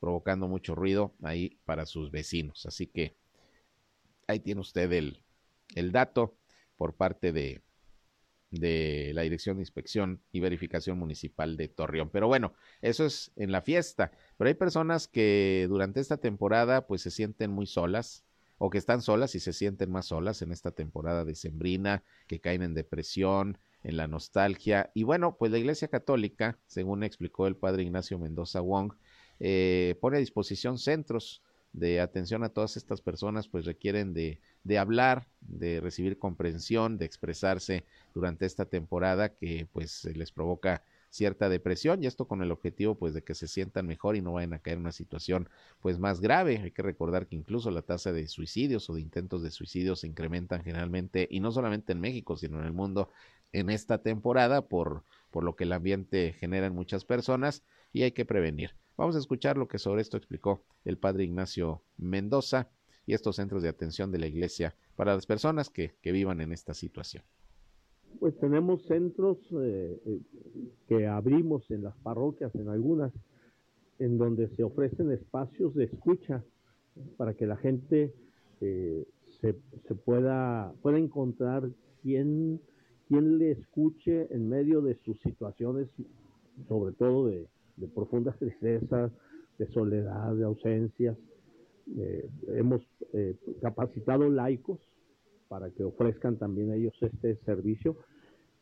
provocando 0.00 0.48
mucho 0.48 0.74
ruido 0.74 1.14
ahí 1.22 1.58
para 1.64 1.86
sus 1.86 2.10
vecinos. 2.10 2.66
Así 2.66 2.86
que 2.86 3.16
ahí 4.26 4.40
tiene 4.40 4.60
usted 4.60 4.92
el, 4.92 5.22
el 5.74 5.92
dato 5.92 6.36
por 6.76 6.94
parte 6.94 7.32
de, 7.32 7.62
de 8.50 9.12
la 9.14 9.22
Dirección 9.22 9.56
de 9.56 9.62
Inspección 9.62 10.20
y 10.32 10.40
Verificación 10.40 10.98
Municipal 10.98 11.56
de 11.56 11.68
Torreón. 11.68 12.10
Pero 12.10 12.26
bueno, 12.26 12.54
eso 12.82 13.04
es 13.06 13.32
en 13.36 13.52
la 13.52 13.62
fiesta. 13.62 14.12
Pero 14.36 14.48
hay 14.48 14.54
personas 14.54 15.08
que 15.08 15.66
durante 15.68 16.00
esta 16.00 16.16
temporada 16.18 16.86
pues 16.86 17.02
se 17.02 17.10
sienten 17.10 17.50
muy 17.50 17.66
solas 17.66 18.24
o 18.58 18.70
que 18.70 18.78
están 18.78 19.02
solas 19.02 19.34
y 19.34 19.40
se 19.40 19.52
sienten 19.52 19.90
más 19.90 20.06
solas 20.06 20.42
en 20.42 20.52
esta 20.52 20.70
temporada 20.70 21.24
de 21.24 21.34
sembrina, 21.34 22.04
que 22.26 22.40
caen 22.40 22.62
en 22.62 22.74
depresión, 22.74 23.58
en 23.84 23.96
la 23.96 24.08
nostalgia. 24.08 24.90
Y 24.94 25.04
bueno, 25.04 25.36
pues 25.38 25.52
la 25.52 25.58
Iglesia 25.58 25.88
Católica, 25.88 26.58
según 26.66 27.04
explicó 27.04 27.46
el 27.46 27.54
padre 27.56 27.84
Ignacio 27.84 28.18
Mendoza 28.18 28.60
Wong, 28.60 28.94
eh, 29.38 29.96
pone 30.00 30.16
a 30.16 30.20
disposición 30.20 30.78
centros 30.78 31.42
de 31.72 32.00
atención 32.00 32.44
a 32.44 32.48
todas 32.48 32.76
estas 32.76 33.00
personas, 33.00 33.48
pues 33.48 33.64
requieren 33.66 34.14
de, 34.14 34.40
de 34.62 34.78
hablar, 34.78 35.28
de 35.40 35.80
recibir 35.80 36.18
comprensión, 36.18 36.98
de 36.98 37.04
expresarse 37.04 37.84
durante 38.14 38.46
esta 38.46 38.64
temporada 38.64 39.28
que 39.30 39.66
pues 39.72 40.04
les 40.04 40.30
provoca 40.30 40.82
cierta 41.10 41.48
depresión 41.48 42.02
y 42.02 42.08
esto 42.08 42.26
con 42.26 42.42
el 42.42 42.50
objetivo 42.50 42.96
pues 42.96 43.14
de 43.14 43.22
que 43.22 43.34
se 43.34 43.46
sientan 43.46 43.86
mejor 43.86 44.16
y 44.16 44.20
no 44.20 44.32
vayan 44.32 44.52
a 44.52 44.58
caer 44.58 44.74
en 44.74 44.80
una 44.80 44.92
situación 44.92 45.48
pues 45.80 45.98
más 46.00 46.20
grave. 46.20 46.58
Hay 46.58 46.72
que 46.72 46.82
recordar 46.82 47.28
que 47.28 47.36
incluso 47.36 47.70
la 47.70 47.82
tasa 47.82 48.12
de 48.12 48.26
suicidios 48.26 48.90
o 48.90 48.94
de 48.94 49.00
intentos 49.00 49.42
de 49.42 49.52
suicidio 49.52 49.94
se 49.94 50.08
incrementan 50.08 50.64
generalmente 50.64 51.28
y 51.30 51.38
no 51.38 51.52
solamente 51.52 51.92
en 51.92 52.00
México 52.00 52.36
sino 52.36 52.58
en 52.58 52.66
el 52.66 52.72
mundo 52.72 53.10
en 53.54 53.70
esta 53.70 54.02
temporada 54.02 54.68
por, 54.68 55.04
por 55.30 55.44
lo 55.44 55.54
que 55.54 55.64
el 55.64 55.72
ambiente 55.72 56.34
genera 56.34 56.66
en 56.66 56.74
muchas 56.74 57.04
personas 57.04 57.62
y 57.92 58.02
hay 58.02 58.12
que 58.12 58.24
prevenir. 58.24 58.70
Vamos 58.96 59.14
a 59.16 59.20
escuchar 59.20 59.56
lo 59.56 59.68
que 59.68 59.78
sobre 59.78 60.02
esto 60.02 60.16
explicó 60.16 60.64
el 60.84 60.98
padre 60.98 61.24
Ignacio 61.24 61.82
Mendoza 61.96 62.68
y 63.06 63.14
estos 63.14 63.36
centros 63.36 63.62
de 63.62 63.68
atención 63.68 64.10
de 64.10 64.18
la 64.18 64.26
iglesia 64.26 64.74
para 64.96 65.14
las 65.14 65.26
personas 65.26 65.70
que, 65.70 65.94
que 66.02 66.12
vivan 66.12 66.40
en 66.40 66.52
esta 66.52 66.74
situación. 66.74 67.22
Pues 68.18 68.36
tenemos 68.38 68.82
centros 68.86 69.38
eh, 69.52 70.00
eh, 70.04 70.20
que 70.88 71.06
abrimos 71.06 71.70
en 71.70 71.84
las 71.84 71.96
parroquias, 71.98 72.54
en 72.56 72.68
algunas, 72.68 73.12
en 74.00 74.18
donde 74.18 74.48
se 74.48 74.64
ofrecen 74.64 75.12
espacios 75.12 75.74
de 75.74 75.84
escucha 75.84 76.44
para 77.16 77.34
que 77.34 77.46
la 77.46 77.56
gente 77.56 78.12
eh, 78.60 79.04
se, 79.40 79.54
se, 79.86 79.94
pueda, 79.94 80.72
pueda 80.82 80.98
encontrar 80.98 81.68
quien, 82.02 82.60
quien 83.14 83.38
le 83.38 83.52
escuche 83.52 84.26
en 84.34 84.48
medio 84.48 84.82
de 84.82 84.96
sus 85.04 85.20
situaciones, 85.20 85.86
sobre 86.68 86.92
todo 86.94 87.28
de, 87.28 87.46
profundas 87.94 88.36
tristezas, 88.38 89.12
de 89.58 89.66
soledad, 89.68 90.34
de 90.34 90.44
ausencias. 90.44 91.16
Eh, 91.96 92.28
hemos 92.48 92.82
eh, 93.12 93.36
capacitado 93.60 94.28
laicos 94.30 94.80
para 95.48 95.70
que 95.70 95.84
ofrezcan 95.84 96.38
también 96.38 96.72
ellos 96.72 96.94
este 97.00 97.36
servicio 97.44 97.96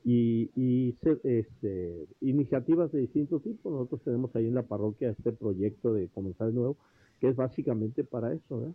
y, 0.05 0.51
y 0.55 0.95
este, 1.23 2.07
iniciativas 2.21 2.93
de 2.93 3.01
distintos 3.01 3.43
tipos. 3.43 3.73
Nosotros 3.73 4.03
tenemos 4.03 4.37
ahí 4.37 4.49
en 4.49 4.55
la 4.55 4.65
parroquia 4.65 5.11
este 5.11 5.33
proyecto 5.33 5.95
de 5.95 6.09
comenzar 6.09 6.49
de 6.49 6.55
nuevo, 6.55 6.77
que 7.21 7.29
es 7.29 7.37
básicamente 7.37 8.05
para 8.05 8.35
eso. 8.35 8.75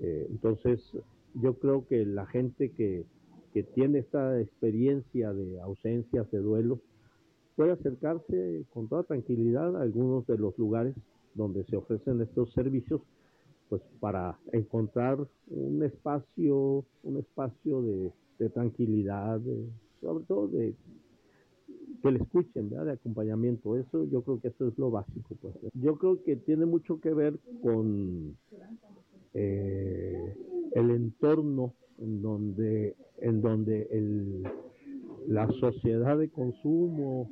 Eh, 0.00 0.26
entonces, 0.28 0.82
yo 1.34 1.54
creo 1.54 1.86
que 1.86 2.04
la 2.04 2.26
gente 2.26 2.72
que, 2.72 3.06
que 3.52 3.62
tiene 3.62 4.00
esta 4.00 4.40
experiencia 4.40 5.32
de 5.32 5.60
ausencias, 5.60 6.30
de 6.30 6.38
duelo, 6.38 6.80
puede 7.56 7.72
acercarse 7.72 8.64
con 8.72 8.88
toda 8.88 9.02
tranquilidad 9.02 9.76
a 9.76 9.82
algunos 9.82 10.26
de 10.26 10.38
los 10.38 10.56
lugares 10.58 10.94
donde 11.34 11.64
se 11.64 11.76
ofrecen 11.76 12.20
estos 12.20 12.52
servicios, 12.52 13.00
pues 13.68 13.82
para 14.00 14.38
encontrar 14.52 15.18
un 15.48 15.82
espacio, 15.82 16.84
un 17.02 17.16
espacio 17.18 17.82
de, 17.82 18.12
tranquilidad, 18.50 19.40
sobre 20.00 20.24
todo 20.26 20.46
de 20.46 20.74
que 22.00 22.10
le 22.12 22.18
escuchen, 22.18 22.70
de 22.70 22.92
acompañamiento. 22.92 23.76
Eso 23.76 24.04
yo 24.04 24.22
creo 24.22 24.40
que 24.40 24.48
eso 24.48 24.68
es 24.68 24.78
lo 24.78 24.92
básico. 24.92 25.34
Pues. 25.40 25.54
Yo 25.74 25.98
creo 25.98 26.22
que 26.22 26.36
tiene 26.36 26.64
mucho 26.64 27.00
que 27.00 27.12
ver 27.12 27.38
con 27.60 28.36
eh, 29.34 30.36
el 30.74 30.90
entorno 30.90 31.74
en 31.98 32.22
donde, 32.22 32.96
en 33.18 33.40
donde 33.40 33.88
el, 33.90 34.42
la 35.26 35.48
sociedad 35.60 36.18
de 36.18 36.28
consumo 36.28 37.30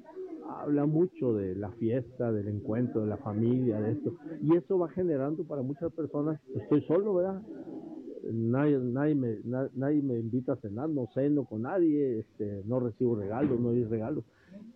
habla 0.48 0.86
mucho 0.86 1.34
de 1.34 1.54
la 1.54 1.70
fiesta, 1.72 2.32
del 2.32 2.48
encuentro, 2.48 3.02
de 3.02 3.08
la 3.08 3.16
familia, 3.16 3.80
de 3.80 3.92
esto. 3.92 4.14
Y 4.42 4.56
eso 4.56 4.78
va 4.78 4.88
generando 4.88 5.44
para 5.44 5.62
muchas 5.62 5.92
personas, 5.92 6.40
estoy 6.54 6.82
solo, 6.82 7.14
¿verdad? 7.14 7.42
Nadie, 8.32 8.78
nadie, 8.78 9.14
me, 9.14 9.38
nadie 9.44 10.02
me 10.02 10.18
invita 10.18 10.54
a 10.54 10.56
cenar, 10.56 10.88
no 10.88 11.08
ceno 11.14 11.44
con 11.44 11.62
nadie, 11.62 12.20
este, 12.20 12.62
no 12.66 12.80
recibo 12.80 13.16
regalos, 13.16 13.60
no 13.60 13.70
hay 13.70 13.84
regalos. 13.84 14.24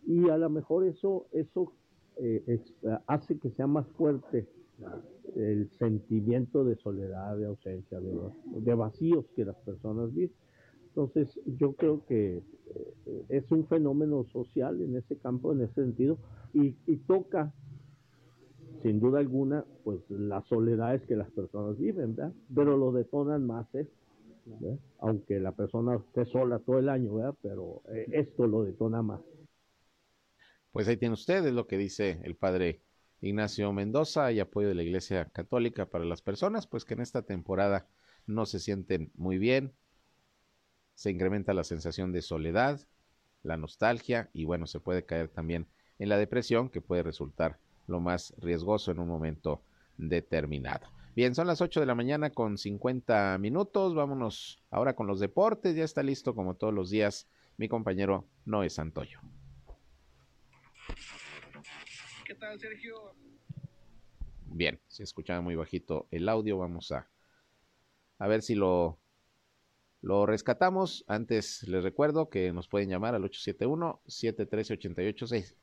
Y 0.06 0.28
a 0.28 0.36
lo 0.36 0.48
mejor 0.50 0.84
eso, 0.84 1.26
eso 1.32 1.72
eh, 2.16 2.60
hace 3.06 3.38
que 3.38 3.50
sea 3.50 3.66
más 3.66 3.86
fuerte 3.96 4.46
el 5.36 5.70
sentimiento 5.78 6.64
de 6.64 6.76
soledad, 6.76 7.36
de 7.36 7.46
ausencia, 7.46 7.98
de, 8.00 8.74
vacíos 8.74 9.26
que 9.34 9.44
las 9.44 9.56
personas 9.56 10.12
viven. 10.14 10.34
Entonces, 10.88 11.28
yo 11.46 11.74
creo 11.74 12.04
que 12.06 12.38
eh, 12.38 13.24
es 13.28 13.50
un 13.50 13.66
fenómeno 13.66 14.24
social 14.32 14.80
en 14.82 14.96
ese 14.96 15.16
campo, 15.16 15.52
en 15.52 15.62
ese 15.62 15.74
sentido, 15.74 16.18
y, 16.52 16.72
toca, 17.06 17.52
sin 18.82 18.98
duda 18.98 19.20
alguna, 19.20 19.64
pues 19.84 20.00
las 20.08 20.44
soledades 20.46 21.02
que 21.02 21.16
las 21.16 21.30
personas 21.30 21.78
viven, 21.78 22.16
¿verdad? 22.16 22.32
Pero 22.54 22.76
lo 22.76 22.92
detonan 22.92 23.46
más 23.46 23.72
esto, 23.74 23.94
aunque 24.98 25.38
la 25.38 25.52
persona 25.52 25.96
esté 25.96 26.24
sola 26.24 26.58
todo 26.58 26.78
el 26.78 26.88
año, 26.88 27.14
¿verdad? 27.14 27.34
Pero 27.40 27.82
eh, 27.88 28.06
esto 28.12 28.46
lo 28.46 28.64
detona 28.64 29.02
más. 29.02 29.20
Pues 30.72 30.86
ahí 30.88 30.96
tiene 30.96 31.14
ustedes 31.14 31.52
lo 31.52 31.66
que 31.66 31.76
dice 31.76 32.20
el 32.24 32.36
padre 32.36 32.82
Ignacio 33.20 33.72
Mendoza 33.72 34.32
y 34.32 34.40
apoyo 34.40 34.68
de 34.68 34.74
la 34.74 34.82
Iglesia 34.82 35.26
Católica 35.26 35.86
para 35.86 36.04
las 36.04 36.22
personas, 36.22 36.66
pues 36.66 36.84
que 36.84 36.94
en 36.94 37.00
esta 37.00 37.22
temporada 37.22 37.86
no 38.26 38.46
se 38.46 38.58
sienten 38.58 39.10
muy 39.14 39.38
bien, 39.38 39.72
se 40.94 41.10
incrementa 41.10 41.54
la 41.54 41.64
sensación 41.64 42.12
de 42.12 42.22
soledad, 42.22 42.80
la 43.42 43.56
nostalgia 43.56 44.30
y 44.32 44.44
bueno, 44.44 44.66
se 44.66 44.80
puede 44.80 45.04
caer 45.04 45.28
también 45.28 45.66
en 45.98 46.08
la 46.08 46.18
depresión 46.18 46.68
que 46.68 46.80
puede 46.80 47.02
resultar 47.02 47.58
lo 47.86 48.00
más 48.00 48.34
riesgoso 48.38 48.90
en 48.90 49.00
un 49.00 49.08
momento 49.08 49.62
determinado. 49.96 50.88
Bien, 51.16 51.34
son 51.34 51.46
las 51.46 51.60
8 51.60 51.80
de 51.80 51.86
la 51.86 51.94
mañana 51.94 52.30
con 52.30 52.56
50 52.56 53.36
minutos. 53.38 53.94
Vámonos 53.94 54.62
ahora 54.70 54.94
con 54.94 55.06
los 55.06 55.18
deportes. 55.18 55.74
Ya 55.74 55.84
está 55.84 56.02
listo 56.02 56.34
como 56.34 56.54
todos 56.54 56.72
los 56.72 56.88
días 56.88 57.26
mi 57.56 57.68
compañero 57.68 58.26
Noé 58.44 58.70
Santoyo. 58.70 59.20
¿Qué 62.24 62.29
Sergio? 62.58 63.14
Bien, 64.46 64.80
se 64.88 65.02
escuchaba 65.02 65.40
muy 65.40 65.54
bajito 65.54 66.08
el 66.10 66.28
audio. 66.28 66.58
Vamos 66.58 66.92
a, 66.92 67.08
a 68.18 68.28
ver 68.28 68.42
si 68.42 68.54
lo 68.54 68.98
lo 70.02 70.26
rescatamos. 70.26 71.04
Antes 71.06 71.62
les 71.68 71.84
recuerdo 71.84 72.30
que 72.30 72.52
nos 72.52 72.68
pueden 72.68 72.88
llamar 72.88 73.14
al 73.14 73.22
871-713-8867. 73.24 75.54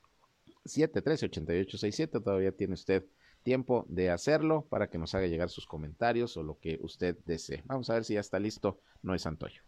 713-8867. 0.65 2.23
Todavía 2.23 2.51
tiene 2.51 2.75
usted 2.75 3.05
tiempo 3.43 3.85
de 3.87 4.09
hacerlo 4.09 4.67
para 4.69 4.89
que 4.89 4.97
nos 4.97 5.15
haga 5.15 5.27
llegar 5.27 5.49
sus 5.49 5.65
comentarios 5.65 6.35
o 6.37 6.43
lo 6.43 6.59
que 6.59 6.77
usted 6.81 7.17
desee. 7.25 7.63
Vamos 7.65 7.89
a 7.89 7.93
ver 7.95 8.03
si 8.03 8.15
ya 8.15 8.19
está 8.19 8.37
listo. 8.39 8.81
No 9.01 9.15
es 9.15 9.21
Santoyo. 9.23 9.61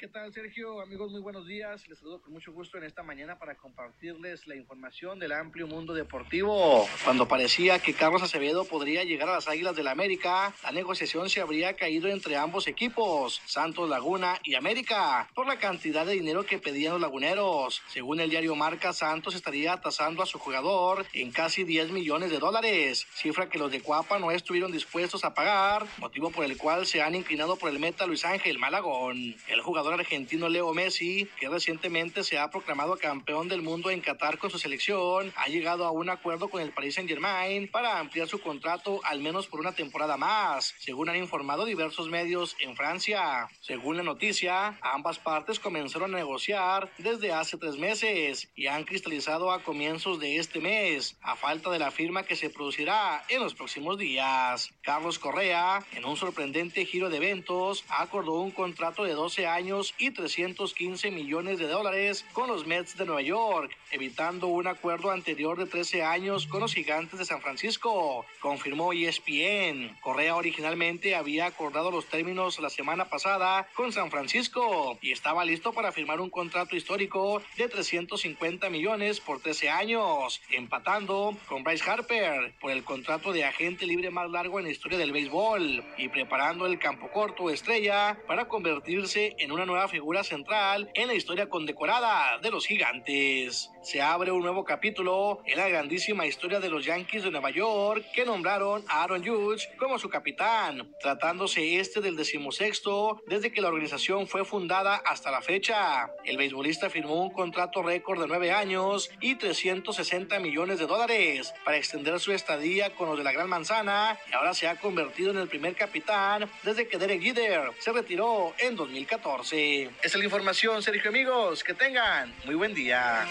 ¿Qué 0.00 0.08
tal, 0.08 0.32
Sergio? 0.32 0.80
Amigos, 0.80 1.10
muy 1.10 1.20
buenos 1.20 1.46
días. 1.46 1.86
Les 1.86 1.98
saludo 1.98 2.22
con 2.22 2.32
mucho 2.32 2.54
gusto 2.54 2.78
en 2.78 2.84
esta 2.84 3.02
mañana 3.02 3.38
para 3.38 3.58
compartirles 3.58 4.46
la 4.46 4.56
información 4.56 5.18
del 5.18 5.32
amplio 5.32 5.66
mundo 5.66 5.92
deportivo. 5.92 6.88
Cuando 7.04 7.28
parecía 7.28 7.78
que 7.80 7.92
Carlos 7.92 8.22
Acevedo 8.22 8.64
podría 8.64 9.04
llegar 9.04 9.28
a 9.28 9.34
las 9.34 9.46
Águilas 9.46 9.76
del 9.76 9.84
la 9.84 9.90
América, 9.90 10.54
la 10.62 10.72
negociación 10.72 11.28
se 11.28 11.42
habría 11.42 11.76
caído 11.76 12.08
entre 12.08 12.38
ambos 12.38 12.66
equipos, 12.66 13.42
Santos 13.44 13.90
Laguna 13.90 14.40
y 14.42 14.54
América, 14.54 15.28
por 15.34 15.46
la 15.46 15.58
cantidad 15.58 16.06
de 16.06 16.14
dinero 16.14 16.46
que 16.46 16.58
pedían 16.58 16.94
los 16.94 17.02
laguneros. 17.02 17.82
Según 17.88 18.20
el 18.20 18.30
diario 18.30 18.56
Marca, 18.56 18.94
Santos 18.94 19.34
estaría 19.34 19.76
tasando 19.82 20.22
a 20.22 20.26
su 20.26 20.38
jugador 20.38 21.04
en 21.12 21.30
casi 21.30 21.64
10 21.64 21.90
millones 21.90 22.30
de 22.30 22.38
dólares, 22.38 23.06
cifra 23.12 23.50
que 23.50 23.58
los 23.58 23.70
de 23.70 23.82
Cuapa 23.82 24.18
no 24.18 24.30
estuvieron 24.30 24.72
dispuestos 24.72 25.24
a 25.24 25.34
pagar, 25.34 25.86
motivo 25.98 26.30
por 26.30 26.46
el 26.46 26.56
cual 26.56 26.86
se 26.86 27.02
han 27.02 27.14
inclinado 27.14 27.56
por 27.56 27.68
el 27.68 27.78
meta 27.78 28.06
Luis 28.06 28.24
Ángel 28.24 28.58
Malagón. 28.58 29.36
El 29.46 29.60
jugador 29.60 29.89
argentino 29.92 30.48
Leo 30.48 30.72
Messi, 30.74 31.28
que 31.38 31.48
recientemente 31.48 32.24
se 32.24 32.38
ha 32.38 32.50
proclamado 32.50 32.96
campeón 32.96 33.48
del 33.48 33.62
mundo 33.62 33.90
en 33.90 34.00
Qatar 34.00 34.38
con 34.38 34.50
su 34.50 34.58
selección, 34.58 35.32
ha 35.36 35.48
llegado 35.48 35.84
a 35.84 35.90
un 35.90 36.10
acuerdo 36.10 36.48
con 36.48 36.62
el 36.62 36.72
Paris 36.72 36.94
Saint-Germain 36.94 37.68
para 37.70 37.98
ampliar 37.98 38.28
su 38.28 38.40
contrato 38.40 39.00
al 39.04 39.20
menos 39.20 39.46
por 39.46 39.60
una 39.60 39.72
temporada 39.72 40.16
más, 40.16 40.74
según 40.78 41.08
han 41.08 41.16
informado 41.16 41.64
diversos 41.64 42.08
medios 42.08 42.56
en 42.60 42.76
Francia. 42.76 43.48
Según 43.60 43.96
la 43.96 44.02
noticia, 44.02 44.78
ambas 44.82 45.18
partes 45.18 45.58
comenzaron 45.58 46.14
a 46.14 46.18
negociar 46.18 46.90
desde 46.98 47.32
hace 47.32 47.56
tres 47.56 47.76
meses 47.76 48.48
y 48.54 48.66
han 48.66 48.84
cristalizado 48.84 49.52
a 49.52 49.62
comienzos 49.62 50.18
de 50.20 50.36
este 50.36 50.60
mes, 50.60 51.16
a 51.22 51.36
falta 51.36 51.70
de 51.70 51.78
la 51.78 51.90
firma 51.90 52.24
que 52.24 52.36
se 52.36 52.50
producirá 52.50 53.24
en 53.28 53.40
los 53.40 53.54
próximos 53.54 53.98
días. 53.98 54.72
Carlos 54.82 55.18
Correa, 55.18 55.84
en 55.92 56.04
un 56.04 56.16
sorprendente 56.16 56.84
giro 56.86 57.10
de 57.10 57.16
eventos, 57.16 57.84
acordó 57.88 58.40
un 58.40 58.50
contrato 58.50 59.04
de 59.04 59.14
12 59.14 59.46
años 59.46 59.79
y 59.98 60.10
315 60.10 61.10
millones 61.10 61.58
de 61.58 61.66
dólares 61.66 62.24
con 62.32 62.48
los 62.48 62.66
Mets 62.66 62.96
de 62.96 63.06
Nueva 63.06 63.22
York, 63.22 63.74
evitando 63.90 64.46
un 64.48 64.66
acuerdo 64.66 65.10
anterior 65.10 65.56
de 65.58 65.66
13 65.66 66.02
años 66.02 66.46
con 66.46 66.60
los 66.60 66.74
gigantes 66.74 67.18
de 67.18 67.24
San 67.24 67.40
Francisco, 67.40 68.26
confirmó 68.40 68.92
ESPN. 68.92 69.96
Correa 70.02 70.36
originalmente 70.36 71.14
había 71.14 71.46
acordado 71.46 71.90
los 71.90 72.06
términos 72.06 72.58
la 72.60 72.68
semana 72.68 73.06
pasada 73.06 73.66
con 73.74 73.92
San 73.92 74.10
Francisco 74.10 74.98
y 75.00 75.12
estaba 75.12 75.44
listo 75.44 75.72
para 75.72 75.92
firmar 75.92 76.20
un 76.20 76.30
contrato 76.30 76.76
histórico 76.76 77.42
de 77.56 77.68
350 77.68 78.68
millones 78.68 79.20
por 79.20 79.40
13 79.40 79.70
años, 79.70 80.40
empatando 80.50 81.36
con 81.48 81.64
Bryce 81.64 81.88
Harper 81.90 82.52
por 82.60 82.70
el 82.70 82.84
contrato 82.84 83.32
de 83.32 83.44
agente 83.44 83.86
libre 83.86 84.10
más 84.10 84.30
largo 84.30 84.58
en 84.58 84.66
la 84.66 84.70
historia 84.70 84.98
del 84.98 85.12
béisbol 85.12 85.82
y 85.96 86.08
preparando 86.08 86.66
el 86.66 86.78
campo 86.78 87.10
corto 87.10 87.48
estrella 87.50 88.18
para 88.26 88.48
convertirse 88.48 89.34
en 89.38 89.52
una 89.52 89.64
nueva 89.70 89.88
figura 89.88 90.24
central 90.24 90.90
en 90.94 91.08
la 91.08 91.14
historia 91.14 91.48
condecorada 91.48 92.38
de 92.38 92.50
los 92.50 92.66
gigantes. 92.66 93.70
Se 93.82 94.02
abre 94.02 94.30
un 94.30 94.42
nuevo 94.42 94.64
capítulo 94.64 95.40
en 95.46 95.56
la 95.56 95.68
grandísima 95.68 96.26
historia 96.26 96.60
de 96.60 96.68
los 96.68 96.84
Yankees 96.84 97.24
de 97.24 97.30
Nueva 97.30 97.50
York 97.50 98.04
que 98.14 98.24
nombraron 98.24 98.84
a 98.88 99.02
Aaron 99.02 99.24
Judge 99.24 99.68
como 99.78 99.98
su 99.98 100.08
capitán, 100.08 100.92
tratándose 101.00 101.78
este 101.78 102.00
del 102.00 102.16
decimosexto 102.16 103.22
desde 103.26 103.52
que 103.52 103.60
la 103.60 103.68
organización 103.68 104.26
fue 104.26 104.44
fundada 104.44 104.96
hasta 104.96 105.30
la 105.30 105.40
fecha. 105.40 106.10
El 106.24 106.36
beisbolista 106.36 106.90
firmó 106.90 107.22
un 107.22 107.30
contrato 107.30 107.82
récord 107.82 108.20
de 108.20 108.26
nueve 108.28 108.52
años 108.52 109.10
y 109.20 109.36
360 109.36 110.38
millones 110.40 110.78
de 110.78 110.86
dólares 110.86 111.54
para 111.64 111.76
extender 111.76 112.20
su 112.20 112.32
estadía 112.32 112.94
con 112.94 113.08
los 113.08 113.18
de 113.18 113.24
la 113.24 113.32
Gran 113.32 113.48
Manzana 113.48 114.18
y 114.30 114.34
ahora 114.34 114.54
se 114.54 114.68
ha 114.68 114.76
convertido 114.76 115.30
en 115.30 115.38
el 115.38 115.48
primer 115.48 115.74
capitán 115.74 116.50
desde 116.62 116.88
que 116.88 116.98
Derek 116.98 117.22
Jeter 117.22 117.70
se 117.78 117.92
retiró 117.92 118.52
en 118.58 118.76
2014. 118.76 119.59
Esa 119.60 119.90
es 120.02 120.16
la 120.16 120.24
información, 120.24 120.82
Sergio 120.82 121.10
amigos. 121.10 121.62
Que 121.62 121.74
tengan 121.74 122.32
muy 122.46 122.54
buen 122.54 122.74
día. 122.74 123.26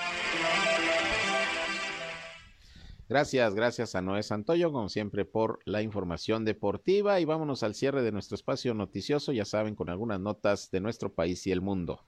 Gracias, 3.08 3.56
gracias 3.56 3.96
a 3.96 4.02
Noé 4.04 4.22
Santoyo, 4.22 4.72
como 4.72 4.88
siempre, 4.90 5.26
por 5.26 5.60
la 5.66 5.82
información 5.82 6.46
deportiva. 6.46 7.20
Y 7.20 7.26
vámonos 7.26 7.64
al 7.64 7.74
cierre 7.74 8.04
de 8.04 8.12
nuestro 8.12 8.36
espacio 8.36 8.76
noticioso, 8.76 9.32
ya 9.32 9.46
saben, 9.46 9.74
con 9.74 9.90
algunas 9.90 10.20
notas 10.20 10.70
de 10.70 10.82
nuestro 10.82 11.14
país 11.16 11.48
y 11.48 11.52
el 11.52 11.62
mundo. 11.62 12.06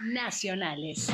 Nacionales. 0.00 1.08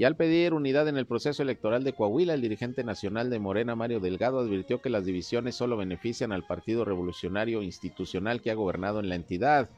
Y 0.00 0.04
al 0.04 0.16
pedir 0.16 0.54
unidad 0.54 0.88
en 0.88 0.96
el 0.96 1.04
proceso 1.04 1.42
electoral 1.42 1.84
de 1.84 1.92
Coahuila, 1.92 2.32
el 2.32 2.40
dirigente 2.40 2.84
nacional 2.84 3.28
de 3.28 3.38
Morena, 3.38 3.76
Mario 3.76 4.00
Delgado, 4.00 4.38
advirtió 4.38 4.80
que 4.80 4.88
las 4.88 5.04
divisiones 5.04 5.56
solo 5.56 5.76
benefician 5.76 6.32
al 6.32 6.46
Partido 6.46 6.86
Revolucionario 6.86 7.60
Institucional 7.60 8.40
que 8.40 8.50
ha 8.50 8.54
gobernado 8.54 9.00
en 9.00 9.10
la 9.10 9.16
entidad. 9.16 9.68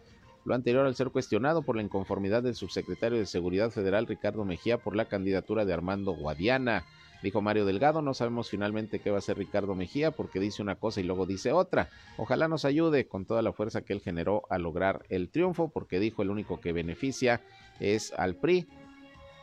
Lo 0.44 0.54
anterior 0.54 0.86
al 0.86 0.94
ser 0.94 1.10
cuestionado 1.10 1.62
por 1.62 1.74
la 1.74 1.82
inconformidad 1.82 2.44
del 2.44 2.54
subsecretario 2.54 3.18
de 3.18 3.26
Seguridad 3.26 3.72
Federal, 3.72 4.06
Ricardo 4.06 4.44
Mejía, 4.44 4.78
por 4.78 4.94
la 4.94 5.06
candidatura 5.06 5.64
de 5.64 5.72
Armando 5.72 6.12
Guadiana. 6.12 6.84
Dijo 7.24 7.40
Mario 7.40 7.64
Delgado, 7.64 8.00
no 8.00 8.14
sabemos 8.14 8.48
finalmente 8.48 9.00
qué 9.00 9.10
va 9.10 9.16
a 9.16 9.18
hacer 9.18 9.38
Ricardo 9.38 9.74
Mejía 9.74 10.12
porque 10.12 10.38
dice 10.38 10.62
una 10.62 10.76
cosa 10.76 11.00
y 11.00 11.04
luego 11.04 11.26
dice 11.26 11.50
otra. 11.50 11.88
Ojalá 12.16 12.46
nos 12.46 12.64
ayude 12.64 13.08
con 13.08 13.24
toda 13.24 13.42
la 13.42 13.52
fuerza 13.52 13.82
que 13.82 13.92
él 13.92 14.00
generó 14.00 14.44
a 14.50 14.58
lograr 14.58 15.04
el 15.08 15.30
triunfo 15.30 15.68
porque 15.68 15.98
dijo 15.98 16.22
el 16.22 16.30
único 16.30 16.60
que 16.60 16.72
beneficia 16.72 17.40
es 17.80 18.12
al 18.12 18.36
PRI 18.36 18.68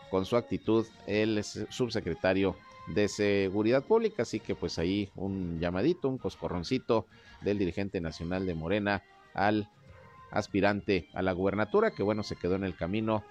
con 0.09 0.25
su 0.25 0.35
actitud 0.35 0.85
el 1.07 1.43
subsecretario 1.43 2.55
de 2.87 3.07
Seguridad 3.07 3.83
Pública. 3.83 4.23
Así 4.23 4.39
que 4.39 4.55
pues 4.55 4.79
ahí 4.79 5.09
un 5.15 5.59
llamadito, 5.59 6.09
un 6.09 6.17
coscorroncito 6.17 7.05
del 7.41 7.57
dirigente 7.57 8.01
nacional 8.01 8.45
de 8.45 8.55
Morena 8.55 9.03
al 9.33 9.69
aspirante 10.31 11.07
a 11.13 11.21
la 11.21 11.31
gubernatura, 11.31 11.91
que 11.91 12.03
bueno, 12.03 12.23
se 12.23 12.35
quedó 12.35 12.55
en 12.55 12.63
el 12.63 12.75
camino 12.75 13.23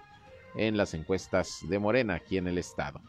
en 0.55 0.77
las 0.77 0.93
encuestas 0.93 1.59
de 1.67 1.79
Morena 1.79 2.15
aquí 2.15 2.37
en 2.37 2.47
el 2.47 2.57
estado. 2.57 3.01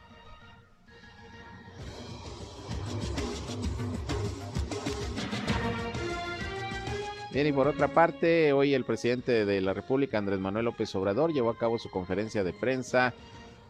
Bien, 7.32 7.46
y 7.46 7.52
por 7.52 7.68
otra 7.68 7.86
parte, 7.86 8.52
hoy 8.52 8.74
el 8.74 8.84
presidente 8.84 9.44
de 9.44 9.60
la 9.60 9.72
República, 9.72 10.18
Andrés 10.18 10.40
Manuel 10.40 10.64
López 10.64 10.92
Obrador, 10.96 11.32
llevó 11.32 11.50
a 11.50 11.56
cabo 11.56 11.78
su 11.78 11.88
conferencia 11.88 12.42
de 12.42 12.52
prensa 12.52 13.14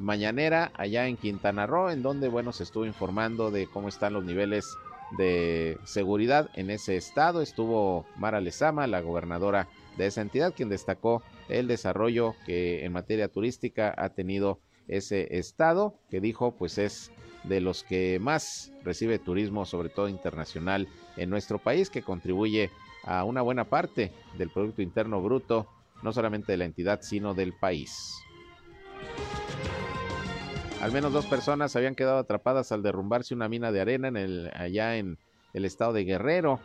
mañanera 0.01 0.73
allá 0.75 1.07
en 1.07 1.17
Quintana 1.17 1.67
Roo, 1.67 1.91
en 1.91 2.03
donde, 2.03 2.29
bueno, 2.29 2.53
se 2.53 2.65
estuvo 2.65 2.87
informando 2.87 3.51
de 3.51 3.67
cómo 3.67 3.89
están 3.89 4.15
los 4.15 4.25
niveles 4.25 4.77
de 5.17 5.79
seguridad 5.85 6.51
en 6.55 6.71
ese 6.71 6.97
estado. 6.97 7.43
Estuvo 7.43 8.07
Mara 8.17 8.41
Lezama, 8.41 8.87
la 8.87 9.01
gobernadora 9.01 9.69
de 9.97 10.07
esa 10.07 10.23
entidad, 10.23 10.55
quien 10.55 10.69
destacó 10.69 11.23
el 11.49 11.67
desarrollo 11.67 12.35
que 12.47 12.85
en 12.85 12.93
materia 12.93 13.29
turística 13.29 13.95
ha 13.97 14.11
tenido 14.11 14.61
ese 14.89 15.39
estado, 15.39 15.95
que 16.11 16.21
dijo 16.21 16.53
pues 16.53 16.79
es 16.79 17.13
de 17.45 17.61
los 17.61 17.85
que 17.85 18.19
más 18.21 18.73
recibe 18.85 19.19
turismo, 19.19 19.65
sobre 19.65 19.89
todo 19.89 20.09
internacional, 20.09 20.89
en 21.17 21.31
nuestro 21.31 21.59
país, 21.59 21.91
que 21.91 22.03
contribuye 22.03 22.71
a 23.05 23.25
una 23.25 23.43
buena 23.43 23.65
parte 23.65 24.13
del 24.37 24.51
Producto 24.51 24.83
Interno 24.83 25.23
Bruto, 25.23 25.67
no 26.03 26.13
solamente 26.13 26.53
de 26.53 26.59
la 26.59 26.65
entidad, 26.65 27.01
sino 27.03 27.35
del 27.35 27.53
país. 27.53 28.15
Al 30.81 30.93
menos 30.93 31.13
dos 31.13 31.27
personas 31.27 31.77
habían 31.77 31.95
quedado 31.95 32.17
atrapadas 32.17 32.73
al 32.73 32.83
derrumbarse 32.83 33.35
una 33.35 33.51
mina 33.51 33.71
de 33.71 33.83
arena 33.83 34.09
en 34.09 34.17
el, 34.17 34.51
allá 34.55 34.97
en 34.97 35.19
el 35.53 35.67
estado 35.67 35.93
de 35.93 36.05
Guerrero. 36.05 36.59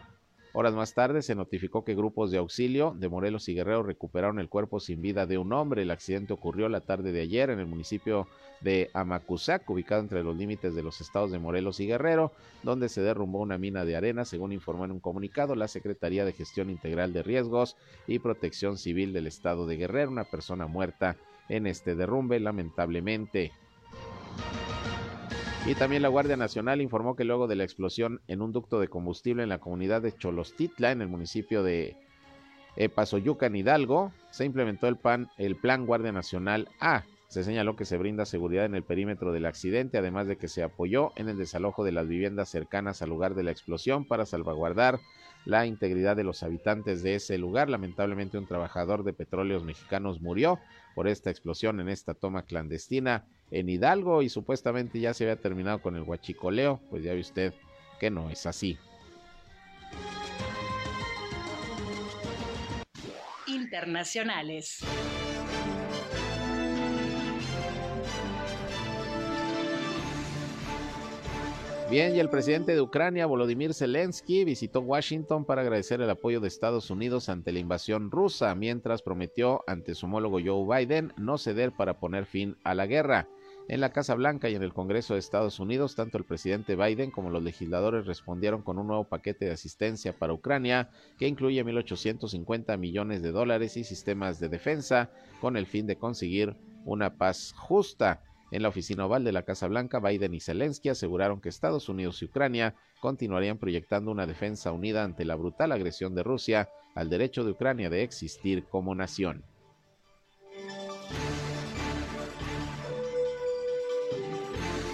Horas 0.54 0.74
más 0.74 0.94
tarde 0.94 1.22
se 1.22 1.36
notificó 1.36 1.84
que 1.84 1.96
grupos 1.96 2.32
de 2.32 2.38
auxilio 2.38 2.96
de 2.98 3.10
Morelos 3.10 3.50
y 3.50 3.56
Guerrero 3.56 3.84
recuperaron 3.84 4.40
el 4.40 4.48
cuerpo 4.48 4.80
sin 4.80 5.02
vida 5.02 5.26
de 5.26 5.38
un 5.38 5.52
hombre. 5.52 5.82
El 5.82 5.92
accidente 5.92 6.32
ocurrió 6.32 6.70
la 6.70 6.80
tarde 6.80 7.12
de 7.12 7.20
ayer 7.20 7.50
en 7.50 7.60
el 7.60 7.66
municipio 7.66 8.30
de 8.62 8.90
Amacuzac, 8.94 9.70
ubicado 9.70 10.00
entre 10.00 10.24
los 10.24 10.38
límites 10.38 10.74
de 10.76 10.82
los 10.82 11.02
estados 11.02 11.30
de 11.32 11.40
Morelos 11.40 11.82
y 11.82 11.88
Guerrero, 11.88 12.32
donde 12.64 12.88
se 12.88 13.02
derrumbó 13.02 13.40
una 13.40 13.58
mina 13.58 13.84
de 13.84 13.98
arena, 13.98 14.24
según 14.24 14.54
informó 14.54 14.86
en 14.86 14.92
un 14.92 15.02
comunicado 15.02 15.56
la 15.56 15.68
Secretaría 15.68 16.24
de 16.24 16.32
Gestión 16.32 16.70
Integral 16.70 17.12
de 17.12 17.22
Riesgos 17.22 17.76
y 18.08 18.20
Protección 18.20 18.78
Civil 18.78 19.12
del 19.12 19.28
estado 19.28 19.68
de 19.68 19.76
Guerrero. 19.76 20.10
Una 20.10 20.24
persona 20.24 20.68
muerta 20.68 21.18
en 21.50 21.68
este 21.68 21.96
derrumbe, 21.96 22.40
lamentablemente. 22.40 23.52
Y 25.68 25.74
también 25.74 26.04
la 26.04 26.10
Guardia 26.10 26.38
Nacional 26.38 26.80
informó 26.80 27.16
que 27.16 27.24
luego 27.24 27.48
de 27.48 27.56
la 27.56 27.64
explosión 27.64 28.22
en 28.28 28.44
un 28.44 28.52
ducto 28.52 28.80
de 28.80 28.88
combustible 28.88 29.42
en 29.42 29.50
la 29.50 29.58
comunidad 29.58 30.04
de 30.04 30.12
Cholostitla, 30.12 30.92
en 30.92 31.02
el 31.02 31.08
municipio 31.08 31.64
de 31.64 31.98
Pasoyucan, 32.94 33.56
Hidalgo, 33.56 34.12
se 34.30 34.46
implementó 34.46 34.88
el, 34.88 34.96
plan, 34.96 35.28
el 35.40 35.56
Plan 35.56 35.88
Guardia 35.88 36.12
Nacional 36.12 36.70
A. 36.80 37.04
Se 37.30 37.44
señaló 37.44 37.76
que 37.76 37.86
se 37.86 37.98
brinda 37.98 38.26
seguridad 38.26 38.66
en 38.66 38.76
el 38.76 38.84
perímetro 38.84 39.32
del 39.32 39.48
accidente, 39.48 39.98
además 39.98 40.28
de 40.28 40.38
que 40.38 40.48
se 40.48 40.62
apoyó 40.62 41.14
en 41.16 41.30
el 41.30 41.38
desalojo 41.38 41.84
de 41.84 41.94
las 41.94 42.08
viviendas 42.08 42.50
cercanas 42.50 43.02
al 43.02 43.10
lugar 43.10 43.34
de 43.34 43.42
la 43.42 43.52
explosión 43.52 44.06
para 44.06 44.28
salvaguardar 44.28 45.00
la 45.46 45.66
integridad 45.66 46.16
de 46.16 46.24
los 46.24 46.44
habitantes 46.44 47.02
de 47.02 47.16
ese 47.16 47.40
lugar. 47.40 47.72
Lamentablemente 47.72 48.38
un 48.38 48.46
trabajador 48.46 49.04
de 49.04 49.14
petróleos 49.14 49.64
mexicanos 49.64 50.22
murió 50.22 50.60
por 50.94 51.08
esta 51.08 51.32
explosión 51.32 51.80
en 51.80 51.90
esta 51.90 52.14
toma 52.14 52.44
clandestina 52.44 53.26
en 53.52 53.70
Hidalgo 53.70 54.22
y 54.22 54.30
supuestamente 54.30 55.00
ya 55.00 55.14
se 55.14 55.24
había 55.24 55.42
terminado 55.42 55.82
con 55.82 55.96
el 55.96 56.04
huachicoleo, 56.04 56.82
pues 56.90 57.04
ya 57.04 57.14
ve 57.14 57.20
usted 57.20 57.54
que 58.00 58.10
no 58.10 58.30
es 58.30 58.46
así. 58.46 58.78
Internacionales. 63.48 64.80
Bien, 71.90 72.16
y 72.16 72.20
el 72.20 72.32
presidente 72.32 72.74
de 72.74 72.82
Ucrania, 72.82 73.28
Volodymyr 73.28 73.72
Zelensky, 73.76 74.44
visitó 74.44 74.82
Washington 74.82 75.46
para 75.46 75.62
agradecer 75.62 76.02
el 76.02 76.10
apoyo 76.10 76.40
de 76.40 76.48
Estados 76.48 76.90
Unidos 76.90 77.30
ante 77.30 77.52
la 77.52 77.60
invasión 77.60 78.10
rusa, 78.10 78.56
mientras 78.56 79.04
prometió 79.04 79.64
ante 79.68 79.94
su 79.94 80.08
homólogo 80.08 80.40
Joe 80.44 80.86
Biden 80.86 81.14
no 81.16 81.38
ceder 81.38 81.74
para 81.74 82.00
poner 82.00 82.26
fin 82.26 82.58
a 82.64 82.74
la 82.74 82.88
guerra. 82.88 83.30
En 83.68 83.82
la 83.82 83.92
Casa 83.92 84.16
Blanca 84.16 84.50
y 84.50 84.56
en 84.56 84.64
el 84.64 84.74
Congreso 84.74 85.14
de 85.14 85.20
Estados 85.20 85.60
Unidos, 85.60 85.96
tanto 85.96 86.18
el 86.18 86.24
presidente 86.24 86.76
Biden 86.76 87.12
como 87.12 87.30
los 87.30 87.44
legisladores 87.44 88.08
respondieron 88.08 88.64
con 88.64 88.80
un 88.80 88.88
nuevo 88.88 89.04
paquete 89.04 89.46
de 89.46 89.52
asistencia 89.52 90.18
para 90.18 90.34
Ucrania 90.34 90.90
que 91.20 91.28
incluye 91.28 91.64
1.850 91.64 92.80
millones 92.80 93.22
de 93.22 93.32
dólares 93.32 93.78
y 93.78 93.84
sistemas 93.84 94.40
de 94.40 94.50
defensa 94.50 95.12
con 95.40 95.56
el 95.56 95.68
fin 95.68 95.86
de 95.86 95.98
conseguir 95.98 96.56
una 96.84 97.16
paz 97.16 97.54
justa. 97.56 98.22
En 98.52 98.62
la 98.62 98.70
oficina 98.70 99.06
oval 99.06 99.24
de 99.24 99.32
la 99.32 99.44
Casa 99.44 99.68
Blanca, 99.68 100.00
Biden 100.00 100.34
y 100.34 100.40
Zelensky 100.40 100.90
aseguraron 100.90 101.42
que 101.42 101.50
Estados 101.50 101.90
Unidos 101.90 102.22
y 102.22 102.26
Ucrania 102.26 102.76
continuarían 103.02 103.58
proyectando 103.58 104.12
una 104.12 104.28
defensa 104.28 104.72
unida 104.72 105.04
ante 105.04 105.26
la 105.26 105.36
brutal 105.36 105.72
agresión 105.72 106.16
de 106.16 106.24
Rusia 106.24 106.70
al 106.94 107.10
derecho 107.10 107.44
de 107.44 107.52
Ucrania 107.52 107.90
de 107.90 108.04
existir 108.04 108.66
como 108.66 108.96
nación. 108.96 109.44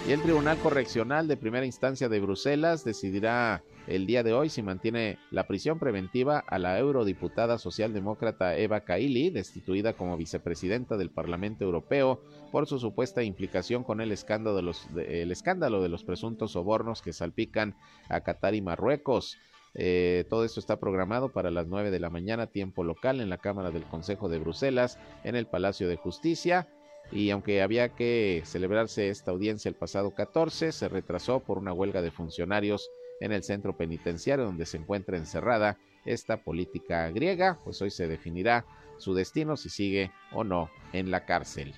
Y 0.04 0.10
el 0.10 0.20
Tribunal 0.20 0.58
Correccional 0.58 1.28
de 1.28 1.36
Primera 1.36 1.64
Instancia 1.64 2.08
de 2.08 2.18
Bruselas 2.18 2.84
decidirá 2.84 3.62
el 3.86 4.04
día 4.04 4.24
de 4.24 4.32
hoy 4.32 4.48
si 4.48 4.60
mantiene 4.60 5.18
la 5.30 5.46
prisión 5.46 5.78
preventiva 5.78 6.42
a 6.48 6.58
la 6.58 6.76
eurodiputada 6.76 7.56
socialdemócrata 7.56 8.56
Eva 8.56 8.80
Kaili, 8.80 9.30
destituida 9.30 9.92
como 9.92 10.16
vicepresidenta 10.16 10.96
del 10.96 11.10
Parlamento 11.10 11.64
Europeo 11.64 12.20
por 12.50 12.66
su 12.66 12.80
supuesta 12.80 13.22
implicación 13.22 13.84
con 13.84 14.00
el 14.00 14.10
escándalo 14.10 14.56
de 14.56 14.62
los, 14.62 14.88
el 14.96 15.30
escándalo 15.30 15.80
de 15.80 15.88
los 15.88 16.02
presuntos 16.02 16.50
sobornos 16.50 17.00
que 17.00 17.12
salpican 17.12 17.76
a 18.08 18.22
Qatar 18.22 18.56
y 18.56 18.60
Marruecos. 18.60 19.38
Eh, 19.74 20.24
todo 20.28 20.44
esto 20.44 20.58
está 20.58 20.80
programado 20.80 21.28
para 21.32 21.52
las 21.52 21.68
9 21.68 21.92
de 21.92 22.00
la 22.00 22.10
mañana, 22.10 22.48
tiempo 22.48 22.82
local, 22.82 23.20
en 23.20 23.30
la 23.30 23.38
Cámara 23.38 23.70
del 23.70 23.84
Consejo 23.84 24.28
de 24.28 24.40
Bruselas, 24.40 24.98
en 25.22 25.36
el 25.36 25.46
Palacio 25.46 25.88
de 25.88 25.96
Justicia 25.96 26.66
y 27.12 27.30
aunque 27.30 27.62
había 27.62 27.90
que 27.90 28.42
celebrarse 28.44 29.08
esta 29.08 29.30
audiencia 29.30 29.68
el 29.68 29.74
pasado 29.74 30.14
14, 30.14 30.72
se 30.72 30.88
retrasó 30.88 31.40
por 31.40 31.58
una 31.58 31.72
huelga 31.72 32.00
de 32.00 32.10
funcionarios 32.10 32.90
en 33.20 33.32
el 33.32 33.42
centro 33.42 33.76
penitenciario 33.76 34.44
donde 34.44 34.66
se 34.66 34.78
encuentra 34.78 35.16
encerrada 35.16 35.78
esta 36.04 36.42
política 36.42 37.08
griega, 37.10 37.58
pues 37.64 37.80
hoy 37.82 37.90
se 37.90 38.08
definirá 38.08 38.64
su 38.98 39.14
destino 39.14 39.56
si 39.56 39.68
sigue 39.68 40.10
o 40.32 40.42
no 40.42 40.70
en 40.92 41.10
la 41.10 41.24
cárcel. 41.24 41.74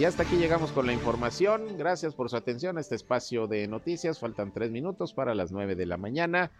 Y 0.00 0.04
hasta 0.04 0.22
aquí 0.22 0.36
llegamos 0.36 0.70
con 0.70 0.86
la 0.86 0.92
información. 0.92 1.76
Gracias 1.76 2.14
por 2.14 2.30
su 2.30 2.36
atención 2.36 2.78
a 2.78 2.80
este 2.80 2.94
espacio 2.94 3.48
de 3.48 3.66
noticias. 3.66 4.20
Faltan 4.20 4.52
tres 4.52 4.70
minutos 4.70 5.12
para 5.12 5.34
las 5.34 5.50
nueve 5.50 5.74
de 5.74 5.86
la 5.86 5.96
mañana. 5.96 6.52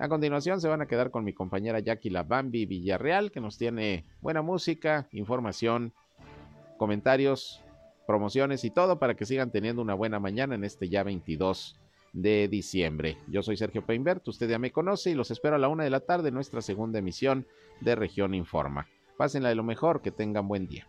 A 0.00 0.08
continuación 0.08 0.62
se 0.62 0.68
van 0.68 0.80
a 0.80 0.86
quedar 0.86 1.10
con 1.10 1.24
mi 1.24 1.34
compañera 1.34 1.78
Jackie 1.78 2.08
La 2.08 2.22
Bambi 2.22 2.64
Villarreal, 2.64 3.30
que 3.30 3.42
nos 3.42 3.58
tiene 3.58 4.06
buena 4.22 4.40
música, 4.40 5.06
información, 5.12 5.92
comentarios, 6.78 7.62
promociones 8.06 8.64
y 8.64 8.70
todo 8.70 8.98
para 8.98 9.14
que 9.14 9.26
sigan 9.26 9.50
teniendo 9.50 9.82
una 9.82 9.92
buena 9.92 10.18
mañana 10.18 10.54
en 10.54 10.64
este 10.64 10.88
ya 10.88 11.02
22 11.02 11.76
de 12.14 12.48
diciembre. 12.48 13.18
Yo 13.28 13.42
soy 13.42 13.58
Sergio 13.58 13.84
Peinbert, 13.84 14.26
usted 14.26 14.48
ya 14.48 14.58
me 14.58 14.72
conoce 14.72 15.10
y 15.10 15.14
los 15.14 15.30
espero 15.30 15.56
a 15.56 15.58
la 15.58 15.68
una 15.68 15.84
de 15.84 15.90
la 15.90 16.00
tarde 16.00 16.28
en 16.28 16.34
nuestra 16.34 16.62
segunda 16.62 16.98
emisión 16.98 17.46
de 17.82 17.94
Región 17.94 18.32
Informa. 18.32 18.88
Pásenla 19.18 19.50
de 19.50 19.54
lo 19.54 19.64
mejor, 19.64 20.00
que 20.00 20.10
tengan 20.10 20.48
buen 20.48 20.66
día. 20.66 20.88